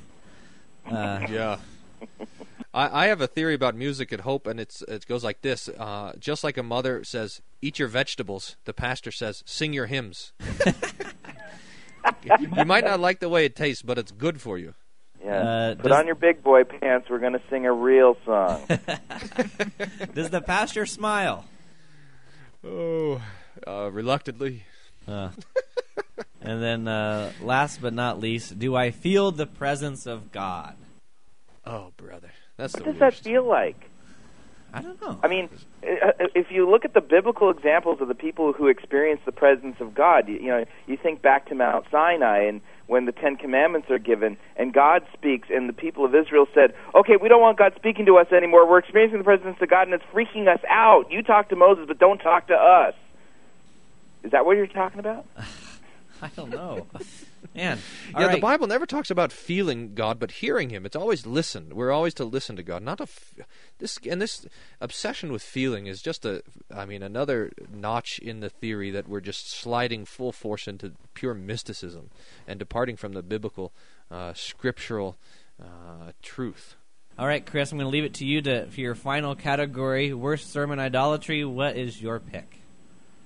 Uh, 0.87 1.27
yeah. 1.31 1.59
I, 2.75 3.05
I 3.05 3.07
have 3.07 3.21
a 3.21 3.27
theory 3.27 3.55
about 3.55 3.75
music 3.75 4.13
at 4.13 4.21
Hope, 4.21 4.47
and 4.47 4.61
it's 4.61 4.83
it 4.83 5.07
goes 5.07 5.25
like 5.25 5.41
this: 5.41 5.69
uh, 5.69 6.13
just 6.19 6.45
like 6.45 6.57
a 6.57 6.63
mother 6.63 7.03
says, 7.05 7.41
"Eat 7.63 7.79
your 7.79 7.89
vegetables," 7.89 8.57
the 8.65 8.73
pastor 8.73 9.11
says, 9.11 9.43
"Sing 9.47 9.73
your 9.73 9.87
hymns." 9.87 10.33
you 12.39 12.65
might 12.65 12.85
not 12.85 13.01
like 13.01 13.21
the 13.21 13.29
way 13.29 13.45
it 13.45 13.57
tastes, 13.57 13.83
but 13.83 13.99
it's 13.99 14.13
good 14.13 14.41
for 14.41 14.59
you. 14.59 14.75
Yeah. 15.25 15.41
Uh, 15.41 15.75
Put 15.75 15.89
does- 15.89 15.99
on 15.99 16.07
your 16.07 16.15
big 16.15 16.43
boy 16.43 16.65
pants. 16.65 17.09
We're 17.11 17.19
going 17.19 17.33
to 17.33 17.43
sing 17.51 17.67
a 17.67 17.73
real 17.73 18.17
song. 18.25 18.65
does 20.15 20.31
the 20.31 20.41
pastor 20.41 20.87
smile? 20.87 21.45
Oh, 22.65 23.21
uh, 23.67 23.91
reluctantly. 23.93 24.65
Uh, 25.07 25.31
and 26.41 26.63
then, 26.63 26.89
uh, 26.89 27.33
last 27.41 27.81
but 27.81 27.93
not 27.93 28.21
least, 28.21 28.59
do 28.59 28.75
I 28.77 28.91
feel 28.91 29.31
the 29.31 29.47
presence 29.47 30.07
of 30.07 30.33
God? 30.33 30.77
Oh, 31.65 31.93
brother, 31.97 32.31
that's 32.57 32.75
what 32.75 32.85
the 32.85 32.93
does 32.93 33.01
worst. 33.01 33.23
that 33.23 33.29
feel 33.31 33.47
like? 33.47 33.89
I 34.73 34.83
don't 34.83 35.01
know. 35.01 35.19
I 35.23 35.29
mean, 35.29 35.49
uh, 35.83 36.13
if 36.35 36.51
you 36.51 36.69
look 36.69 36.85
at 36.85 36.93
the 36.93 37.01
biblical 37.01 37.51
examples 37.51 38.01
of 38.03 38.09
the 38.09 38.15
people 38.15 38.53
who 38.53 38.69
experience 38.69 39.21
the 39.25 39.33
presence 39.33 39.77
of 39.81 39.95
God, 39.95 40.29
you, 40.29 40.35
you 40.35 40.49
know, 40.49 40.65
you 40.87 40.97
think 40.97 41.23
back 41.23 41.49
to 41.49 41.55
Mount 41.55 41.87
Sinai 41.91 42.45
and 42.45 42.61
when 42.87 43.07
the 43.07 43.13
Ten 43.13 43.37
Commandments 43.37 43.91
are 43.91 43.99
given, 43.99 44.37
and 44.57 44.73
God 44.73 45.03
speaks, 45.13 45.49
and 45.51 45.69
the 45.69 45.75
people 45.75 46.05
of 46.05 46.15
Israel 46.15 46.47
said, 46.55 46.75
"Okay, 46.95 47.17
we 47.17 47.29
don't 47.29 47.41
want 47.43 47.59
God 47.59 47.75
speaking 47.77 48.07
to 48.07 48.17
us 48.17 48.33
anymore. 48.33 48.69
We're 48.69 48.79
experiencing 48.79 49.19
the 49.19 49.25
presence 49.25 49.57
of 49.61 49.69
God, 49.69 49.89
and 49.89 49.95
it's 49.95 50.05
freaking 50.13 50.49
us 50.49 50.61
out. 50.69 51.11
You 51.11 51.23
talk 51.23 51.51
to 51.51 51.57
Moses, 51.57 51.85
but 51.87 51.99
don't 51.99 52.19
talk 52.19 52.49
to 52.49 52.55
us." 52.55 52.95
Is 54.23 54.33
that 54.33 54.47
what 54.47 54.57
you're 54.57 54.67
talking 54.67 55.01
about? 55.01 55.27
I 56.23 56.31
don't 56.37 56.51
know. 56.51 56.87
Man, 57.55 57.79
all 58.15 58.23
yeah, 58.23 58.35
the. 58.35 58.41
Bible 58.41 58.67
never 58.67 58.87
talks 58.87 59.11
about 59.11 59.33
feeling 59.33 59.95
God, 59.95 60.19
but 60.19 60.33
hearing 60.33 60.71
Him. 60.71 60.85
It's 60.85 60.97
always 60.97 61.27
listen. 61.27 61.75
We're 61.75 61.93
always 61.93 62.15
to 62.15 62.25
listen 62.25 62.57
to 62.57 62.63
God, 62.63 62.83
not 62.83 62.99
to 62.99 63.05
f- 63.05 63.35
this. 63.79 63.99
And 64.09 64.21
this 64.21 64.47
obsession 64.81 65.33
with 65.33 65.43
feeling 65.43 65.87
is 65.87 66.03
just 66.03 66.25
a, 66.25 66.43
I 66.75 66.85
mean, 66.87 67.03
another 67.03 67.53
notch 67.73 68.19
in 68.19 68.41
the 68.41 68.51
theory 68.51 68.91
that 68.91 69.09
we're 69.09 69.21
just 69.21 69.51
sliding 69.51 70.05
full 70.05 70.33
force 70.33 70.67
into 70.67 70.93
pure 71.15 71.35
mysticism 71.35 72.11
and 72.47 72.59
departing 72.59 72.97
from 72.97 73.13
the 73.13 73.23
biblical, 73.23 73.73
uh, 74.11 74.33
scriptural 74.35 75.17
uh, 75.61 76.13
truth. 76.23 76.77
All 77.19 77.27
right, 77.27 77.45
Chris, 77.45 77.73
I'm 77.73 77.79
going 77.79 77.87
to 77.87 77.91
leave 77.91 78.05
it 78.05 78.15
to 78.15 78.25
you 78.25 78.43
to 78.43 78.67
for 78.67 78.81
your 78.81 78.95
final 78.95 79.35
category, 79.35 80.13
worst 80.13 80.53
sermon 80.53 80.79
idolatry. 80.79 81.45
What 81.45 81.77
is 81.77 82.01
your 82.01 82.21
pick? 82.21 82.61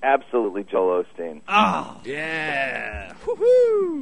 Absolutely, 0.02 0.64
Joel 0.64 1.04
Osteen. 1.04 1.42
Oh, 1.46 2.00
yeah, 2.04 3.12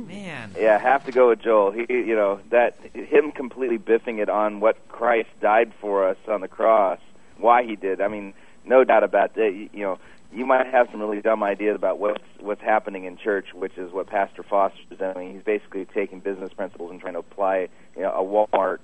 man. 0.06 0.54
Yeah, 0.58 0.78
have 0.78 1.04
to 1.04 1.12
go 1.12 1.28
with 1.28 1.42
Joel. 1.42 1.72
He, 1.72 1.84
you 1.90 2.14
know, 2.14 2.40
that 2.50 2.78
him 2.94 3.32
completely 3.32 3.78
biffing 3.78 4.18
it 4.18 4.30
on 4.30 4.60
what 4.60 4.88
Christ 4.88 5.28
died 5.42 5.72
for 5.80 6.08
us 6.08 6.16
on 6.26 6.40
the 6.40 6.48
cross, 6.48 6.98
why 7.36 7.64
he 7.64 7.76
did. 7.76 8.00
I 8.00 8.08
mean, 8.08 8.32
no 8.64 8.82
doubt 8.82 9.04
about 9.04 9.34
that. 9.34 9.52
You, 9.54 9.68
you 9.74 9.82
know, 9.82 9.98
you 10.32 10.46
might 10.46 10.66
have 10.68 10.88
some 10.90 11.00
really 11.00 11.20
dumb 11.20 11.42
ideas 11.42 11.76
about 11.76 11.98
what's 11.98 12.22
what's 12.38 12.62
happening 12.62 13.04
in 13.04 13.16
church, 13.16 13.52
which 13.52 13.76
is 13.76 13.92
what 13.92 14.06
Pastor 14.06 14.42
Foster 14.42 14.78
is 14.90 14.98
doing. 14.98 15.34
He's 15.34 15.42
basically 15.42 15.84
taking 15.84 16.20
business 16.20 16.52
principles 16.52 16.90
and 16.90 17.00
trying 17.00 17.14
to 17.14 17.20
apply, 17.20 17.68
you 17.96 18.02
know, 18.02 18.12
a 18.12 18.22
Walmart 18.22 18.78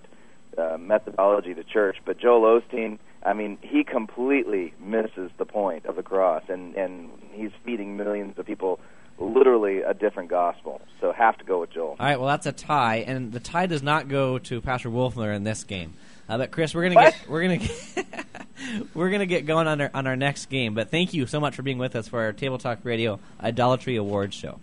uh, 0.59 0.77
methodology 0.79 1.55
to 1.55 1.65
church. 1.65 1.97
But 2.05 2.19
Joel 2.19 2.61
Osteen, 2.61 2.99
I 3.23 3.33
mean, 3.33 3.59
he 3.63 3.85
completely 3.85 4.75
misses 4.81 5.31
the 5.39 5.45
point 5.45 5.87
of 5.87 5.97
the 5.97 6.03
cross, 6.03 6.43
and 6.49 6.75
and 6.77 7.11
he's 7.33 7.51
feeding 7.65 7.97
millions 7.97 8.39
of 8.39 8.47
people 8.47 8.81
literally 9.19 9.81
a 9.81 9.95
different 9.95 10.29
gospel. 10.29 10.81
So 11.01 11.11
have 11.13 11.39
to 11.39 11.45
go 11.45 11.61
with 11.61 11.71
Joel. 11.71 11.97
All 11.99 12.07
right, 12.07 12.19
well 12.21 12.29
that's 12.29 12.47
a 12.47 12.53
tie, 12.53 12.97
and 13.07 13.33
the 13.33 13.41
tie 13.41 13.67
does 13.67 13.83
not 13.83 14.09
go 14.09 14.39
to 14.41 14.61
Pastor 14.61 14.91
Wolfmueller 14.91 15.35
in 15.35 15.43
this 15.45 15.65
game. 15.65 15.95
Uh, 16.29 16.39
but 16.39 16.51
Chris, 16.51 16.75
we're 16.75 16.83
gonna 16.83 16.95
What? 16.97 17.15
get 17.15 17.29
we're 17.29 17.43
gonna 17.43 17.57
get, 17.59 18.27
we're 18.95 19.11
gonna 19.11 19.27
get 19.27 19.47
going 19.47 19.67
on 19.69 19.81
our 19.81 19.91
on 19.95 20.07
our 20.07 20.17
next 20.17 20.47
game. 20.47 20.75
But 20.75 20.91
thank 20.91 21.15
you 21.15 21.27
so 21.27 21.39
much 21.41 21.55
for 21.55 21.63
being 21.63 21.79
with 21.79 21.95
us 21.97 22.09
for 22.09 22.21
our 22.21 22.33
Table 22.33 22.59
Talk 22.59 22.81
Radio 22.83 23.21
Idolatry 23.41 23.97
Awards 23.97 24.35
show. 24.35 24.59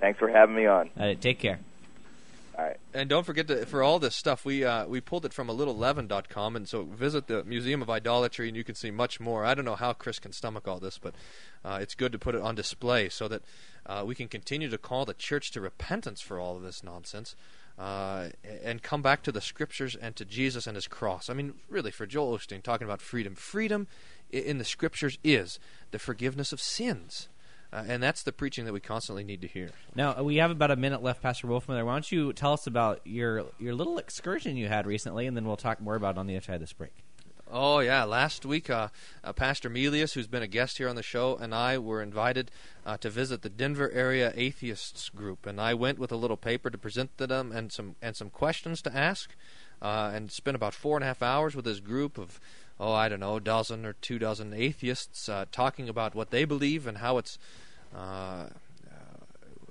Thanks 0.00 0.18
for 0.18 0.28
having 0.28 0.54
me 0.54 0.66
on. 0.66 0.90
All 0.98 1.06
right, 1.06 1.20
take 1.20 1.38
care. 1.38 1.60
And 2.92 3.08
don't 3.08 3.24
forget 3.24 3.48
to, 3.48 3.64
for 3.66 3.82
all 3.82 3.98
this 3.98 4.14
stuff, 4.14 4.44
we 4.44 4.64
uh, 4.64 4.86
we 4.86 5.00
pulled 5.00 5.24
it 5.24 5.32
from 5.32 5.48
a 5.48 5.54
littleleaven.com, 5.54 6.56
and 6.56 6.68
so 6.68 6.84
visit 6.84 7.26
the 7.26 7.44
Museum 7.44 7.82
of 7.82 7.88
Idolatry, 7.88 8.48
and 8.48 8.56
you 8.56 8.64
can 8.64 8.74
see 8.74 8.90
much 8.90 9.20
more. 9.20 9.44
I 9.44 9.54
don't 9.54 9.64
know 9.64 9.74
how 9.74 9.92
Chris 9.92 10.18
can 10.18 10.32
stomach 10.32 10.68
all 10.68 10.78
this, 10.78 10.98
but 10.98 11.14
uh, 11.64 11.78
it's 11.80 11.94
good 11.94 12.12
to 12.12 12.18
put 12.18 12.34
it 12.34 12.42
on 12.42 12.54
display 12.54 13.08
so 13.08 13.28
that 13.28 13.42
uh, 13.86 14.04
we 14.06 14.14
can 14.14 14.28
continue 14.28 14.68
to 14.68 14.78
call 14.78 15.04
the 15.04 15.14
church 15.14 15.50
to 15.52 15.60
repentance 15.60 16.20
for 16.20 16.38
all 16.38 16.56
of 16.56 16.62
this 16.62 16.84
nonsense. 16.84 17.34
Uh, 17.78 18.28
and 18.62 18.82
come 18.82 19.00
back 19.00 19.22
to 19.22 19.32
the 19.32 19.40
scriptures 19.40 19.96
and 19.96 20.14
to 20.14 20.26
Jesus 20.26 20.66
and 20.66 20.76
his 20.76 20.86
cross. 20.86 21.30
I 21.30 21.32
mean, 21.32 21.54
really, 21.70 21.90
for 21.90 22.04
Joel 22.04 22.36
Osteen, 22.36 22.62
talking 22.62 22.84
about 22.84 23.00
freedom, 23.00 23.34
freedom 23.34 23.88
in 24.30 24.58
the 24.58 24.64
scriptures 24.64 25.18
is 25.24 25.58
the 25.90 25.98
forgiveness 25.98 26.52
of 26.52 26.60
sins. 26.60 27.28
Uh, 27.72 27.84
and 27.88 28.02
that's 28.02 28.22
the 28.22 28.32
preaching 28.32 28.66
that 28.66 28.72
we 28.72 28.80
constantly 28.80 29.24
need 29.24 29.40
to 29.40 29.48
hear. 29.48 29.70
Now 29.94 30.18
uh, 30.18 30.22
we 30.22 30.36
have 30.36 30.50
about 30.50 30.70
a 30.70 30.76
minute 30.76 31.02
left, 31.02 31.22
Pastor 31.22 31.46
Wolfmueller. 31.46 31.86
Why 31.86 31.94
don't 31.94 32.12
you 32.12 32.32
tell 32.32 32.52
us 32.52 32.66
about 32.66 33.00
your 33.04 33.46
your 33.58 33.74
little 33.74 33.98
excursion 33.98 34.56
you 34.56 34.68
had 34.68 34.86
recently, 34.86 35.26
and 35.26 35.36
then 35.36 35.46
we'll 35.46 35.56
talk 35.56 35.80
more 35.80 35.94
about 35.94 36.16
it 36.16 36.18
on 36.18 36.26
the 36.26 36.36
other 36.36 36.44
side 36.44 36.54
of 36.54 36.60
this 36.60 36.72
break. 36.72 36.92
Oh 37.54 37.80
yeah, 37.80 38.04
last 38.04 38.46
week 38.46 38.70
uh, 38.70 38.88
uh, 39.22 39.32
Pastor 39.34 39.68
Melius, 39.68 40.14
who's 40.14 40.26
been 40.26 40.42
a 40.42 40.46
guest 40.46 40.78
here 40.78 40.88
on 40.88 40.96
the 40.96 41.02
show, 41.02 41.36
and 41.36 41.54
I 41.54 41.76
were 41.76 42.02
invited 42.02 42.50
uh, 42.86 42.96
to 42.98 43.10
visit 43.10 43.42
the 43.42 43.50
Denver 43.50 43.90
area 43.90 44.32
atheists 44.34 45.10
group, 45.10 45.44
and 45.46 45.60
I 45.60 45.74
went 45.74 45.98
with 45.98 46.10
a 46.12 46.16
little 46.16 46.38
paper 46.38 46.70
to 46.70 46.78
present 46.78 47.16
to 47.18 47.26
them 47.26 47.52
and 47.52 47.70
some 47.70 47.96
and 48.00 48.16
some 48.16 48.30
questions 48.30 48.80
to 48.82 48.96
ask, 48.96 49.34
uh, 49.82 50.12
and 50.14 50.30
spent 50.30 50.54
about 50.54 50.72
four 50.72 50.96
and 50.96 51.04
a 51.04 51.06
half 51.06 51.22
hours 51.22 51.54
with 51.54 51.66
this 51.66 51.80
group 51.80 52.16
of 52.16 52.40
oh 52.82 52.92
I 52.92 53.08
don't 53.08 53.20
know, 53.20 53.36
a 53.36 53.40
dozen 53.40 53.86
or 53.86 53.94
two 53.94 54.18
dozen 54.18 54.52
atheists 54.52 55.28
uh, 55.28 55.44
talking 55.52 55.88
about 55.88 56.14
what 56.14 56.30
they 56.30 56.44
believe 56.44 56.86
and 56.86 56.98
how 56.98 57.18
it's 57.18 57.38
uh, 57.96 58.46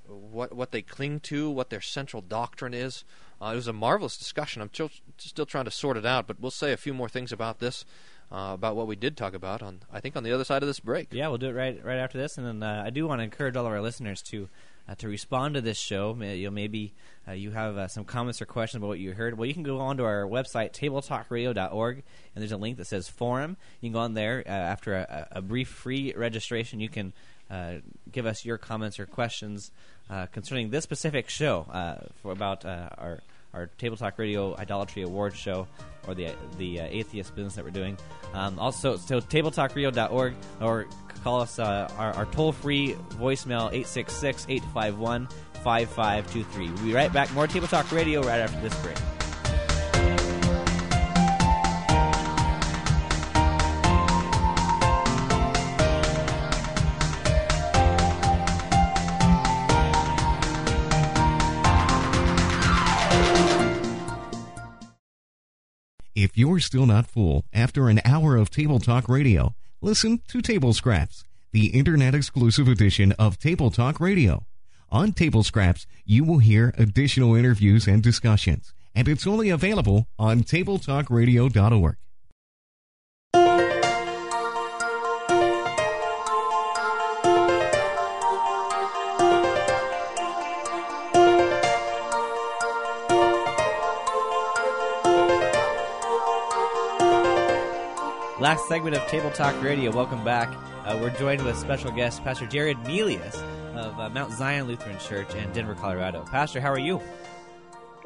what 0.07 0.53
what 0.53 0.71
they 0.71 0.81
cling 0.81 1.19
to, 1.21 1.49
what 1.49 1.69
their 1.69 1.81
central 1.81 2.21
doctrine 2.21 2.73
is. 2.73 3.03
Uh, 3.41 3.51
it 3.53 3.55
was 3.55 3.67
a 3.67 3.73
marvelous 3.73 4.17
discussion. 4.17 4.61
I'm 4.61 4.69
still, 4.71 4.91
still 5.17 5.47
trying 5.47 5.65
to 5.65 5.71
sort 5.71 5.97
it 5.97 6.05
out, 6.05 6.27
but 6.27 6.39
we'll 6.39 6.51
say 6.51 6.73
a 6.73 6.77
few 6.77 6.93
more 6.93 7.09
things 7.09 7.31
about 7.31 7.57
this, 7.57 7.85
uh, 8.31 8.51
about 8.53 8.75
what 8.75 8.85
we 8.85 8.95
did 8.95 9.17
talk 9.17 9.33
about 9.33 9.63
on 9.63 9.79
I 9.91 9.99
think 9.99 10.15
on 10.15 10.23
the 10.23 10.31
other 10.31 10.43
side 10.43 10.61
of 10.61 10.67
this 10.67 10.79
break. 10.79 11.07
Yeah, 11.11 11.27
we'll 11.29 11.37
do 11.37 11.49
it 11.49 11.53
right 11.53 11.83
right 11.83 11.97
after 11.97 12.17
this, 12.17 12.37
and 12.37 12.45
then 12.45 12.63
uh, 12.63 12.83
I 12.85 12.89
do 12.89 13.07
want 13.07 13.19
to 13.19 13.23
encourage 13.23 13.55
all 13.55 13.65
of 13.65 13.71
our 13.71 13.81
listeners 13.81 14.21
to. 14.23 14.49
Uh, 14.89 14.95
to 14.95 15.07
respond 15.07 15.53
to 15.53 15.61
this 15.61 15.77
show, 15.77 16.17
you 16.19 16.45
know, 16.45 16.51
maybe 16.51 16.93
uh, 17.27 17.31
you 17.31 17.51
have 17.51 17.77
uh, 17.77 17.87
some 17.87 18.03
comments 18.03 18.41
or 18.41 18.45
questions 18.45 18.79
about 18.79 18.87
what 18.87 18.99
you 18.99 19.13
heard. 19.13 19.37
Well, 19.37 19.47
you 19.47 19.53
can 19.53 19.63
go 19.63 19.79
on 19.79 19.97
to 19.97 20.03
our 20.03 20.23
website, 20.23 20.73
tabletalkradio.org, 20.73 21.95
and 21.95 22.41
there's 22.41 22.51
a 22.51 22.57
link 22.57 22.77
that 22.77 22.87
says 22.87 23.07
forum. 23.07 23.57
You 23.79 23.89
can 23.89 23.93
go 23.93 23.99
on 23.99 24.15
there 24.15 24.45
after 24.47 24.95
a, 24.95 25.27
a 25.31 25.41
brief 25.41 25.69
free 25.69 26.13
registration. 26.17 26.79
You 26.79 26.89
can 26.89 27.13
uh, 27.51 27.75
give 28.11 28.25
us 28.25 28.45
your 28.45 28.57
comments 28.57 28.99
or 28.99 29.05
questions 29.05 29.71
uh, 30.09 30.25
concerning 30.27 30.69
this 30.69 30.83
specific 30.83 31.29
show 31.29 31.67
uh, 31.71 32.07
for 32.21 32.31
about 32.31 32.65
uh, 32.65 32.89
our 32.97 33.19
our 33.53 33.67
Table 33.77 33.97
Talk 33.97 34.17
Radio 34.17 34.55
Idolatry 34.57 35.03
Awards 35.03 35.35
show 35.35 35.67
or 36.07 36.15
the 36.15 36.33
the 36.57 36.81
uh, 36.81 36.87
atheist 36.89 37.35
business 37.35 37.55
that 37.55 37.63
we're 37.63 37.71
doing. 37.71 37.97
Um, 38.33 38.57
also, 38.59 38.97
so 38.97 39.19
tabletalkradio.org 39.19 40.33
or 40.61 40.87
call 41.23 41.41
us 41.41 41.59
our, 41.59 41.89
our 41.97 42.25
toll 42.27 42.51
free 42.51 42.95
voicemail 43.11 43.67
866 43.67 44.45
851 44.49 45.27
5523. 45.63 46.69
We'll 46.69 46.83
be 46.83 46.93
right 46.93 47.13
back. 47.13 47.31
More 47.33 47.47
Table 47.47 47.67
Talk 47.67 47.91
Radio 47.91 48.21
right 48.21 48.39
after 48.39 48.59
this 48.61 48.75
break. 48.81 48.97
If 66.15 66.37
you're 66.37 66.59
still 66.59 66.85
not 66.85 67.07
full 67.07 67.45
after 67.53 67.87
an 67.87 68.01
hour 68.03 68.35
of 68.35 68.49
Table 68.49 68.79
Talk 68.79 69.07
Radio, 69.07 69.55
listen 69.79 70.19
to 70.27 70.41
Table 70.41 70.73
Scraps, 70.73 71.23
the 71.53 71.67
internet 71.67 72.13
exclusive 72.13 72.67
edition 72.67 73.13
of 73.13 73.39
Table 73.39 73.71
Talk 73.71 74.01
Radio. 74.01 74.45
On 74.89 75.13
Table 75.13 75.41
Scraps, 75.41 75.87
you 76.03 76.25
will 76.25 76.39
hear 76.39 76.73
additional 76.77 77.33
interviews 77.33 77.87
and 77.87 78.03
discussions, 78.03 78.73
and 78.93 79.07
it's 79.07 79.25
only 79.25 79.49
available 79.49 80.07
on 80.19 80.41
tabletalkradio.org. 80.41 81.95
Last 98.51 98.67
segment 98.67 98.97
of 98.97 99.07
Table 99.07 99.31
Talk 99.31 99.63
Radio. 99.63 99.95
Welcome 99.95 100.25
back. 100.25 100.53
Uh, 100.83 100.99
we're 100.99 101.09
joined 101.11 101.41
with 101.45 101.55
special 101.55 101.89
guest, 101.89 102.21
Pastor 102.21 102.45
Jared 102.45 102.75
Melius 102.79 103.41
of 103.77 103.97
uh, 103.97 104.09
Mount 104.09 104.33
Zion 104.33 104.67
Lutheran 104.67 104.99
Church 104.99 105.33
in 105.35 105.49
Denver, 105.53 105.73
Colorado. 105.73 106.25
Pastor, 106.25 106.59
how 106.59 106.69
are 106.69 106.77
you? 106.77 106.99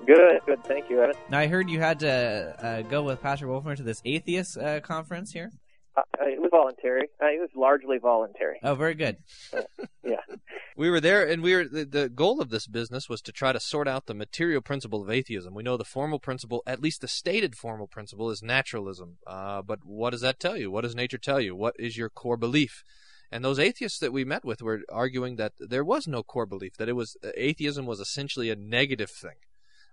Good, 0.06 0.42
good. 0.46 0.64
Thank 0.66 0.88
you, 0.88 1.02
Evan. 1.02 1.16
Now, 1.32 1.40
I 1.40 1.48
heard 1.48 1.68
you 1.68 1.80
had 1.80 2.00
to 2.02 2.56
uh, 2.64 2.82
go 2.84 3.02
with 3.02 3.24
Pastor 3.24 3.48
Wolfmueller 3.48 3.78
to 3.78 3.82
this 3.82 4.04
atheist 4.06 4.56
uh, 4.60 4.82
conference 4.82 5.32
here. 5.32 5.52
Uh, 5.98 6.04
was 6.38 6.45
voluntary. 6.56 7.10
Uh, 7.22 7.28
it 7.28 7.40
was 7.40 7.50
largely 7.56 7.98
voluntary. 7.98 8.60
Oh, 8.64 8.76
very 8.76 8.96
good. 8.96 9.18
yeah. 10.04 10.18
We 10.78 10.90
were 10.90 11.00
there, 11.00 11.26
and 11.26 11.42
we 11.42 11.56
were. 11.56 11.64
The, 11.64 11.86
the, 11.86 12.10
goal 12.10 12.42
of 12.42 12.50
this 12.50 12.68
business 12.68 13.08
was 13.08 13.22
to 13.22 13.32
try 13.32 13.54
to 13.54 13.62
sort 13.62 13.88
out 13.88 14.08
the 14.08 14.14
material 14.14 14.60
principle 14.60 15.02
of 15.02 15.10
atheism. 15.10 15.54
We 15.54 15.64
know 15.64 15.78
the 15.78 15.86
formal 15.86 16.20
principle, 16.20 16.64
at 16.68 16.82
least 16.82 17.00
the 17.00 17.08
stated 17.08 17.56
formal 17.56 17.88
principle, 17.88 18.30
is 18.30 18.44
naturalism. 18.44 19.18
Uh, 19.26 19.62
but 19.62 19.86
what 19.86 20.10
does 20.10 20.20
that 20.20 20.38
tell 20.38 20.58
you? 20.58 20.70
What 20.70 20.82
does 20.82 20.94
nature 20.94 21.18
tell 21.18 21.40
you? 21.40 21.56
What 21.56 21.76
is 21.80 21.96
your 21.96 22.10
core 22.10 22.36
belief? 22.36 22.84
And 23.32 23.44
those 23.44 23.58
atheists 23.58 24.00
that 24.00 24.12
we 24.12 24.26
met 24.26 24.44
with 24.44 24.62
were 24.62 24.82
arguing 24.92 25.38
that 25.38 25.54
there 25.60 25.86
was 25.86 26.08
no 26.08 26.24
core 26.24 26.46
belief, 26.46 26.76
that 26.76 26.90
it 26.90 26.94
was 26.94 27.16
atheism 27.38 27.86
was 27.86 28.02
essentially 28.02 28.50
a 28.50 28.56
negative 28.58 29.12
thing. 29.12 29.38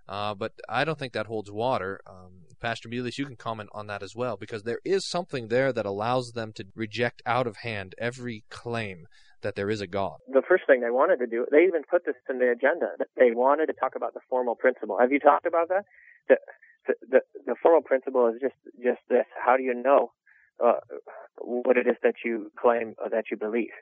Uh, 0.07 0.33
but 0.33 0.53
I 0.67 0.83
don't 0.83 0.99
think 0.99 1.13
that 1.13 1.27
holds 1.27 1.51
water. 1.51 1.99
Um, 2.05 2.43
Pastor 2.59 2.89
Melius, 2.89 3.17
you 3.17 3.25
can 3.25 3.35
comment 3.35 3.69
on 3.73 3.87
that 3.87 4.03
as 4.03 4.15
well, 4.15 4.37
because 4.37 4.63
there 4.63 4.79
is 4.85 5.07
something 5.07 5.47
there 5.47 5.71
that 5.73 5.85
allows 5.85 6.31
them 6.31 6.51
to 6.53 6.65
reject 6.75 7.21
out 7.25 7.47
of 7.47 7.57
hand 7.57 7.95
every 7.97 8.43
claim 8.49 9.07
that 9.41 9.55
there 9.55 9.69
is 9.69 9.81
a 9.81 9.87
God. 9.87 10.17
The 10.31 10.41
first 10.47 10.63
thing 10.65 10.81
they 10.81 10.89
wanted 10.89 11.17
to 11.17 11.27
do, 11.27 11.45
they 11.51 11.63
even 11.63 11.83
put 11.89 12.05
this 12.05 12.15
in 12.29 12.39
the 12.39 12.49
agenda. 12.51 12.87
They 13.17 13.31
wanted 13.31 13.67
to 13.67 13.73
talk 13.73 13.93
about 13.95 14.13
the 14.13 14.21
formal 14.29 14.55
principle. 14.55 14.97
Have 14.99 15.11
you 15.11 15.19
talked 15.19 15.45
about 15.45 15.69
that? 15.69 15.83
The 16.29 16.35
the, 16.87 16.93
the, 17.09 17.19
the 17.45 17.55
formal 17.61 17.81
principle 17.81 18.27
is 18.27 18.41
just 18.41 18.55
just 18.81 18.99
this: 19.09 19.25
how 19.35 19.57
do 19.57 19.63
you 19.63 19.73
know 19.73 20.11
uh, 20.63 20.79
what 21.37 21.77
it 21.77 21.87
is 21.87 21.95
that 22.03 22.15
you 22.25 22.51
claim 22.59 22.95
or 23.01 23.09
that 23.09 23.25
you 23.31 23.37
believe? 23.37 23.75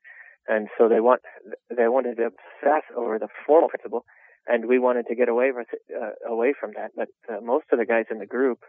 And 0.47 0.67
so 0.77 0.89
they 0.89 0.99
want 0.99 1.21
they 1.69 1.87
wanted 1.87 2.17
to 2.17 2.25
obsess 2.25 2.83
over 2.97 3.19
the 3.19 3.27
formal 3.45 3.69
principle 3.69 4.05
and 4.47 4.67
we 4.67 4.79
wanted 4.79 5.07
to 5.07 5.15
get 5.15 5.29
away 5.29 5.51
with 5.51 5.67
uh, 5.95 6.11
away 6.27 6.53
from 6.59 6.71
that. 6.75 6.91
But 6.95 7.09
uh, 7.29 7.41
most 7.41 7.65
of 7.71 7.79
the 7.79 7.85
guys 7.85 8.05
in 8.09 8.19
the 8.19 8.25
group, 8.25 8.59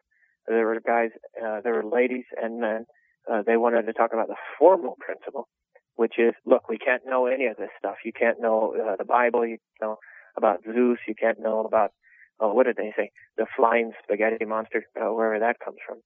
there 0.47 0.67
were 0.67 0.81
guys, 0.81 1.11
uh, 1.43 1.61
there 1.63 1.75
were 1.75 1.85
ladies 1.85 2.25
and 2.41 2.61
men. 2.61 2.87
Uh, 3.31 3.43
they 3.47 3.57
wanted 3.57 3.87
to 3.87 3.93
talk 3.93 4.13
about 4.13 4.29
the 4.29 4.37
formal 4.59 4.97
principle, 4.99 5.49
which 5.95 6.15
is, 6.19 6.35
look, 6.45 6.69
we 6.69 6.79
can't 6.79 7.03
know 7.07 7.27
any 7.27 7.47
of 7.47 7.57
this 7.57 7.71
stuff. 7.79 7.97
You 8.05 8.13
can't 8.13 8.41
know 8.41 8.75
uh, 8.75 8.97
the 8.97 9.05
Bible. 9.05 9.47
You 9.47 9.59
know 9.81 9.99
about 10.37 10.61
Zeus. 10.65 10.99
You 11.07 11.15
can't 11.15 11.39
know 11.41 11.61
about, 11.61 11.93
oh, 12.41 12.53
what 12.53 12.67
did 12.67 12.77
they 12.77 12.93
say? 12.97 13.11
The 13.37 13.47
flying 13.57 13.93
spaghetti 14.03 14.45
monster, 14.45 14.85
uh, 15.01 15.13
wherever 15.13 15.39
that 15.39 15.61
comes 15.65 15.79
from 15.87 15.99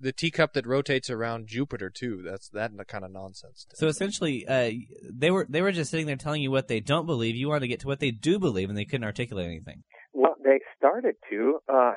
the 0.00 0.12
teacup 0.12 0.52
that 0.54 0.66
rotates 0.66 1.10
around 1.10 1.46
Jupiter 1.46 1.90
too. 1.90 2.22
That's 2.22 2.48
that 2.50 2.72
kind 2.88 3.04
of 3.04 3.10
nonsense. 3.10 3.66
So 3.74 3.86
essentially, 3.86 4.46
uh, 4.46 4.70
they 5.10 5.30
were 5.30 5.46
they 5.48 5.62
were 5.62 5.72
just 5.72 5.90
sitting 5.90 6.06
there 6.06 6.16
telling 6.16 6.42
you 6.42 6.50
what 6.50 6.68
they 6.68 6.80
don't 6.80 7.06
believe. 7.06 7.36
You 7.36 7.48
wanted 7.48 7.60
to 7.60 7.68
get 7.68 7.80
to 7.80 7.86
what 7.86 8.00
they 8.00 8.10
do 8.10 8.38
believe, 8.38 8.68
and 8.68 8.78
they 8.78 8.84
couldn't 8.84 9.04
articulate 9.04 9.46
anything. 9.46 9.82
Well, 10.12 10.36
they 10.42 10.60
started 10.76 11.16
to. 11.30 11.60
Uh, 11.72 11.94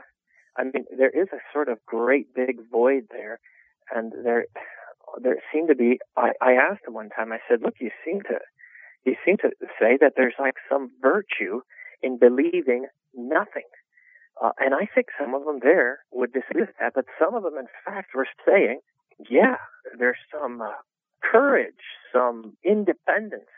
I 0.57 0.63
mean, 0.63 0.85
there 0.97 1.09
is 1.09 1.27
a 1.33 1.37
sort 1.53 1.69
of 1.69 1.77
great 1.85 2.33
big 2.33 2.59
void 2.71 3.07
there, 3.11 3.39
and 3.93 4.11
there 4.23 4.45
there 5.21 5.37
seemed 5.53 5.69
to 5.69 5.75
be. 5.75 5.99
I, 6.15 6.31
I 6.41 6.53
asked 6.53 6.85
them 6.85 6.93
one 6.93 7.09
time. 7.09 7.31
I 7.31 7.39
said, 7.49 7.61
"Look, 7.61 7.75
you 7.79 7.91
seem 8.05 8.21
to 8.23 8.39
you 9.05 9.15
seem 9.25 9.37
to 9.37 9.49
say 9.79 9.97
that 10.01 10.13
there's 10.15 10.35
like 10.39 10.55
some 10.69 10.91
virtue 11.01 11.61
in 12.01 12.17
believing 12.17 12.87
nothing." 13.13 13.63
Uh, 14.41 14.51
and 14.59 14.75
I 14.75 14.87
think 14.93 15.07
some 15.19 15.33
of 15.33 15.45
them 15.45 15.59
there 15.61 15.99
would 16.11 16.31
disagree 16.31 16.61
with 16.61 16.75
that, 16.79 16.93
but 16.93 17.05
some 17.19 17.33
of 17.33 17.43
them, 17.43 17.57
in 17.57 17.67
fact, 17.85 18.11
were 18.13 18.27
saying, 18.45 18.79
yeah, 19.29 19.55
there's 19.97 20.17
some 20.31 20.61
uh, 20.61 20.73
courage, 21.23 21.73
some 22.13 22.55
independence 22.63 23.49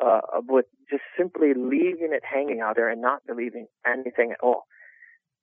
uh, 0.00 0.20
with 0.48 0.66
just 0.90 1.02
simply 1.16 1.54
leaving 1.54 2.10
it 2.12 2.22
hanging 2.24 2.60
out 2.60 2.76
there 2.76 2.88
and 2.88 3.00
not 3.00 3.24
believing 3.26 3.66
anything 3.86 4.32
at 4.32 4.40
all. 4.42 4.66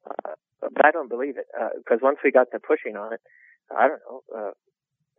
Uh, 0.06 0.34
but 0.62 0.86
I 0.86 0.92
don't 0.92 1.10
believe 1.10 1.38
it 1.38 1.48
because 1.78 2.00
uh, 2.02 2.06
once 2.06 2.18
we 2.24 2.32
got 2.32 2.48
to 2.52 2.60
pushing 2.60 2.98
on 2.98 3.14
it, 3.14 3.22
I 3.76 3.88
don't 3.88 4.02
know. 4.10 4.22
Uh, 4.36 4.52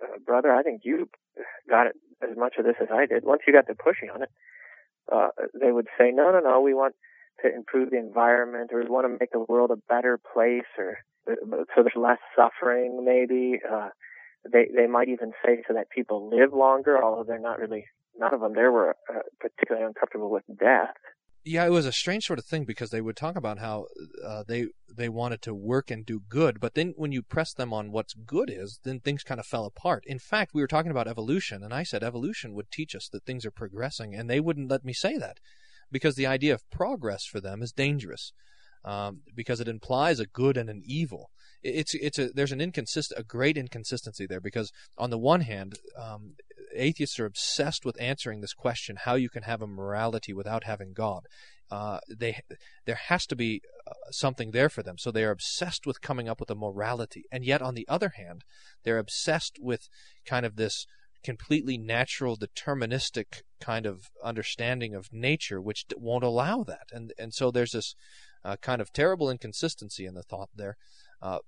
uh, 0.03 0.19
brother, 0.27 0.53
I 0.53 0.63
think 0.63 0.83
you 0.85 1.09
got 1.69 1.87
it 1.87 1.95
as 2.23 2.37
much 2.37 2.55
of 2.59 2.65
this 2.65 2.75
as 2.81 2.89
I 2.93 3.07
did. 3.07 3.25
Once 3.25 3.43
you 3.47 3.53
got 3.53 3.67
to 3.69 3.75
pushing 3.75 4.11
on 4.11 4.23
it, 4.23 4.31
they 5.59 5.73
would 5.73 5.87
say, 5.99 6.11
no, 6.13 6.31
no, 6.31 6.41
no, 6.41 6.61
we 6.61 6.75
want 6.75 6.95
to 7.41 7.55
improve 7.55 7.91
the 7.91 7.99
environment 7.99 8.71
or 8.73 8.81
we 8.81 8.89
want 8.89 9.07
to 9.07 9.17
make 9.19 9.33
the 9.33 9.45
world 9.49 9.71
a 9.71 9.77
better 9.89 10.19
place 10.33 10.69
or 10.79 10.99
uh, 11.31 11.35
so 11.75 11.83
there's 11.83 11.93
less 11.97 12.19
suffering 12.37 13.05
maybe. 13.05 13.59
Uh, 13.71 13.89
they, 14.53 14.67
they 14.75 14.89
might 14.89 15.09
even 15.09 15.33
say 15.45 15.63
so 15.69 15.75
that 15.75 15.89
people 15.91 16.29
live 16.29 16.53
longer, 16.53 17.03
although 17.03 17.23
they're 17.23 17.39
not 17.39 17.61
really, 17.61 17.85
none 18.17 18.35
of 18.35 18.41
them 18.41 18.55
there 18.55 18.73
were 18.73 18.97
uh, 19.09 19.21
particularly 19.41 19.87
uncomfortable 19.87 20.31
with 20.31 20.43
death 20.59 20.97
yeah, 21.45 21.67
it 21.67 21.71
was 21.71 21.87
a 21.87 21.93
strange 21.93 22.25
sort 22.25 22.39
of 22.39 22.45
thing 22.45 22.65
because 22.65 22.91
they 22.91 23.01
would 23.01 23.17
talk 23.17 23.37
about 23.37 23.59
how 23.59 23.87
uh, 24.25 24.45
they 24.47 24.69
they 24.95 25.09
wanted 25.09 25.43
to 25.43 25.55
work 25.55 25.91
and 25.91 26.07
do 26.07 26.21
good, 26.29 26.61
but 26.61 26.75
then 26.75 26.93
when 26.97 27.11
you 27.13 27.23
press 27.23 27.53
them 27.53 27.73
on 27.73 27.91
what's 27.91 28.15
good 28.15 28.51
is, 28.51 28.79
then 28.85 29.01
things 29.01 29.25
kind 29.25 29.41
of 29.41 29.47
fell 29.47 29.65
apart. 29.65 30.05
In 30.07 30.19
fact, 30.19 30.53
we 30.55 30.61
were 30.61 30.69
talking 30.69 30.91
about 30.91 31.09
evolution, 31.09 31.65
and 31.65 31.75
I 31.75 31.83
said 31.83 32.05
evolution 32.05 32.55
would 32.55 32.71
teach 32.71 32.95
us 32.95 33.09
that 33.09 33.25
things 33.25 33.45
are 33.45 33.51
progressing, 33.51 34.15
and 34.15 34.31
they 34.31 34.39
wouldn't 34.39 34.71
let 34.71 34.85
me 34.85 34.93
say 34.93 35.19
that 35.19 35.39
because 35.93 36.17
the 36.17 36.27
idea 36.27 36.55
of 36.55 36.69
progress 36.71 37.25
for 37.25 37.41
them 37.41 37.63
is 37.63 37.73
dangerous 37.73 38.33
um, 38.85 39.21
because 39.35 39.61
it 39.61 39.69
implies 39.69 40.19
a 40.21 40.27
good 40.27 40.57
and 40.57 40.69
an 40.69 40.83
evil. 40.85 41.31
It's 41.63 41.95
it's 41.95 42.19
a 42.19 42.31
there's 42.35 42.53
an 42.53 42.61
inconsistent 42.61 43.21
a 43.21 43.25
great 43.25 43.57
inconsistency 43.57 44.27
there 44.27 44.41
because 44.41 44.73
on 44.99 45.11
the 45.11 45.19
one 45.19 45.43
hand, 45.43 45.79
um, 45.97 46.35
atheists 46.75 47.21
are 47.21 47.27
obsessed 47.27 47.85
with 47.85 48.01
answering 48.01 48.41
this 48.41 48.55
question: 48.55 48.97
how 49.05 49.15
you 49.15 49.31
can 49.31 49.45
have 49.45 49.63
a 49.63 49.67
morality 49.67 50.33
without 50.33 50.65
having 50.65 50.93
God. 50.93 51.23
Uh, 51.71 52.01
they 52.09 52.41
there 52.85 52.99
has 53.09 53.27
to 53.27 53.37
be 53.37 53.63
uh, 53.87 53.93
something 54.11 54.51
there 54.51 54.69
for 54.69 54.83
them, 54.83 54.99
so 54.99 55.11
they 55.11 55.25
are 55.25 55.31
obsessed 55.31 55.87
with 55.87 56.01
coming 56.01 56.29
up 56.29 56.41
with 56.41 56.51
a 56.51 56.57
morality. 56.57 57.25
And 57.31 57.45
yet, 57.45 57.63
on 57.63 57.75
the 57.75 57.87
other 57.89 58.11
hand, 58.17 58.43
they're 58.83 58.99
obsessed 58.99 59.59
with 59.61 59.89
kind 60.27 60.45
of 60.45 60.57
this 60.57 60.87
completely 61.23 61.79
natural, 61.79 62.37
deterministic 62.37 63.43
kind 63.61 63.87
of 63.87 64.11
understanding 64.23 64.95
of 64.95 65.13
nature, 65.13 65.61
which 65.61 65.85
won't 65.97 66.25
allow 66.25 66.65
that. 66.65 66.89
And 66.93 67.13
and 67.19 67.33
so 67.33 67.51
there's 67.51 67.73
this 67.73 67.95
uh, 68.45 68.57
kind 68.57 68.81
of 68.81 68.93
terrible 68.93 69.31
inconsistency 69.31 70.05
in 70.05 70.15
the 70.15 70.23
thought 70.23 70.51
there. 70.55 70.77
Uh, 71.21 71.39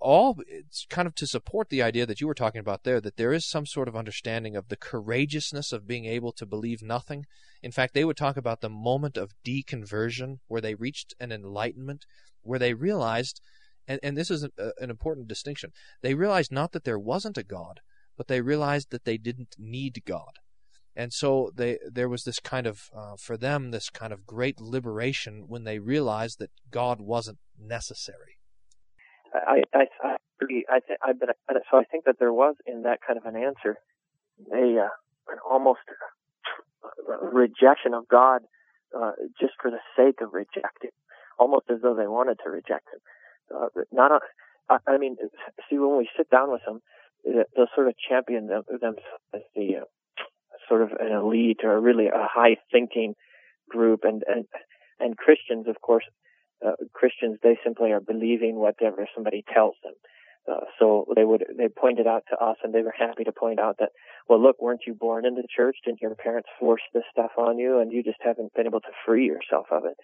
all 0.00 0.36
it's 0.46 0.86
kind 0.90 1.08
of 1.08 1.14
to 1.14 1.26
support 1.26 1.68
the 1.68 1.82
idea 1.82 2.04
that 2.04 2.20
you 2.20 2.26
were 2.26 2.34
talking 2.34 2.60
about 2.60 2.84
there 2.84 3.00
that 3.00 3.16
there 3.16 3.32
is 3.32 3.48
some 3.48 3.64
sort 3.64 3.88
of 3.88 3.96
understanding 3.96 4.54
of 4.54 4.68
the 4.68 4.76
courageousness 4.76 5.72
of 5.72 5.86
being 5.86 6.04
able 6.04 6.32
to 6.32 6.46
believe 6.46 6.82
nothing. 6.82 7.24
In 7.62 7.72
fact, 7.72 7.94
they 7.94 8.04
would 8.04 8.16
talk 8.16 8.36
about 8.36 8.60
the 8.60 8.68
moment 8.68 9.16
of 9.16 9.32
deconversion 9.46 10.38
where 10.46 10.60
they 10.60 10.74
reached 10.74 11.14
an 11.18 11.32
enlightenment, 11.32 12.04
where 12.42 12.58
they 12.58 12.74
realized, 12.74 13.40
and, 13.88 13.98
and 14.02 14.16
this 14.16 14.30
is 14.30 14.44
a, 14.44 14.72
an 14.78 14.90
important 14.90 15.28
distinction, 15.28 15.70
they 16.02 16.14
realized 16.14 16.52
not 16.52 16.72
that 16.72 16.84
there 16.84 16.98
wasn't 16.98 17.38
a 17.38 17.42
God, 17.42 17.80
but 18.16 18.28
they 18.28 18.40
realized 18.40 18.90
that 18.90 19.04
they 19.04 19.16
didn't 19.16 19.56
need 19.58 20.02
God. 20.04 20.38
And 20.94 21.12
so 21.12 21.50
they, 21.54 21.78
there 21.90 22.08
was 22.08 22.24
this 22.24 22.38
kind 22.38 22.66
of, 22.66 22.90
uh, 22.94 23.16
for 23.18 23.36
them, 23.36 23.70
this 23.70 23.88
kind 23.88 24.12
of 24.12 24.26
great 24.26 24.60
liberation 24.60 25.44
when 25.48 25.64
they 25.64 25.78
realized 25.78 26.38
that 26.38 26.50
God 26.70 27.00
wasn't 27.00 27.38
necessary. 27.58 28.38
I 29.34 29.62
I 29.72 29.84
I 30.02 30.16
agree. 30.40 30.66
I 30.68 30.80
th- 30.86 30.98
I 31.02 31.12
but 31.12 31.56
so 31.70 31.78
I 31.78 31.84
think 31.84 32.04
that 32.04 32.16
there 32.18 32.32
was 32.32 32.54
in 32.66 32.82
that 32.82 32.98
kind 33.06 33.18
of 33.18 33.24
an 33.24 33.36
answer 33.36 33.78
a 34.52 34.84
uh, 34.84 35.32
an 35.32 35.38
almost 35.48 35.80
rejection 37.32 37.94
of 37.94 38.08
God 38.08 38.42
uh, 38.96 39.12
just 39.40 39.54
for 39.60 39.70
the 39.70 39.80
sake 39.96 40.20
of 40.20 40.32
rejecting, 40.32 40.90
almost 41.38 41.66
as 41.70 41.78
though 41.82 41.94
they 41.94 42.06
wanted 42.06 42.38
to 42.44 42.50
reject 42.50 42.88
him. 42.92 43.00
Uh, 43.54 43.82
not 43.90 44.12
a, 44.12 44.20
I, 44.68 44.78
I 44.86 44.98
mean, 44.98 45.16
see 45.68 45.78
when 45.78 45.96
we 45.96 46.08
sit 46.16 46.30
down 46.30 46.50
with 46.50 46.62
them, 46.66 46.80
they'll 47.24 47.66
sort 47.74 47.88
of 47.88 47.94
champion 48.08 48.46
them, 48.46 48.62
them 48.80 48.94
as 49.34 49.42
the 49.54 49.76
uh, 49.82 49.84
sort 50.68 50.82
of 50.82 50.90
an 50.92 51.12
elite 51.12 51.60
or 51.64 51.80
really 51.80 52.06
a 52.06 52.26
high 52.30 52.56
thinking 52.70 53.14
group, 53.68 54.00
and 54.04 54.22
and 54.26 54.44
and 55.00 55.16
Christians, 55.16 55.66
of 55.68 55.80
course, 55.80 56.04
uh, 56.64 56.72
Christians, 56.92 57.38
they 57.42 57.58
simply 57.64 57.92
are 57.92 58.00
believing 58.00 58.56
whatever 58.56 59.08
somebody 59.14 59.44
tells 59.52 59.74
them. 59.82 59.94
Uh, 60.50 60.64
so 60.78 61.06
they 61.14 61.24
would 61.24 61.44
they 61.56 61.68
pointed 61.68 62.06
out 62.06 62.24
to 62.30 62.36
us, 62.36 62.56
and 62.64 62.74
they 62.74 62.82
were 62.82 62.94
happy 62.96 63.24
to 63.24 63.32
point 63.32 63.60
out 63.60 63.76
that, 63.78 63.90
well, 64.28 64.42
look, 64.42 64.60
weren't 64.60 64.82
you 64.86 64.94
born 64.94 65.24
into 65.24 65.40
the 65.40 65.48
church? 65.54 65.76
Didn't 65.84 66.02
your 66.02 66.14
parents 66.16 66.48
force 66.58 66.82
this 66.92 67.04
stuff 67.12 67.30
on 67.38 67.58
you, 67.58 67.78
and 67.78 67.92
you 67.92 68.02
just 68.02 68.18
haven't 68.20 68.52
been 68.54 68.66
able 68.66 68.80
to 68.80 68.98
free 69.06 69.26
yourself 69.26 69.66
of 69.70 69.84
it? 69.84 69.96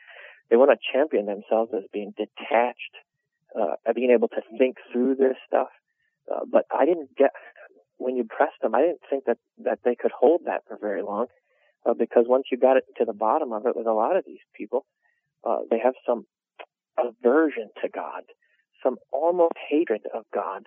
They 0.49 0.57
want 0.57 0.71
to 0.71 0.93
champion 0.93 1.27
themselves 1.27 1.73
as 1.77 1.83
being 1.93 2.15
detached, 2.17 2.95
uh, 3.59 3.75
being 3.95 4.11
able 4.11 4.29
to 4.29 4.43
think 4.59 4.77
through 4.93 5.17
this 5.17 5.37
stuff. 5.47 5.69
Uh, 6.31 6.45
but 6.51 6.65
I 6.71 6.85
didn't 6.85 7.17
get 7.17 7.31
when 7.97 8.17
you 8.17 8.25
pressed 8.25 8.61
them. 8.63 8.75
I 8.75 8.81
didn't 8.81 9.01
think 9.11 9.25
that 9.27 9.39
that 9.65 9.81
they 9.85 9.95
could 9.95 10.13
hold 10.13 10.43
that 10.47 10.63
for 10.67 10.79
very 10.81 11.03
long, 11.03 11.27
uh, 11.87 11.95
because 11.95 12.25
once 12.29 12.45
you 12.51 12.59
got 12.59 12.77
it 12.77 12.85
to 12.99 13.05
the 13.05 13.13
bottom 13.13 13.53
of 13.53 13.67
it 13.67 13.77
with 13.77 13.87
a 13.87 13.93
lot 13.93 14.17
of 14.17 14.25
these 14.27 14.45
people, 14.57 14.87
uh, 15.45 15.59
they 15.71 15.79
have 15.79 15.95
some 16.07 16.27
aversion 16.99 17.71
to 17.83 17.89
God, 17.89 18.23
some 18.83 18.97
almost 19.13 19.55
hatred 19.69 20.03
of 20.15 20.25
God, 20.35 20.65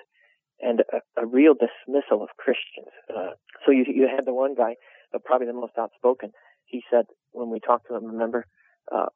and 0.59 0.81
a, 0.93 1.21
a 1.21 1.25
real 1.25 1.53
dismissal 1.53 2.23
of 2.23 2.29
Christians. 2.37 2.91
Uh, 3.09 3.31
so 3.65 3.71
you 3.71 3.85
you 3.87 4.07
had 4.13 4.25
the 4.25 4.33
one 4.33 4.55
guy, 4.55 4.75
uh, 5.13 5.19
probably 5.23 5.47
the 5.47 5.53
most 5.53 5.73
outspoken. 5.77 6.31
He 6.65 6.83
said 6.89 7.05
when 7.31 7.49
we 7.49 7.59
talked 7.59 7.87
to 7.87 7.95
him, 7.95 8.05
remember, 8.05 8.45
uh, 8.91 9.07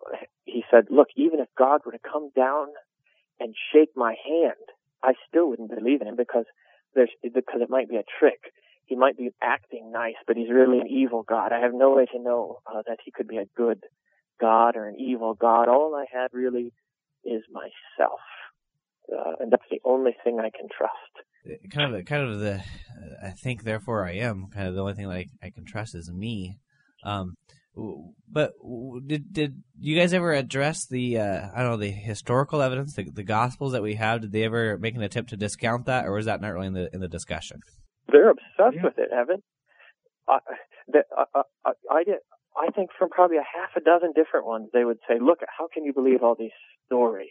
he 0.45 0.63
said, 0.71 0.85
"Look, 0.89 1.09
even 1.15 1.39
if 1.39 1.47
God 1.57 1.81
were 1.85 1.91
to 1.91 1.99
come 1.99 2.29
down 2.35 2.67
and 3.39 3.53
shake 3.73 3.89
my 3.95 4.15
hand, 4.25 4.65
I 5.06 5.14
still 5.30 5.49
wouldn't 5.49 5.70
believe 5.70 6.01
in 6.01 6.08
him 6.08 6.16
because 6.16 6.45
there's 6.95 7.12
because 7.22 7.62
it 7.62 7.70
might 7.70 7.89
be 7.89 7.97
a 7.97 8.03
trick." 8.20 8.39
He 8.88 8.95
might 8.95 9.18
be 9.18 9.32
acting 9.41 9.91
nice, 9.91 10.14
but 10.28 10.38
he's 10.38 10.51
really 10.51 10.80
an 10.80 10.88
evil 10.88 11.24
God. 11.24 11.51
I 11.51 11.60
have 11.60 11.74
no 11.74 11.95
way 11.95 12.06
to 12.06 12.20
know 12.22 12.60
uh, 12.68 12.84
that 12.86 12.99
he 13.03 13.12
could 13.12 13.28
be 13.28 13.38
a 13.38 13.45
good 13.58 13.82
God 14.39 14.76
or 14.76 14.88
an 14.88 14.99
evil 14.99 15.34
God. 15.34 15.68
All 15.68 15.95
I 15.95 16.06
had 16.12 16.28
really 16.34 16.72
is 17.24 17.41
myself, 17.51 18.20
uh, 19.12 19.34
and 19.39 19.51
that's 19.51 19.64
the 19.72 19.82
only 19.84 20.16
thing 20.24 20.39
I 20.39 20.51
can 20.56 20.68
trust. 20.70 21.72
Kind 21.72 21.93
of, 21.93 21.97
the, 21.97 22.03
kind 22.03 22.30
of 22.30 22.39
the, 22.39 22.64
I 23.24 23.32
think, 23.32 23.64
therefore 23.64 24.06
I 24.06 24.14
am. 24.14 24.49
Kind 24.53 24.68
of 24.68 24.76
the 24.76 24.82
only 24.82 24.93
thing 24.93 25.10
that 25.10 25.16
I, 25.16 25.26
I 25.41 25.49
can 25.49 25.66
trust 25.66 25.95
is 25.95 26.12
me. 26.12 26.60
Um, 27.03 27.34
but 28.32 28.53
did 29.08 29.34
did 29.34 29.64
you 29.89 29.99
guys 29.99 30.13
ever 30.13 30.33
address 30.33 30.86
the 30.86 31.19
uh, 31.19 31.47
I 31.55 31.61
don't 31.61 31.71
know 31.71 31.77
the 31.77 31.91
historical 31.91 32.61
evidence, 32.61 32.95
the, 32.95 33.03
the 33.03 33.23
Gospels 33.23 33.73
that 33.73 33.83
we 33.83 33.95
have? 33.95 34.21
Did 34.21 34.31
they 34.31 34.43
ever 34.43 34.77
make 34.77 34.95
an 34.95 35.03
attempt 35.03 35.29
to 35.31 35.38
discount 35.38 35.86
that, 35.86 36.05
or 36.05 36.13
was 36.13 36.25
that 36.25 36.41
not 36.41 36.53
really 36.53 36.67
in 36.67 36.73
the 36.73 36.89
in 36.93 37.01
the 37.01 37.07
discussion? 37.07 37.59
They're 38.07 38.29
obsessed 38.29 38.75
yeah. 38.75 38.83
with 38.83 38.97
it, 38.97 39.09
Evan. 39.11 39.41
I, 40.27 40.39
the, 40.88 41.03
I, 41.15 41.41
I, 41.65 41.71
I 41.91 42.03
did. 42.03 42.17
I 42.57 42.71
think 42.71 42.91
from 42.97 43.09
probably 43.09 43.38
a 43.38 43.41
half 43.41 43.75
a 43.75 43.81
dozen 43.81 44.13
different 44.15 44.45
ones, 44.45 44.69
they 44.73 44.86
would 44.86 44.99
say, 45.07 45.15
"Look, 45.19 45.39
how 45.57 45.67
can 45.73 45.83
you 45.83 45.93
believe 45.93 46.23
all 46.23 46.36
these 46.38 46.55
stories 46.86 47.29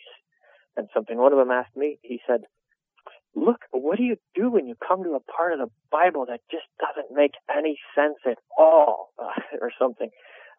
and 0.77 0.89
something. 0.95 1.17
One 1.17 1.33
of 1.33 1.39
them 1.39 1.51
asked 1.51 1.77
me, 1.77 1.99
he 2.03 2.21
said, 2.27 2.43
look, 3.35 3.61
what 3.71 3.99
do 3.99 4.05
you 4.05 4.17
do 4.35 4.51
when 4.51 4.67
you 4.67 4.75
come 4.87 5.03
to 5.05 5.15
a 5.15 5.21
part 5.21 5.53
of 5.53 5.59
the 5.59 5.71
Bible 5.91 6.27
that 6.27 6.41
just 6.51 6.67
doesn't 6.79 7.15
make 7.15 7.33
any 7.55 7.79
sense 7.95 8.19
at 8.27 8.39
all, 8.59 9.11
uh, 9.19 9.41
or 9.61 9.71
something? 9.79 10.11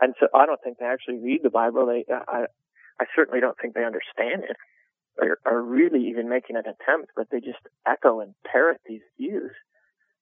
And 0.02 0.14
so 0.20 0.28
I 0.34 0.46
don't 0.46 0.62
think 0.64 0.78
they 0.78 0.86
actually 0.86 1.20
read 1.20 1.42
the 1.44 1.50
Bible. 1.50 1.86
They, 1.86 2.06
I, 2.12 2.46
I 3.00 3.06
certainly 3.16 3.40
don't 3.40 3.58
think 3.62 3.74
they 3.74 3.86
understand 3.86 4.44
it, 4.44 4.58
or 5.18 5.40
are 5.46 5.62
really 5.62 6.08
even 6.10 6.30
making 6.30 6.56
an 6.56 6.64
attempt. 6.64 7.12
But 7.16 7.28
they 7.32 7.40
just 7.40 7.64
echo 7.88 8.20
and 8.20 8.36
parrot 8.46 8.82
these 8.86 9.02
views 9.18 9.52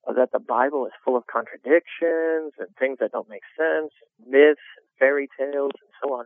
that 0.07 0.31
the 0.31 0.39
Bible 0.39 0.85
is 0.85 0.91
full 1.03 1.15
of 1.15 1.23
contradictions 1.27 2.53
and 2.59 2.67
things 2.77 2.97
that 2.99 3.11
don't 3.11 3.29
make 3.29 3.43
sense, 3.57 3.91
myths, 4.27 4.59
fairy 4.99 5.29
tales, 5.37 5.71
and 5.79 5.91
so 6.01 6.13
on. 6.13 6.25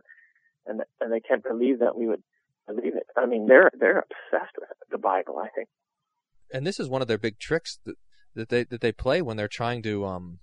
And 0.66 0.82
and 1.00 1.12
they 1.12 1.20
can't 1.20 1.42
believe 1.42 1.78
that 1.78 1.96
we 1.96 2.06
would 2.06 2.22
believe 2.66 2.96
it. 2.96 3.06
I 3.16 3.26
mean, 3.26 3.46
they're 3.46 3.70
they're 3.78 4.04
obsessed 4.04 4.56
with 4.58 4.68
the 4.90 4.98
Bible. 4.98 5.38
I 5.38 5.48
think. 5.54 5.68
And 6.52 6.66
this 6.66 6.80
is 6.80 6.88
one 6.88 7.02
of 7.02 7.08
their 7.08 7.18
big 7.18 7.38
tricks 7.38 7.78
that 7.84 7.96
that 8.34 8.48
they 8.48 8.64
that 8.64 8.80
they 8.80 8.92
play 8.92 9.22
when 9.22 9.36
they're 9.36 9.48
trying 9.48 9.82
to 9.82 10.04
um 10.04 10.38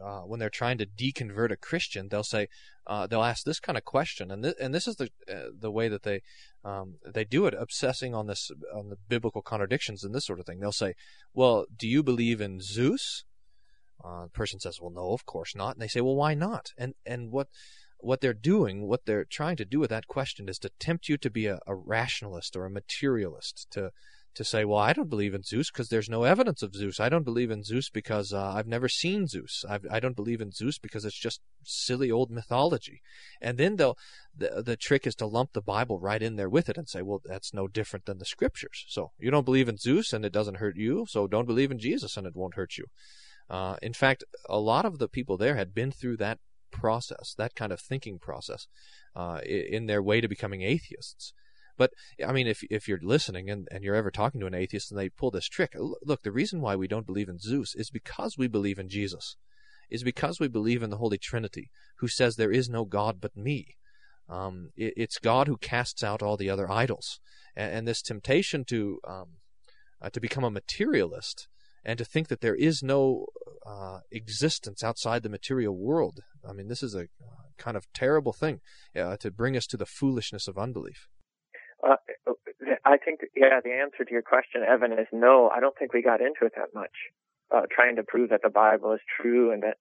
uh, 0.00 0.20
when 0.20 0.40
they're 0.40 0.50
trying 0.50 0.78
to 0.78 0.86
deconvert 0.86 1.50
a 1.50 1.56
Christian, 1.56 2.08
they'll 2.08 2.22
say 2.22 2.48
uh, 2.86 3.06
they'll 3.06 3.22
ask 3.22 3.44
this 3.44 3.60
kind 3.60 3.78
of 3.78 3.84
question, 3.84 4.30
and 4.30 4.44
this, 4.44 4.54
and 4.60 4.74
this 4.74 4.86
is 4.86 4.96
the 4.96 5.10
uh, 5.28 5.50
the 5.58 5.70
way 5.70 5.88
that 5.88 6.02
they 6.02 6.22
um, 6.64 6.96
they 7.06 7.24
do 7.24 7.46
it, 7.46 7.54
obsessing 7.54 8.14
on 8.14 8.26
this 8.26 8.50
on 8.74 8.88
the 8.88 8.96
biblical 9.08 9.42
contradictions 9.42 10.04
and 10.04 10.14
this 10.14 10.26
sort 10.26 10.40
of 10.40 10.46
thing. 10.46 10.60
They'll 10.60 10.72
say, 10.72 10.94
"Well, 11.34 11.66
do 11.74 11.86
you 11.86 12.02
believe 12.02 12.40
in 12.40 12.60
Zeus?" 12.60 13.24
Uh, 14.04 14.24
the 14.24 14.30
person 14.30 14.58
says, 14.58 14.80
"Well, 14.80 14.90
no, 14.90 15.12
of 15.12 15.26
course 15.26 15.54
not." 15.54 15.74
And 15.74 15.82
they 15.82 15.88
say, 15.88 16.00
"Well, 16.00 16.16
why 16.16 16.34
not?" 16.34 16.72
And 16.76 16.94
and 17.06 17.30
what 17.30 17.48
what 17.98 18.20
they're 18.20 18.34
doing, 18.34 18.88
what 18.88 19.06
they're 19.06 19.24
trying 19.24 19.56
to 19.56 19.64
do 19.64 19.78
with 19.78 19.90
that 19.90 20.08
question 20.08 20.48
is 20.48 20.58
to 20.58 20.70
tempt 20.80 21.08
you 21.08 21.16
to 21.16 21.30
be 21.30 21.46
a, 21.46 21.60
a 21.68 21.74
rationalist 21.74 22.56
or 22.56 22.64
a 22.64 22.70
materialist, 22.70 23.68
to 23.70 23.92
to 24.34 24.44
say, 24.44 24.64
well, 24.64 24.78
I 24.78 24.92
don't 24.92 25.10
believe 25.10 25.34
in 25.34 25.42
Zeus 25.42 25.70
because 25.70 25.88
there's 25.88 26.08
no 26.08 26.24
evidence 26.24 26.62
of 26.62 26.74
Zeus. 26.74 27.00
I 27.00 27.08
don't 27.08 27.24
believe 27.24 27.50
in 27.50 27.62
Zeus 27.62 27.90
because 27.90 28.32
uh, 28.32 28.52
I've 28.54 28.66
never 28.66 28.88
seen 28.88 29.26
Zeus. 29.26 29.64
I've, 29.68 29.86
I 29.90 30.00
do 30.00 30.08
not 30.08 30.16
believe 30.16 30.40
in 30.40 30.52
Zeus 30.52 30.78
because 30.78 31.04
it's 31.04 31.18
just 31.18 31.40
silly 31.64 32.10
old 32.10 32.30
mythology. 32.30 33.02
And 33.40 33.58
then 33.58 33.76
they'll 33.76 33.96
the 34.36 34.62
the 34.64 34.76
trick 34.76 35.06
is 35.06 35.14
to 35.16 35.26
lump 35.26 35.52
the 35.52 35.60
Bible 35.60 36.00
right 36.00 36.22
in 36.22 36.36
there 36.36 36.48
with 36.48 36.68
it 36.68 36.78
and 36.78 36.88
say, 36.88 37.02
well, 37.02 37.20
that's 37.24 37.52
no 37.52 37.68
different 37.68 38.06
than 38.06 38.18
the 38.18 38.24
Scriptures. 38.24 38.84
So 38.88 39.12
you 39.18 39.30
don't 39.30 39.44
believe 39.44 39.68
in 39.68 39.76
Zeus 39.76 40.12
and 40.12 40.24
it 40.24 40.32
doesn't 40.32 40.56
hurt 40.56 40.76
you. 40.76 41.06
So 41.08 41.26
don't 41.26 41.46
believe 41.46 41.70
in 41.70 41.78
Jesus 41.78 42.16
and 42.16 42.26
it 42.26 42.36
won't 42.36 42.54
hurt 42.54 42.78
you. 42.78 42.86
Uh, 43.50 43.76
in 43.82 43.92
fact, 43.92 44.24
a 44.48 44.58
lot 44.58 44.84
of 44.86 44.98
the 44.98 45.08
people 45.08 45.36
there 45.36 45.56
had 45.56 45.74
been 45.74 45.92
through 45.92 46.16
that 46.16 46.38
process, 46.70 47.34
that 47.36 47.54
kind 47.54 47.70
of 47.70 47.80
thinking 47.80 48.18
process, 48.18 48.66
uh, 49.14 49.40
in 49.44 49.86
their 49.86 50.02
way 50.02 50.20
to 50.20 50.28
becoming 50.28 50.62
atheists. 50.62 51.34
But 51.82 51.94
I 52.24 52.30
mean, 52.30 52.46
if 52.46 52.62
if 52.70 52.86
you're 52.86 53.00
listening 53.02 53.50
and, 53.50 53.66
and 53.72 53.82
you're 53.82 53.96
ever 53.96 54.12
talking 54.12 54.40
to 54.40 54.46
an 54.46 54.54
atheist 54.54 54.92
and 54.92 55.00
they 55.00 55.08
pull 55.08 55.32
this 55.32 55.48
trick, 55.48 55.72
look, 55.76 56.22
the 56.22 56.30
reason 56.30 56.60
why 56.60 56.76
we 56.76 56.86
don't 56.86 57.08
believe 57.10 57.28
in 57.28 57.40
Zeus 57.40 57.74
is 57.74 57.90
because 57.90 58.38
we 58.38 58.46
believe 58.46 58.78
in 58.78 58.88
Jesus, 58.88 59.36
is 59.90 60.04
because 60.04 60.38
we 60.38 60.46
believe 60.46 60.84
in 60.84 60.90
the 60.90 60.98
Holy 60.98 61.18
Trinity, 61.18 61.70
who 61.98 62.06
says 62.06 62.36
there 62.36 62.52
is 62.52 62.68
no 62.68 62.84
God 62.84 63.20
but 63.20 63.36
me. 63.36 63.74
Um, 64.28 64.70
it, 64.76 64.94
it's 64.96 65.18
God 65.18 65.48
who 65.48 65.56
casts 65.56 66.04
out 66.04 66.22
all 66.22 66.36
the 66.36 66.48
other 66.48 66.70
idols, 66.70 67.18
and, 67.56 67.74
and 67.74 67.88
this 67.88 68.00
temptation 68.00 68.64
to 68.66 69.00
um, 69.04 69.26
uh, 70.00 70.10
to 70.10 70.20
become 70.20 70.44
a 70.44 70.52
materialist 70.52 71.48
and 71.84 71.98
to 71.98 72.04
think 72.04 72.28
that 72.28 72.42
there 72.42 72.54
is 72.54 72.80
no 72.80 73.26
uh, 73.66 73.98
existence 74.12 74.84
outside 74.84 75.24
the 75.24 75.28
material 75.28 75.76
world. 75.76 76.20
I 76.48 76.52
mean, 76.52 76.68
this 76.68 76.84
is 76.84 76.94
a 76.94 77.02
uh, 77.02 77.48
kind 77.58 77.76
of 77.76 77.92
terrible 77.92 78.32
thing 78.32 78.60
uh, 78.96 79.16
to 79.16 79.32
bring 79.32 79.56
us 79.56 79.66
to 79.66 79.76
the 79.76 79.84
foolishness 79.84 80.46
of 80.46 80.56
unbelief. 80.56 81.08
Uh, 81.82 81.96
I 82.84 82.96
think, 82.98 83.20
yeah, 83.34 83.60
the 83.62 83.72
answer 83.72 84.04
to 84.04 84.12
your 84.12 84.22
question, 84.22 84.62
Evan, 84.62 84.92
is 84.92 85.08
no. 85.12 85.48
I 85.48 85.60
don't 85.60 85.76
think 85.76 85.92
we 85.92 86.02
got 86.02 86.20
into 86.20 86.44
it 86.46 86.52
that 86.56 86.74
much, 86.74 86.94
uh, 87.50 87.62
trying 87.70 87.96
to 87.96 88.04
prove 88.04 88.30
that 88.30 88.42
the 88.42 88.50
Bible 88.50 88.92
is 88.92 89.00
true 89.20 89.50
and 89.50 89.62
that 89.62 89.78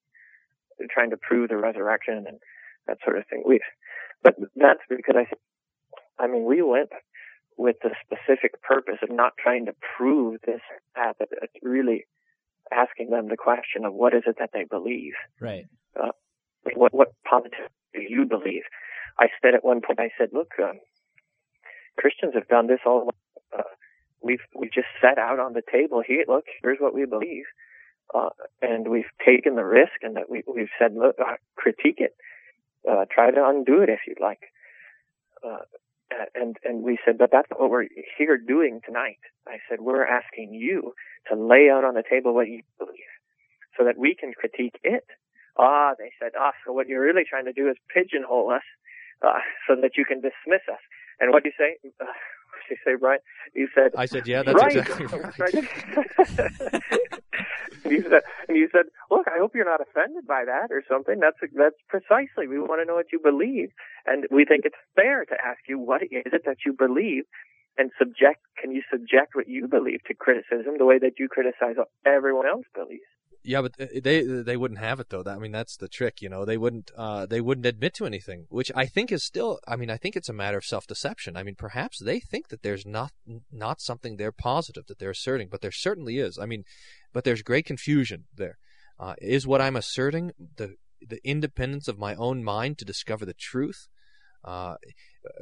trying 0.90 1.12
to 1.12 1.18
prove 1.18 1.50
the 1.50 1.58
resurrection 1.58 2.26
and 2.28 2.40
that 2.88 2.98
sort 3.04 3.18
of 3.18 3.26
thing. 3.28 3.44
We, 3.46 3.60
but 4.24 4.36
that's 4.56 4.82
because 4.90 5.16
I, 5.16 6.24
I 6.24 6.28
mean, 6.28 6.46
we 6.46 6.64
went 6.64 6.90
with 7.58 7.76
the 7.84 7.92
specific 8.04 8.62
purpose 8.64 8.98
of 9.04 9.12
not 9.12 9.34
trying 9.38 9.66
to 9.68 9.74
prove 9.96 10.42
this, 10.46 10.62
that, 10.96 11.18
but 11.20 11.30
really 11.62 12.06
asking 12.72 13.10
them 13.12 13.28
the 13.28 13.38
question 13.38 13.86
of 13.86 13.94
what 13.94 14.16
is 14.16 14.24
it 14.26 14.38
that 14.40 14.50
they 14.54 14.64
believe. 14.64 15.14
Right. 15.40 15.66
Uh, 15.96 16.12
what 16.76 16.94
what 16.94 17.14
positive 17.30 17.70
do 17.94 18.02
you 18.02 18.26
believe? 18.26 18.64
I 19.20 19.28
said 19.42 19.54
at 19.54 19.66
one 19.66 19.82
point, 19.82 20.00
I 20.00 20.10
said, 20.18 20.30
look, 20.32 20.52
um, 20.64 20.80
Christians 22.02 22.34
have 22.34 22.48
done 22.48 22.68
this 22.68 22.80
all. 22.86 23.14
Uh, 23.58 23.70
we've 24.22 24.46
we 24.60 24.68
just 24.68 24.88
set 25.00 25.18
out 25.20 25.40
on 25.40 25.54
the 25.54 25.62
table. 25.72 26.02
Here, 26.06 26.26
look, 26.28 26.46
here's 26.62 26.80
what 26.80 26.96
we 26.96 27.06
believe, 27.06 27.46
uh, 28.14 28.30
and 28.62 28.88
we've 28.88 29.14
taken 29.24 29.56
the 29.56 29.64
risk, 29.64 29.98
and 30.02 30.16
that 30.18 30.30
we 30.30 30.44
we've 30.56 30.74
said, 30.80 30.96
look, 30.96 31.16
uh, 31.20 31.38
critique 31.56 32.00
it, 32.08 32.16
uh, 32.90 33.06
try 33.14 33.30
to 33.30 33.48
undo 33.48 33.82
it 33.82 33.90
if 33.90 34.02
you'd 34.08 34.20
like. 34.20 34.44
Uh, 35.48 35.66
and 36.36 36.58
and 36.64 36.84
we 36.84 36.98
said, 37.06 37.18
but 37.18 37.30
that's 37.32 37.48
what 37.56 37.70
we're 37.70 37.88
here 38.18 38.38
doing 38.38 38.82
tonight. 38.86 39.22
I 39.48 39.58
said, 39.70 39.80
we're 39.80 40.06
asking 40.06 40.54
you 40.54 40.94
to 41.30 41.36
lay 41.36 41.70
out 41.70 41.86
on 41.86 41.94
the 41.94 42.04
table 42.08 42.34
what 42.34 42.48
you 42.48 42.62
believe, 42.80 43.14
so 43.78 43.86
that 43.86 43.98
we 43.98 44.16
can 44.16 44.34
critique 44.34 44.80
it. 44.84 45.06
Ah, 45.58 45.92
they 45.98 46.12
said, 46.20 46.32
ah, 46.40 46.54
so 46.66 46.74
what 46.74 46.88
you're 46.88 47.04
really 47.04 47.26
trying 47.30 47.46
to 47.46 47.54
do 47.54 47.70
is 47.70 47.78
pigeonhole 47.94 48.52
us, 48.52 48.68
uh, 49.22 49.40
so 49.68 49.76
that 49.82 49.98
you 49.98 50.06
can 50.06 50.20
dismiss 50.22 50.66
us. 50.72 50.82
And 51.22 51.32
what 51.32 51.44
do 51.44 51.50
you 51.50 51.56
say? 51.58 51.78
Uh, 51.86 52.06
what 52.06 52.60
did 52.68 52.74
you 52.74 52.78
say, 52.84 52.96
Bryan? 53.00 53.20
You 53.54 53.70
said. 53.76 53.92
I 53.96 54.06
said, 54.06 54.28
yeah, 54.28 54.42
that's 54.42 54.58
right. 54.58 54.76
exactly 54.76 55.06
right. 55.38 55.54
and 57.86 57.94
you 57.94 58.02
said, 58.10 58.24
and 58.50 58.58
you 58.58 58.68
said, 58.72 58.86
look, 59.12 59.28
I 59.28 59.38
hope 59.38 59.54
you're 59.54 59.70
not 59.70 59.82
offended 59.82 60.26
by 60.28 60.46
that 60.46 60.74
or 60.74 60.82
something. 60.90 61.20
That's 61.22 61.38
that's 61.54 61.78
precisely. 61.88 62.48
We 62.50 62.58
want 62.60 62.82
to 62.82 62.86
know 62.86 62.96
what 62.96 63.12
you 63.14 63.20
believe, 63.24 63.70
and 64.06 64.26
we 64.32 64.46
think 64.46 64.66
it's 64.66 64.76
fair 64.96 65.26
to 65.26 65.36
ask 65.46 65.60
you 65.70 65.78
what 65.78 66.02
is 66.02 66.34
it 66.34 66.42
that 66.46 66.66
you 66.66 66.74
believe, 66.74 67.26
and 67.78 67.92
subject. 68.00 68.42
Can 68.60 68.72
you 68.72 68.82
subject 68.90 69.36
what 69.36 69.48
you 69.48 69.68
believe 69.68 70.04
to 70.08 70.14
criticism 70.14 70.78
the 70.78 70.86
way 70.86 70.98
that 70.98 71.20
you 71.20 71.28
criticize 71.30 71.76
everyone 72.06 72.48
else 72.48 72.66
believes? 72.74 73.06
Yeah, 73.44 73.62
but 73.64 73.74
they 73.78 74.22
they 74.22 74.56
wouldn't 74.56 74.80
have 74.80 75.00
it 75.00 75.10
though. 75.10 75.24
I 75.26 75.40
mean, 75.40 75.52
that's 75.52 75.76
the 75.76 75.88
trick, 75.88 76.22
you 76.22 76.30
know. 76.30 76.46
They 76.46 76.58
wouldn't 76.58 76.92
uh, 76.96 77.26
they 77.26 77.42
wouldn't 77.42 77.66
admit 77.66 77.96
to 77.96 78.06
anything, 78.06 78.46
which 78.50 78.72
I 78.76 78.86
think 78.86 79.12
is 79.12 79.24
still. 79.24 79.60
I 79.68 79.76
mean, 79.76 79.90
I 79.90 79.98
think 79.98 80.16
it's 80.16 80.30
a 80.30 80.34
matter 80.34 80.58
of 80.60 80.66
self 80.66 80.86
deception. 80.86 81.36
I 81.36 81.42
mean, 81.42 81.56
perhaps 81.56 82.00
they 82.00 82.20
think 82.20 82.50
that 82.50 82.62
there's 82.62 82.86
not 82.86 83.12
not 83.52 83.82
something 83.82 84.18
they're 84.18 84.32
positive 84.32 84.86
that 84.88 85.00
they're 85.00 85.10
asserting, 85.10 85.48
but 85.50 85.62
there 85.62 85.72
certainly 85.72 86.20
is. 86.20 86.38
I 86.38 86.46
mean, 86.46 86.66
but 87.14 87.24
there's 87.24 87.42
great 87.42 87.66
confusion 87.66 88.26
there. 88.36 88.60
Uh, 89.00 89.16
is 89.20 89.48
what 89.48 89.62
I'm 89.62 89.76
asserting 89.76 90.34
the 90.58 90.76
the 91.02 91.20
independence 91.28 91.88
of 91.88 91.98
my 91.98 92.14
own 92.16 92.44
mind 92.44 92.78
to 92.78 92.86
discover 92.86 93.26
the 93.26 93.34
truth? 93.34 93.88
Uh, 94.44 94.76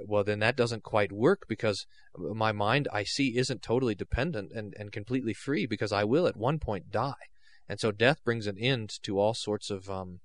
well, 0.06 0.24
then 0.24 0.40
that 0.40 0.56
doesn't 0.56 0.84
quite 0.84 1.12
work 1.12 1.44
because 1.48 1.86
my 2.18 2.52
mind 2.54 2.88
I 2.94 3.04
see 3.04 3.38
isn't 3.38 3.62
totally 3.62 3.96
dependent 3.96 4.52
and, 4.54 4.74
and 4.78 4.92
completely 4.92 5.34
free 5.34 5.66
because 5.66 5.92
I 5.92 6.04
will 6.04 6.28
at 6.28 6.38
one 6.38 6.60
point 6.60 6.92
die. 6.92 7.14
And 7.70 7.80
so 7.80 7.92
death 7.92 8.24
brings 8.26 8.48
an 8.48 8.58
end 8.58 8.92
to 9.04 9.20
all 9.20 9.34
sorts 9.34 9.70
of 9.70 9.90
um, 9.90 10.20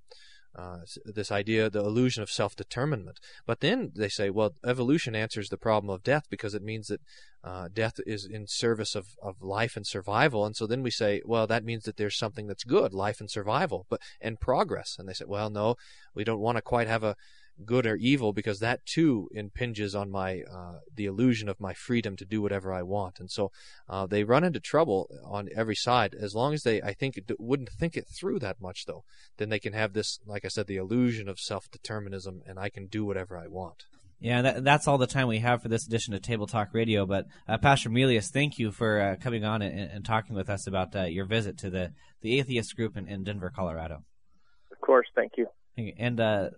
uh, 0.56 0.78
this 1.04 1.32
idea, 1.32 1.68
the 1.68 1.80
illusion 1.80 2.22
of 2.22 2.30
self 2.30 2.54
determinment. 2.56 3.18
But 3.46 3.60
then 3.60 3.92
they 3.94 4.08
say, 4.08 4.30
well, 4.30 4.52
evolution 4.64 5.14
answers 5.14 5.48
the 5.48 5.58
problem 5.58 5.90
of 5.90 6.02
death 6.02 6.24
because 6.30 6.54
it 6.54 6.62
means 6.62 6.88
that 6.88 7.00
uh, 7.42 7.68
death 7.72 7.94
is 8.06 8.24
in 8.24 8.46
service 8.46 8.94
of, 8.94 9.08
of 9.22 9.42
life 9.42 9.76
and 9.76 9.86
survival. 9.86 10.46
And 10.46 10.56
so 10.56 10.66
then 10.66 10.82
we 10.82 10.90
say, 10.90 11.20
well, 11.24 11.46
that 11.46 11.64
means 11.64 11.84
that 11.84 11.96
there's 11.96 12.16
something 12.16 12.46
that's 12.46 12.64
good, 12.64 12.94
life 12.94 13.20
and 13.20 13.30
survival, 13.30 13.86
but 13.90 14.00
and 14.20 14.40
progress. 14.40 14.96
And 14.98 15.08
they 15.08 15.12
say, 15.12 15.26
well, 15.26 15.50
no, 15.50 15.74
we 16.14 16.24
don't 16.24 16.40
want 16.40 16.56
to 16.56 16.62
quite 16.62 16.88
have 16.88 17.04
a 17.04 17.16
good 17.64 17.86
or 17.86 17.96
evil 17.96 18.32
because 18.32 18.58
that 18.58 18.84
too 18.84 19.28
impinges 19.32 19.94
on 19.94 20.10
my 20.10 20.42
uh, 20.42 20.78
the 20.94 21.06
illusion 21.06 21.48
of 21.48 21.60
my 21.60 21.72
freedom 21.72 22.16
to 22.16 22.24
do 22.24 22.42
whatever 22.42 22.72
I 22.72 22.82
want 22.82 23.20
and 23.20 23.30
so 23.30 23.52
uh, 23.88 24.06
they 24.06 24.24
run 24.24 24.44
into 24.44 24.60
trouble 24.60 25.08
on 25.24 25.48
every 25.54 25.76
side 25.76 26.14
as 26.20 26.34
long 26.34 26.52
as 26.52 26.62
they 26.62 26.82
I 26.82 26.92
think 26.92 27.18
wouldn't 27.38 27.70
think 27.70 27.96
it 27.96 28.06
through 28.08 28.40
that 28.40 28.60
much 28.60 28.86
though 28.86 29.04
then 29.36 29.50
they 29.50 29.60
can 29.60 29.72
have 29.72 29.92
this 29.92 30.18
like 30.26 30.44
I 30.44 30.48
said 30.48 30.66
the 30.66 30.76
illusion 30.76 31.28
of 31.28 31.38
self-determinism 31.38 32.42
and 32.46 32.58
I 32.58 32.70
can 32.70 32.86
do 32.86 33.04
whatever 33.04 33.38
I 33.38 33.46
want 33.46 33.84
yeah, 34.20 34.40
that, 34.40 34.64
that's 34.64 34.88
all 34.88 34.96
the 34.96 35.06
time 35.06 35.28
we 35.28 35.40
have 35.40 35.60
for 35.60 35.68
this 35.68 35.86
edition 35.86 36.14
of 36.14 36.22
Table 36.22 36.46
Talk 36.46 36.68
Radio. 36.72 37.04
But 37.04 37.26
uh, 37.46 37.58
Pastor 37.58 37.90
Melius, 37.90 38.30
thank 38.30 38.58
you 38.58 38.70
for 38.70 38.98
uh, 38.98 39.16
coming 39.22 39.44
on 39.44 39.60
and, 39.60 39.78
and, 39.78 40.02
talking 40.02 40.34
with 40.34 40.48
us 40.48 40.66
about 40.66 40.96
uh, 40.96 41.02
your 41.02 41.26
visit 41.26 41.58
to 41.58 41.68
the, 41.68 41.92
the 42.22 42.38
atheist 42.38 42.74
group 42.74 42.96
in, 42.96 43.06
in 43.06 43.24
Denver, 43.24 43.52
Colorado. 43.54 44.02
Of 44.72 44.80
course, 44.80 45.08
thank 45.14 45.32
you. 45.36 45.46
And 45.76 46.20
uh, 46.20 46.50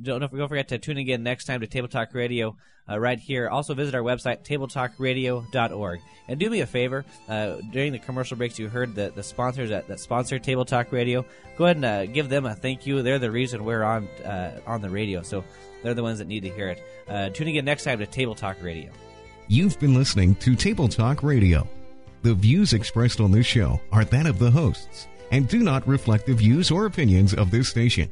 don't, 0.00 0.20
don't 0.20 0.48
forget 0.48 0.68
to 0.68 0.78
tune 0.78 0.96
in 0.96 1.02
again 1.02 1.22
next 1.22 1.44
time 1.44 1.60
to 1.60 1.66
Table 1.66 1.88
Talk 1.88 2.14
Radio 2.14 2.56
uh, 2.88 2.98
right 2.98 3.18
here. 3.18 3.48
Also 3.48 3.74
visit 3.74 3.94
our 3.94 4.02
website, 4.02 4.44
tabletalkradio.org. 4.44 6.00
And 6.28 6.40
do 6.40 6.48
me 6.48 6.60
a 6.60 6.66
favor, 6.66 7.04
uh, 7.28 7.56
during 7.70 7.92
the 7.92 7.98
commercial 7.98 8.36
breaks 8.36 8.58
you 8.58 8.68
heard 8.68 8.94
the, 8.94 9.12
the 9.14 9.22
sponsors 9.22 9.70
that, 9.70 9.88
that 9.88 10.00
sponsor 10.00 10.38
Table 10.38 10.64
Talk 10.64 10.92
Radio. 10.92 11.24
Go 11.56 11.64
ahead 11.64 11.76
and 11.76 11.84
uh, 11.84 12.06
give 12.06 12.28
them 12.28 12.46
a 12.46 12.54
thank 12.54 12.86
you. 12.86 13.02
They're 13.02 13.18
the 13.18 13.30
reason 13.30 13.64
we're 13.64 13.82
on 13.82 14.08
uh, 14.24 14.60
on 14.66 14.80
the 14.80 14.90
radio, 14.90 15.22
so 15.22 15.44
they're 15.82 15.94
the 15.94 16.02
ones 16.02 16.18
that 16.18 16.26
need 16.26 16.44
to 16.44 16.50
hear 16.50 16.68
it. 16.68 16.82
Uh, 17.06 17.28
tune 17.28 17.48
in 17.48 17.64
next 17.64 17.84
time 17.84 17.98
to 17.98 18.06
Table 18.06 18.34
Talk 18.34 18.56
Radio. 18.62 18.90
You've 19.48 19.78
been 19.78 19.94
listening 19.94 20.34
to 20.36 20.56
Table 20.56 20.88
Talk 20.88 21.22
Radio. 21.22 21.68
The 22.22 22.34
views 22.34 22.72
expressed 22.72 23.20
on 23.20 23.30
this 23.30 23.46
show 23.46 23.80
are 23.92 24.04
that 24.06 24.26
of 24.26 24.38
the 24.38 24.50
hosts 24.50 25.08
and 25.30 25.46
do 25.48 25.62
not 25.62 25.86
reflect 25.86 26.26
the 26.26 26.32
views 26.32 26.70
or 26.70 26.86
opinions 26.86 27.34
of 27.34 27.50
this 27.50 27.68
station 27.68 28.10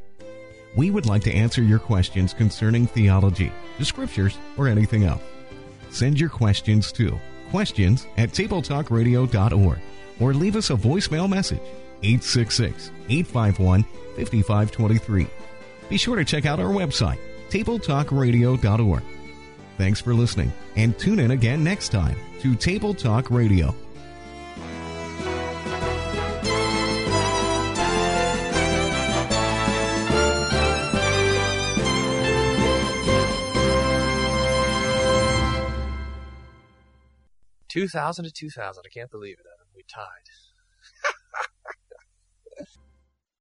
we 0.75 0.91
would 0.91 1.07
like 1.07 1.23
to 1.23 1.33
answer 1.33 1.63
your 1.63 1.79
questions 1.79 2.33
concerning 2.35 2.87
theology, 2.87 3.53
the 3.79 3.85
scriptures, 3.85 4.39
or 4.57 4.69
anything 4.69 5.05
else. 5.05 5.23
Send 5.91 6.19
your 6.19 6.31
questions 6.31 6.93
to 6.93 7.19
questions 7.51 8.07
at 8.17 8.31
tabletalkradio.org 8.31 9.79
or 10.21 10.35
leave 10.35 10.57
us 10.57 10.71
a 10.71 10.75
voicemail 10.75 11.29
message 11.29 11.61
866 12.03 12.91
851 13.09 13.83
5523. 14.17 15.27
Be 15.89 15.97
sure 15.97 16.17
to 16.17 16.25
check 16.25 16.47
out 16.47 16.61
our 16.61 16.73
website, 16.73 17.19
tabletalkradio.org. 17.51 19.03
Thanks 19.79 20.01
for 20.01 20.15
listening 20.15 20.53
and 20.77 20.99
tune 20.99 21.19
in 21.19 21.33
again 21.33 21.63
next 21.63 21.91
time 21.91 22.17
to 22.41 22.55
Table 22.55 22.95
Talk 22.95 23.31
Radio. 23.31 23.75
2000 37.73 38.27
to 38.27 38.31
2000. 38.31 38.83
I 38.85 38.89
can't 38.93 39.11
believe 39.11 39.39
it. 39.41 39.47
We 39.75 39.83
tied. 39.89 40.29